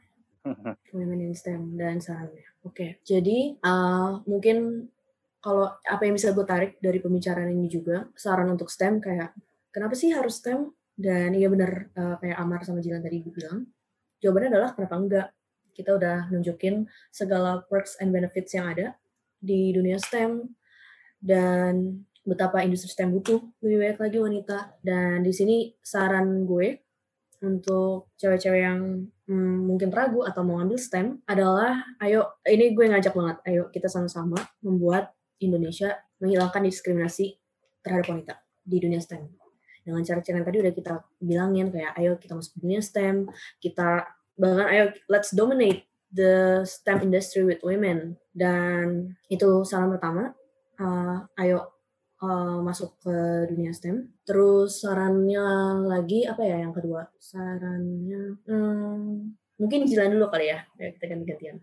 women 0.96 1.32
in 1.32 1.34
STEM 1.36 1.76
dan 1.76 2.00
sarannya. 2.00 2.48
Oke, 2.64 2.72
okay. 2.72 2.90
jadi 3.04 3.60
uh, 3.60 4.24
mungkin 4.24 4.88
kalau 5.44 5.68
apa 5.68 6.02
yang 6.08 6.16
bisa 6.16 6.32
gue 6.32 6.48
tarik 6.48 6.80
dari 6.80 7.04
pembicaraan 7.04 7.52
ini 7.52 7.68
juga 7.68 8.08
saran 8.16 8.48
untuk 8.48 8.72
STEM 8.72 9.04
kayak 9.04 9.36
kenapa 9.76 9.92
sih 9.94 10.16
harus 10.16 10.40
STEM? 10.40 10.72
Dan 10.94 11.36
iya 11.36 11.52
benar 11.52 11.92
uh, 12.00 12.16
kayak 12.22 12.38
Amar 12.40 12.64
sama 12.64 12.80
Jilan 12.80 13.04
tadi 13.04 13.20
bilang 13.28 13.68
jawabannya 14.24 14.50
adalah 14.56 14.70
kenapa 14.72 14.96
enggak? 14.96 15.28
Kita 15.74 16.00
udah 16.00 16.32
nunjukin 16.32 16.88
segala 17.12 17.60
perks 17.68 18.00
and 18.00 18.16
benefits 18.16 18.56
yang 18.56 18.72
ada 18.72 18.96
di 19.36 19.76
dunia 19.76 20.00
STEM 20.00 20.48
dan 21.20 22.06
betapa 22.24 22.64
industri 22.64 22.88
STEM 22.88 23.12
butuh 23.12 23.44
lebih 23.60 23.78
banyak 23.84 24.00
lagi 24.00 24.18
wanita. 24.24 24.58
Dan 24.80 25.28
di 25.28 25.34
sini 25.36 25.76
saran 25.84 26.48
gue 26.48 26.80
untuk 27.44 28.16
cewek-cewek 28.16 28.62
yang 28.64 28.80
hmm, 29.28 29.58
mungkin 29.68 29.92
ragu 29.92 30.24
atau 30.24 30.48
mau 30.48 30.64
ambil 30.64 30.80
STEM 30.80 31.20
adalah 31.28 31.84
ayo 32.00 32.40
ini 32.48 32.72
gue 32.72 32.86
ngajak 32.88 33.12
banget 33.12 33.38
ayo 33.52 33.64
kita 33.68 33.92
sama-sama 33.92 34.40
membuat 34.64 35.12
Indonesia 35.48 36.00
menghilangkan 36.24 36.64
diskriminasi 36.64 37.36
terhadap 37.84 38.08
wanita 38.10 38.34
di 38.64 38.78
dunia 38.80 39.00
STEM. 39.04 39.28
Dengan 39.84 40.02
cara-cara 40.08 40.40
yang 40.40 40.48
tadi 40.48 40.58
udah 40.64 40.74
kita 40.74 40.94
bilangin 41.20 41.68
kayak 41.68 41.92
ayo 42.00 42.16
kita 42.16 42.34
masuk 42.40 42.56
dunia 42.64 42.80
STEM, 42.80 43.28
kita 43.60 44.08
bahkan 44.40 44.68
ayo 44.72 44.84
let's 45.12 45.36
dominate 45.36 45.84
the 46.16 46.64
STEM 46.64 47.04
industry 47.12 47.44
with 47.44 47.60
women 47.62 48.16
dan 48.32 49.18
itu 49.28 49.68
saran 49.68 49.92
pertama. 49.92 50.32
Uh, 50.80 51.28
ayo 51.38 51.74
uh, 52.24 52.64
masuk 52.64 52.96
ke 53.04 53.16
dunia 53.52 53.76
STEM. 53.76 54.08
Terus 54.24 54.80
sarannya 54.82 55.44
lagi 55.84 56.24
apa 56.24 56.42
ya 56.48 56.64
yang 56.64 56.72
kedua? 56.72 57.12
Sarannya 57.20 58.40
hmm, 58.48 59.04
mungkin 59.60 59.80
jalan 59.92 60.16
dulu 60.16 60.32
kali 60.32 60.56
ya. 60.56 60.64
ya 60.80 60.96
kita 60.96 61.06
ganti-gantian. 61.12 61.60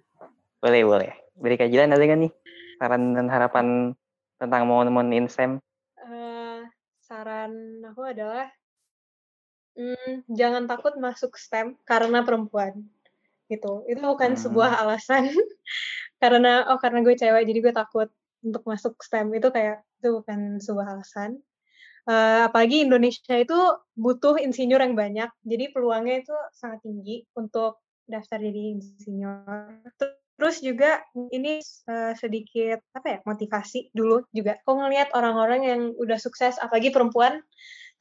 Boleh, 0.60 0.84
boleh. 0.84 1.10
Beri 1.40 1.56
kajian 1.56 1.88
ada 1.88 2.04
gak 2.04 2.20
nih? 2.20 2.32
Saran 2.80 3.12
dan 3.12 3.28
harapan 3.28 3.92
tentang 4.40 4.64
momen-momen 4.64 5.12
in 5.12 5.28
STEM? 5.28 5.60
Uh, 6.00 6.64
saran 7.04 7.84
aku 7.84 8.08
adalah 8.08 8.48
hmm, 9.76 10.24
jangan 10.32 10.64
takut 10.64 10.96
masuk 10.96 11.36
STEM 11.36 11.76
karena 11.84 12.24
perempuan 12.24 12.88
gitu. 13.52 13.84
Itu 13.84 14.00
bukan 14.00 14.32
hmm. 14.32 14.40
sebuah 14.40 14.80
alasan 14.80 15.28
karena 16.22 16.72
oh 16.72 16.80
karena 16.80 17.04
gue 17.04 17.12
cewek 17.20 17.44
jadi 17.44 17.58
gue 17.60 17.74
takut 17.76 18.08
untuk 18.40 18.64
masuk 18.64 18.96
STEM 19.04 19.36
itu 19.36 19.52
kayak 19.52 19.84
itu 20.00 20.08
bukan 20.16 20.56
sebuah 20.56 20.96
alasan. 20.96 21.36
Uh, 22.08 22.48
apalagi 22.48 22.88
Indonesia 22.88 23.36
itu 23.36 23.54
butuh 23.92 24.40
insinyur 24.40 24.80
yang 24.80 24.96
banyak, 24.96 25.28
jadi 25.44 25.68
peluangnya 25.68 26.24
itu 26.24 26.32
sangat 26.56 26.80
tinggi 26.80 27.28
untuk 27.36 27.84
daftar 28.08 28.40
jadi 28.40 28.80
insinyur. 28.80 29.84
Terus 30.40 30.64
juga 30.64 31.04
ini 31.36 31.60
uh, 31.60 32.16
sedikit 32.16 32.80
apa 32.96 33.06
ya 33.06 33.18
motivasi 33.28 33.92
dulu 33.92 34.24
juga. 34.32 34.56
Kok 34.64 34.72
ngelihat 34.72 35.12
orang-orang 35.12 35.60
yang 35.68 35.80
udah 36.00 36.16
sukses, 36.16 36.56
apalagi 36.56 36.88
perempuan, 36.88 37.44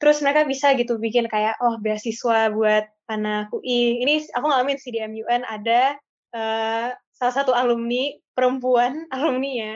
terus 0.00 0.24
mereka 0.24 0.48
bisa 0.48 0.72
gitu 0.72 0.96
bikin 0.96 1.28
kayak 1.28 1.60
oh 1.60 1.76
beasiswa 1.76 2.48
buat 2.48 2.88
anak 3.12 3.52
UI. 3.52 4.00
Ini 4.00 4.32
aku 4.32 4.46
ngalamin 4.48 4.80
sih 4.80 4.88
di 4.88 5.04
MUN 5.04 5.44
ada 5.44 6.00
uh, 6.32 6.88
salah 7.12 7.34
satu 7.36 7.52
alumni 7.52 8.16
perempuan 8.32 9.04
alumni 9.14 9.52
ya 9.52 9.74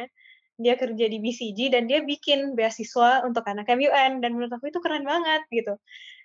dia 0.55 0.79
kerja 0.79 1.11
di 1.11 1.19
BCG 1.19 1.75
dan 1.75 1.91
dia 1.91 2.01
bikin 2.01 2.55
beasiswa 2.55 3.27
untuk 3.27 3.43
anak 3.45 3.67
MUN 3.67 4.23
dan 4.23 4.31
menurut 4.39 4.55
aku 4.55 4.71
itu 4.71 4.79
keren 4.79 5.03
banget 5.03 5.43
gitu 5.51 5.75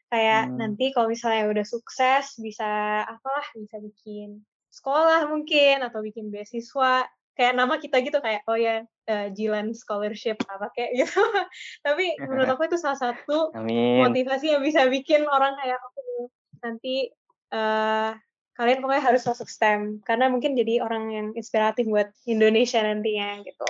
kayak 0.10 0.50
hmm. 0.50 0.58
nanti 0.58 0.94
kalau 0.94 1.10
misalnya 1.10 1.50
udah 1.50 1.66
sukses 1.66 2.38
bisa 2.38 3.02
apalah 3.06 3.46
bisa 3.58 3.78
bikin 3.82 4.42
sekolah 4.70 5.28
mungkin 5.30 5.82
atau 5.86 6.00
bikin 6.02 6.30
beasiswa. 6.30 7.06
Kayak 7.34 7.54
nama 7.56 7.80
kita 7.80 8.04
gitu 8.04 8.20
kayak 8.20 8.44
oh 8.52 8.60
ya 8.60 8.84
uh, 8.84 9.28
Jilan 9.32 9.72
scholarship 9.72 10.40
apa 10.46 10.70
kayak 10.76 11.06
gitu. 11.06 11.20
Tapi 11.86 12.20
menurut 12.20 12.52
aku 12.52 12.68
itu 12.68 12.78
salah 12.78 13.00
satu 13.00 13.50
Amin. 13.58 14.04
motivasi 14.04 14.56
yang 14.56 14.64
bisa 14.64 14.86
bikin 14.92 15.24
orang 15.26 15.56
kayak 15.56 15.80
oh, 15.80 16.28
nanti 16.60 17.10
uh, 17.56 18.12
kalian 18.60 18.84
pokoknya 18.84 19.04
harus 19.04 19.24
masuk 19.24 19.48
STEM. 19.48 20.04
Karena 20.04 20.28
mungkin 20.28 20.54
jadi 20.54 20.84
orang 20.84 21.04
yang 21.16 21.28
inspiratif 21.34 21.88
buat 21.88 22.12
Indonesia 22.28 22.84
nantinya 22.84 23.40
gitu. 23.48 23.70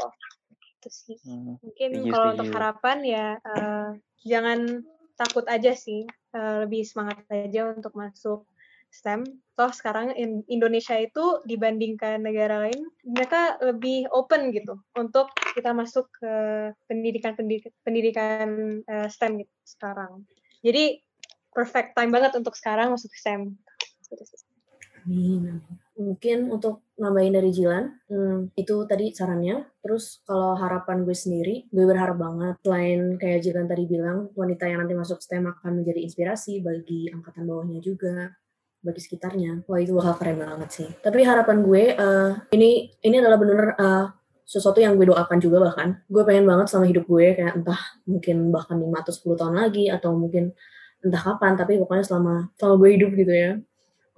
Itu 0.82 0.90
sih. 0.90 1.18
Hmm, 1.22 1.62
mungkin 1.62 1.90
kalau 2.10 2.28
untuk 2.34 2.50
harapan 2.50 2.98
ya 3.06 3.26
uh, 3.38 3.94
jangan 4.26 4.82
takut 5.20 5.46
aja 5.52 5.76
sih 5.76 6.08
uh, 6.34 6.64
lebih 6.64 6.88
semangat 6.88 7.22
aja 7.28 7.76
untuk 7.76 7.92
masuk 7.92 8.48
STEM. 8.90 9.26
Toh 9.54 9.72
sekarang 9.72 10.14
in 10.18 10.42
Indonesia 10.50 10.98
itu 10.98 11.42
dibandingkan 11.46 12.22
negara 12.22 12.68
lain, 12.68 12.90
mereka 13.06 13.58
lebih 13.62 14.10
open 14.12 14.52
gitu 14.52 14.80
untuk 14.98 15.30
kita 15.54 15.72
masuk 15.72 16.10
ke 16.16 16.34
pendidikan 16.90 17.34
pendidikan, 17.86 18.82
uh, 18.86 19.08
STEM 19.08 19.46
gitu 19.46 19.54
sekarang. 19.64 20.26
Jadi 20.66 21.02
perfect 21.54 21.96
time 21.98 22.12
banget 22.14 22.36
untuk 22.38 22.56
sekarang 22.56 22.94
masuk 22.94 23.12
STEM. 23.14 23.58
Amin. 25.10 25.62
Mungkin 26.00 26.48
untuk 26.48 26.88
nambahin 26.96 27.36
dari 27.36 27.52
Jilan, 27.52 27.92
hmm, 28.08 28.56
itu 28.56 28.76
tadi 28.88 29.12
sarannya. 29.12 29.68
Terus 29.84 30.24
kalau 30.24 30.56
harapan 30.56 31.04
gue 31.04 31.16
sendiri, 31.16 31.68
gue 31.68 31.86
berharap 31.88 32.16
banget 32.16 32.56
selain 32.64 33.20
kayak 33.20 33.44
Jilan 33.44 33.68
tadi 33.68 33.84
bilang, 33.84 34.32
wanita 34.32 34.70
yang 34.72 34.80
nanti 34.84 34.96
masuk 34.96 35.20
STEM 35.20 35.52
akan 35.52 35.84
menjadi 35.84 36.00
inspirasi 36.04 36.64
bagi 36.64 37.12
angkatan 37.12 37.44
bawahnya 37.44 37.84
juga, 37.84 38.32
bagi 38.80 39.02
sekitarnya. 39.04 39.68
Wah 39.68 39.80
itu 39.80 39.96
bakal 39.96 40.16
keren 40.20 40.38
banget 40.40 40.70
sih. 40.72 40.88
Tapi 41.04 41.24
harapan 41.24 41.64
gue, 41.64 41.84
uh, 42.00 42.32
ini 42.56 42.94
ini 43.04 43.16
adalah 43.20 43.38
benar 43.40 43.60
uh, 43.76 43.84
eh, 43.84 44.06
sesuatu 44.48 44.80
yang 44.82 44.96
gue 44.96 45.08
doakan 45.12 45.38
juga 45.40 45.58
bahkan. 45.62 46.00
Gue 46.08 46.24
pengen 46.24 46.48
banget 46.48 46.72
sama 46.72 46.88
hidup 46.88 47.06
gue, 47.06 47.38
kayak 47.38 47.60
entah 47.60 47.80
mungkin 48.08 48.50
bahkan 48.50 48.80
5 48.80 49.04
atau 49.04 49.14
10 49.36 49.40
tahun 49.40 49.56
lagi, 49.60 49.86
atau 49.92 50.16
mungkin 50.16 50.56
entah 51.00 51.22
kapan, 51.22 51.56
tapi 51.56 51.80
pokoknya 51.80 52.04
selama, 52.04 52.52
selama 52.60 52.76
gue 52.80 52.90
hidup 52.96 53.12
gitu 53.16 53.34
ya 53.36 53.52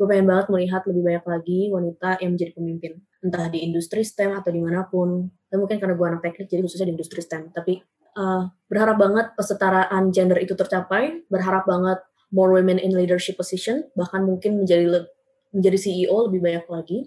gue 0.01 0.09
pengen 0.09 0.33
banget 0.33 0.49
melihat 0.49 0.81
lebih 0.89 1.01
banyak 1.05 1.25
lagi 1.29 1.59
wanita 1.69 2.09
yang 2.25 2.33
menjadi 2.33 2.51
pemimpin 2.57 2.91
entah 3.21 3.45
di 3.53 3.61
industri 3.61 4.01
STEM 4.01 4.33
atau 4.33 4.49
di 4.49 4.57
mana 4.57 4.81
pun 4.89 5.29
dan 5.45 5.61
mungkin 5.61 5.77
karena 5.77 5.93
gue 5.93 6.07
anak 6.09 6.21
teknik 6.25 6.49
jadi 6.49 6.65
khususnya 6.65 6.89
di 6.89 6.97
industri 6.97 7.21
STEM 7.21 7.53
tapi 7.53 7.85
uh, 8.17 8.49
berharap 8.65 8.97
banget 8.97 9.25
kesetaraan 9.37 10.09
gender 10.09 10.41
itu 10.41 10.57
tercapai 10.57 11.21
berharap 11.29 11.69
banget 11.69 12.01
more 12.31 12.49
women 12.51 12.79
in 12.79 12.95
leadership 12.95 13.37
position 13.37 13.87
bahkan 13.93 14.23
mungkin 14.23 14.63
menjadi 14.63 15.05
menjadi 15.51 15.77
CEO 15.77 16.31
lebih 16.31 16.39
banyak 16.41 16.65
lagi 16.71 16.99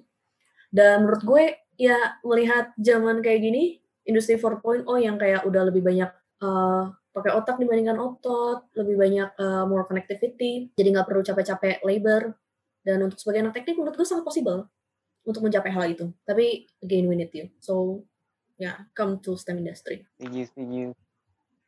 dan 0.70 1.08
menurut 1.08 1.22
gue 1.24 1.44
ya 1.80 2.20
melihat 2.22 2.70
zaman 2.78 3.24
kayak 3.24 3.40
gini 3.42 3.84
industri 4.04 4.36
4.0 4.36 4.84
yang 5.00 5.16
kayak 5.16 5.42
udah 5.48 5.62
lebih 5.72 5.80
banyak 5.80 6.12
uh, 6.44 6.92
pakai 7.14 7.30
otak 7.30 7.56
dibandingkan 7.62 7.96
otot, 7.96 8.74
lebih 8.74 8.98
banyak 8.98 9.30
uh, 9.38 9.64
more 9.70 9.86
connectivity, 9.86 10.74
jadi 10.74 10.98
nggak 10.98 11.06
perlu 11.06 11.22
capek-capek 11.22 11.86
labor, 11.86 12.34
dan 12.82 13.06
untuk 13.06 13.22
sebagai 13.22 13.46
anak 13.46 13.54
teknik 13.54 13.78
menurut 13.78 13.94
gue 13.94 14.06
sangat 14.06 14.26
possible 14.26 14.66
untuk 15.22 15.40
mencapai 15.46 15.70
hal 15.70 15.86
itu. 15.88 16.10
Tapi 16.26 16.68
again 16.82 17.06
we 17.06 17.14
need 17.14 17.32
you. 17.32 17.48
So 17.62 18.04
ya 18.58 18.66
yeah, 18.66 18.76
come 18.92 19.22
to 19.22 19.38
STEM 19.38 19.62
industry. 19.62 20.04
Setuju, 20.18 20.42
setuju. 20.52 20.84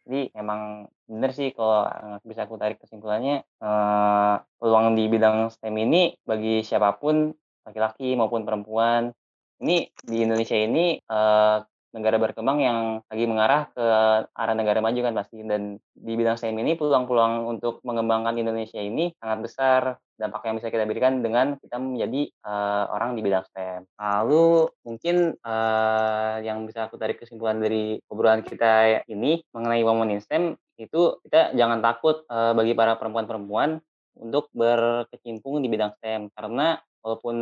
Jadi 0.06 0.20
emang 0.34 0.90
bener 1.06 1.30
sih 1.30 1.54
kalau 1.54 1.86
bisa 2.26 2.44
aku 2.44 2.58
tarik 2.58 2.82
kesimpulannya 2.82 3.46
uh, 3.62 4.42
peluang 4.58 4.98
di 4.98 5.06
bidang 5.06 5.54
STEM 5.54 5.74
ini 5.78 6.18
bagi 6.26 6.66
siapa 6.66 6.98
pun 6.98 7.30
laki-laki 7.62 8.18
maupun 8.18 8.42
perempuan 8.42 9.14
ini 9.62 9.88
di 10.02 10.26
Indonesia 10.26 10.58
ini 10.58 10.98
uh, 11.06 11.62
negara 11.96 12.20
berkembang 12.20 12.58
yang 12.60 12.78
lagi 13.08 13.24
mengarah 13.24 13.72
ke 13.72 13.86
arah 14.28 14.56
negara 14.58 14.84
maju 14.84 15.00
kan 15.00 15.14
pasti 15.16 15.40
dan 15.46 15.80
di 15.96 16.12
bidang 16.12 16.36
STEM 16.36 16.60
ini 16.60 16.76
peluang-peluang 16.76 17.48
untuk 17.48 17.80
mengembangkan 17.88 18.36
Indonesia 18.36 18.82
ini 18.82 19.16
sangat 19.16 19.38
besar 19.40 19.80
dampak 20.16 20.44
yang 20.48 20.56
bisa 20.60 20.68
kita 20.72 20.84
berikan 20.88 21.20
dengan 21.24 21.56
kita 21.60 21.76
menjadi 21.76 22.28
uh, 22.44 22.88
orang 22.92 23.16
di 23.16 23.20
bidang 23.24 23.44
STEM. 23.48 23.84
Lalu 24.00 24.68
mungkin 24.84 25.16
uh, 25.40 26.36
yang 26.44 26.64
bisa 26.68 26.88
aku 26.88 27.00
tarik 27.00 27.20
kesimpulan 27.20 27.60
dari 27.60 28.00
obrolan 28.12 28.44
kita 28.44 29.04
ini 29.08 29.44
mengenai 29.52 29.84
women 29.84 30.16
in 30.16 30.20
STEM 30.20 30.56
itu 30.76 31.18
kita 31.24 31.56
jangan 31.56 31.80
takut 31.80 32.24
uh, 32.28 32.52
bagi 32.52 32.76
para 32.76 33.00
perempuan-perempuan 33.00 33.80
untuk 34.16 34.48
berkecimpung 34.52 35.60
di 35.60 35.68
bidang 35.68 35.92
STEM 36.00 36.32
karena 36.32 36.80
walaupun 37.04 37.36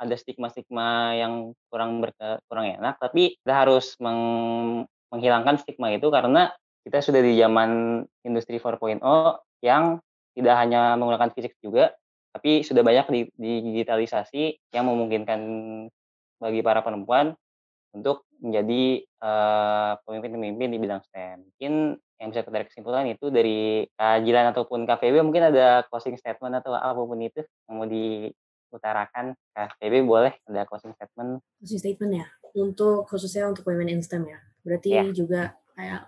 ada 0.00 0.14
stigma-stigma 0.16 1.14
yang 1.16 1.54
kurang 1.68 2.00
berke, 2.04 2.40
kurang 2.48 2.74
enak 2.74 2.96
tapi 3.00 3.36
kita 3.40 3.54
harus 3.64 3.96
meng, 4.00 4.20
menghilangkan 5.12 5.60
stigma 5.60 5.92
itu 5.92 6.08
karena 6.08 6.50
kita 6.84 7.04
sudah 7.04 7.20
di 7.20 7.36
zaman 7.36 8.02
industri 8.24 8.56
4.0 8.56 9.00
yang 9.60 10.00
tidak 10.32 10.54
hanya 10.56 10.96
menggunakan 10.96 11.30
fisik 11.36 11.54
juga 11.60 11.92
tapi 12.30 12.62
sudah 12.62 12.80
banyak 12.80 13.06
di, 13.10 13.20
di 13.34 13.52
digitalisasi 13.70 14.72
yang 14.72 14.86
memungkinkan 14.86 15.40
bagi 16.40 16.60
para 16.64 16.80
perempuan 16.80 17.34
untuk 17.90 18.24
menjadi 18.38 19.02
pemimpin-pemimpin 20.06 20.68
uh, 20.70 20.72
di 20.72 20.78
bidang 20.78 21.02
STEM. 21.10 21.36
Mungkin 21.42 21.72
yang 22.20 22.28
bisa 22.28 22.44
kita 22.44 22.68
kesimpulan 22.68 23.08
itu 23.08 23.32
dari 23.32 23.88
kajian 23.96 24.52
ataupun 24.52 24.84
KPB 24.84 25.24
mungkin 25.24 25.48
ada 25.48 25.88
closing 25.88 26.20
statement 26.20 26.60
atau 26.60 26.76
apa 26.76 27.00
pun 27.00 27.16
itu 27.16 27.40
yang 27.64 27.74
mau 27.80 27.88
di 27.88 28.28
utarakan 28.70 29.34
FPB 29.56 30.04
boleh 30.04 30.36
ada 30.46 30.68
closing 30.68 30.92
statement? 30.94 31.40
Closing 31.58 31.80
statement 31.80 32.12
ya? 32.20 32.26
Untuk 32.54 33.08
khususnya 33.08 33.48
untuk 33.48 33.66
women 33.66 33.88
in 33.88 34.04
STEM 34.04 34.28
ya? 34.28 34.38
Berarti 34.62 34.90
yeah. 34.92 35.10
juga 35.10 35.42
kayak 35.74 36.02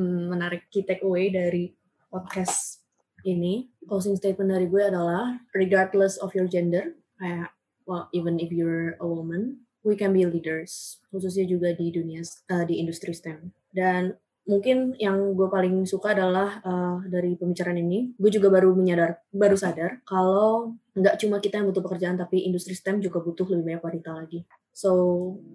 mm, 0.00 0.22
menarik 0.32 0.62
key 0.72 0.82
take 0.88 1.04
away 1.04 1.28
dari 1.28 1.76
podcast 2.08 2.82
ini. 3.22 3.70
Closing 3.84 4.16
statement 4.16 4.50
dari 4.50 4.66
gue 4.66 4.82
adalah 4.82 5.36
regardless 5.52 6.16
of 6.18 6.32
your 6.32 6.48
gender 6.48 6.96
kayak 7.20 7.52
well 7.84 8.10
even 8.10 8.40
if 8.40 8.50
you're 8.50 8.98
a 8.98 9.06
woman 9.06 9.62
we 9.86 9.94
can 9.94 10.14
be 10.14 10.26
leaders. 10.26 10.98
Khususnya 11.12 11.46
juga 11.46 11.74
di 11.74 11.92
dunia 11.92 12.22
uh, 12.50 12.64
di 12.66 12.80
industri 12.82 13.12
STEM. 13.12 13.52
Dan 13.70 14.14
mungkin 14.42 14.98
yang 14.98 15.38
gue 15.38 15.46
paling 15.46 15.86
suka 15.86 16.18
adalah 16.18 16.58
uh, 16.66 16.98
dari 17.06 17.38
pembicaraan 17.38 17.78
ini 17.78 18.10
gue 18.18 18.30
juga 18.30 18.50
baru 18.50 18.74
menyadar 18.74 19.22
baru 19.30 19.54
sadar 19.54 20.02
kalau 20.02 20.74
nggak 20.98 21.14
cuma 21.22 21.38
kita 21.38 21.62
yang 21.62 21.70
butuh 21.70 21.82
pekerjaan 21.82 22.18
tapi 22.18 22.42
industri 22.42 22.74
STEM 22.74 22.98
juga 22.98 23.22
butuh 23.22 23.46
lebih 23.46 23.64
banyak 23.70 23.82
wanita 23.82 24.10
lagi. 24.12 24.42
So 24.74 24.90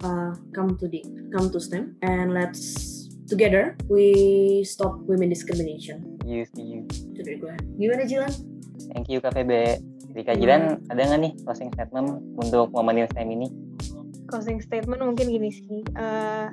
uh, 0.07 0.31
come 0.55 0.79
to 0.79 0.87
the 0.87 1.03
come 1.35 1.51
to 1.51 1.59
STEM 1.59 1.99
and 1.99 2.31
let's 2.31 2.87
together 3.27 3.75
we 3.91 4.63
stop 4.63 5.03
women 5.03 5.27
discrimination. 5.27 6.17
You 6.23 6.47
you 6.55 6.87
itu 6.87 7.21
dari 7.21 7.37
gue 7.43 7.53
gimana 7.75 8.07
Jilan? 8.07 8.31
Thank 8.95 9.11
you 9.11 9.19
KPB 9.19 9.83
di 10.15 10.21
kajian 10.23 10.79
hmm. 10.79 10.91
ada 10.95 11.01
nggak 11.11 11.19
nih 11.27 11.33
closing 11.43 11.69
statement 11.75 12.23
untuk 12.39 12.71
women 12.71 13.03
in 13.03 13.07
STEM 13.11 13.29
ini? 13.35 13.47
Closing 14.31 14.63
statement 14.63 15.03
mungkin 15.03 15.27
gini 15.27 15.51
sih 15.51 15.83
uh, 15.99 16.49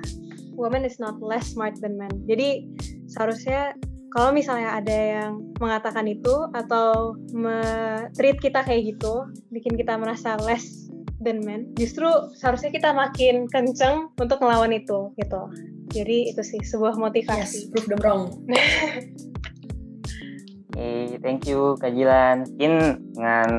woman 0.55 0.87
is 0.87 0.97
not 0.97 1.19
less 1.19 1.53
smart 1.53 1.75
than 1.83 1.99
men. 1.99 2.11
Jadi 2.25 2.65
seharusnya 3.11 3.75
kalau 4.15 4.31
misalnya 4.31 4.79
ada 4.79 4.95
yang 4.95 5.31
mengatakan 5.59 6.07
itu 6.07 6.47
atau 6.55 7.19
treat 8.15 8.39
kita 8.39 8.63
kayak 8.63 8.95
gitu, 8.95 9.27
bikin 9.51 9.75
kita 9.75 9.99
merasa 9.99 10.39
less 10.39 10.87
than 11.19 11.43
men, 11.43 11.75
justru 11.75 12.07
seharusnya 12.39 12.71
kita 12.71 12.95
makin 12.95 13.47
kenceng 13.51 14.07
untuk 14.15 14.39
melawan 14.39 14.71
itu 14.71 15.11
gitu. 15.19 15.41
Jadi 15.91 16.31
itu 16.31 16.41
sih 16.41 16.63
sebuah 16.63 16.95
motivasi. 16.95 17.67
Yes, 17.67 17.71
prove 17.71 17.87
them 17.91 17.99
wrong. 18.03 18.23
Hey, 20.75 21.15
thank 21.23 21.47
you 21.47 21.79
Kak 21.79 21.95
Jilan. 21.95 22.43
Mungkin 22.51 22.73
dengan 23.15 23.49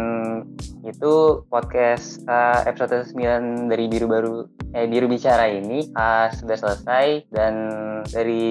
itu 0.84 1.40
podcast 1.48 2.20
uh, 2.28 2.60
episode 2.68 3.08
9 3.08 3.72
dari 3.72 3.88
Biru 3.88 4.04
Baru 4.04 4.44
eh 4.76 4.84
Biru 4.84 5.08
Bicara 5.08 5.48
ini 5.48 5.88
uh, 5.96 6.28
sudah 6.28 6.60
selesai 6.60 7.24
dan 7.32 7.54
dari 8.04 8.44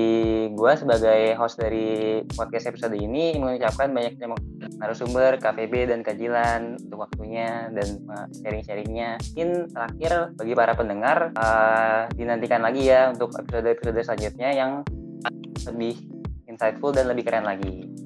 gua 0.58 0.74
sebagai 0.74 1.38
host 1.38 1.62
dari 1.62 2.26
podcast 2.34 2.74
episode 2.74 2.98
ini 2.98 3.38
mengucapkan 3.38 3.94
banyak 3.94 4.18
terima 4.18 4.34
narasumber 4.82 5.38
KPB 5.38 5.94
dan 5.94 6.02
Kajilan 6.02 6.82
untuk 6.90 7.06
waktunya 7.06 7.70
dan 7.70 8.02
uh, 8.10 8.26
sharing-sharingnya. 8.34 9.22
Mungkin 9.22 9.50
terakhir 9.78 10.12
bagi 10.42 10.54
para 10.58 10.74
pendengar 10.74 11.18
uh, 11.38 12.10
dinantikan 12.18 12.66
lagi 12.66 12.90
ya 12.90 13.14
untuk 13.14 13.30
episode-episode 13.38 14.02
selanjutnya 14.02 14.50
yang 14.58 14.72
lebih 15.70 16.02
insightful 16.50 16.90
dan 16.90 17.14
lebih 17.14 17.30
keren 17.30 17.46
lagi 17.46 18.05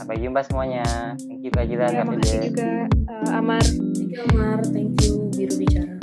sampai 0.00 0.16
jumpa 0.16 0.40
semuanya. 0.40 0.84
Thank 1.20 1.44
you 1.44 1.52
Kajila 1.52 1.84
ya, 1.92 2.00
terima 2.00 2.16
kasih 2.24 2.38
juga 2.48 2.68
uh, 3.04 3.36
Amar. 3.36 3.60
Thank 3.60 4.08
you 4.16 4.20
Amar. 4.32 4.58
Thank 4.64 4.96
you 5.04 5.12
biru 5.36 5.54
bicara. 5.60 5.94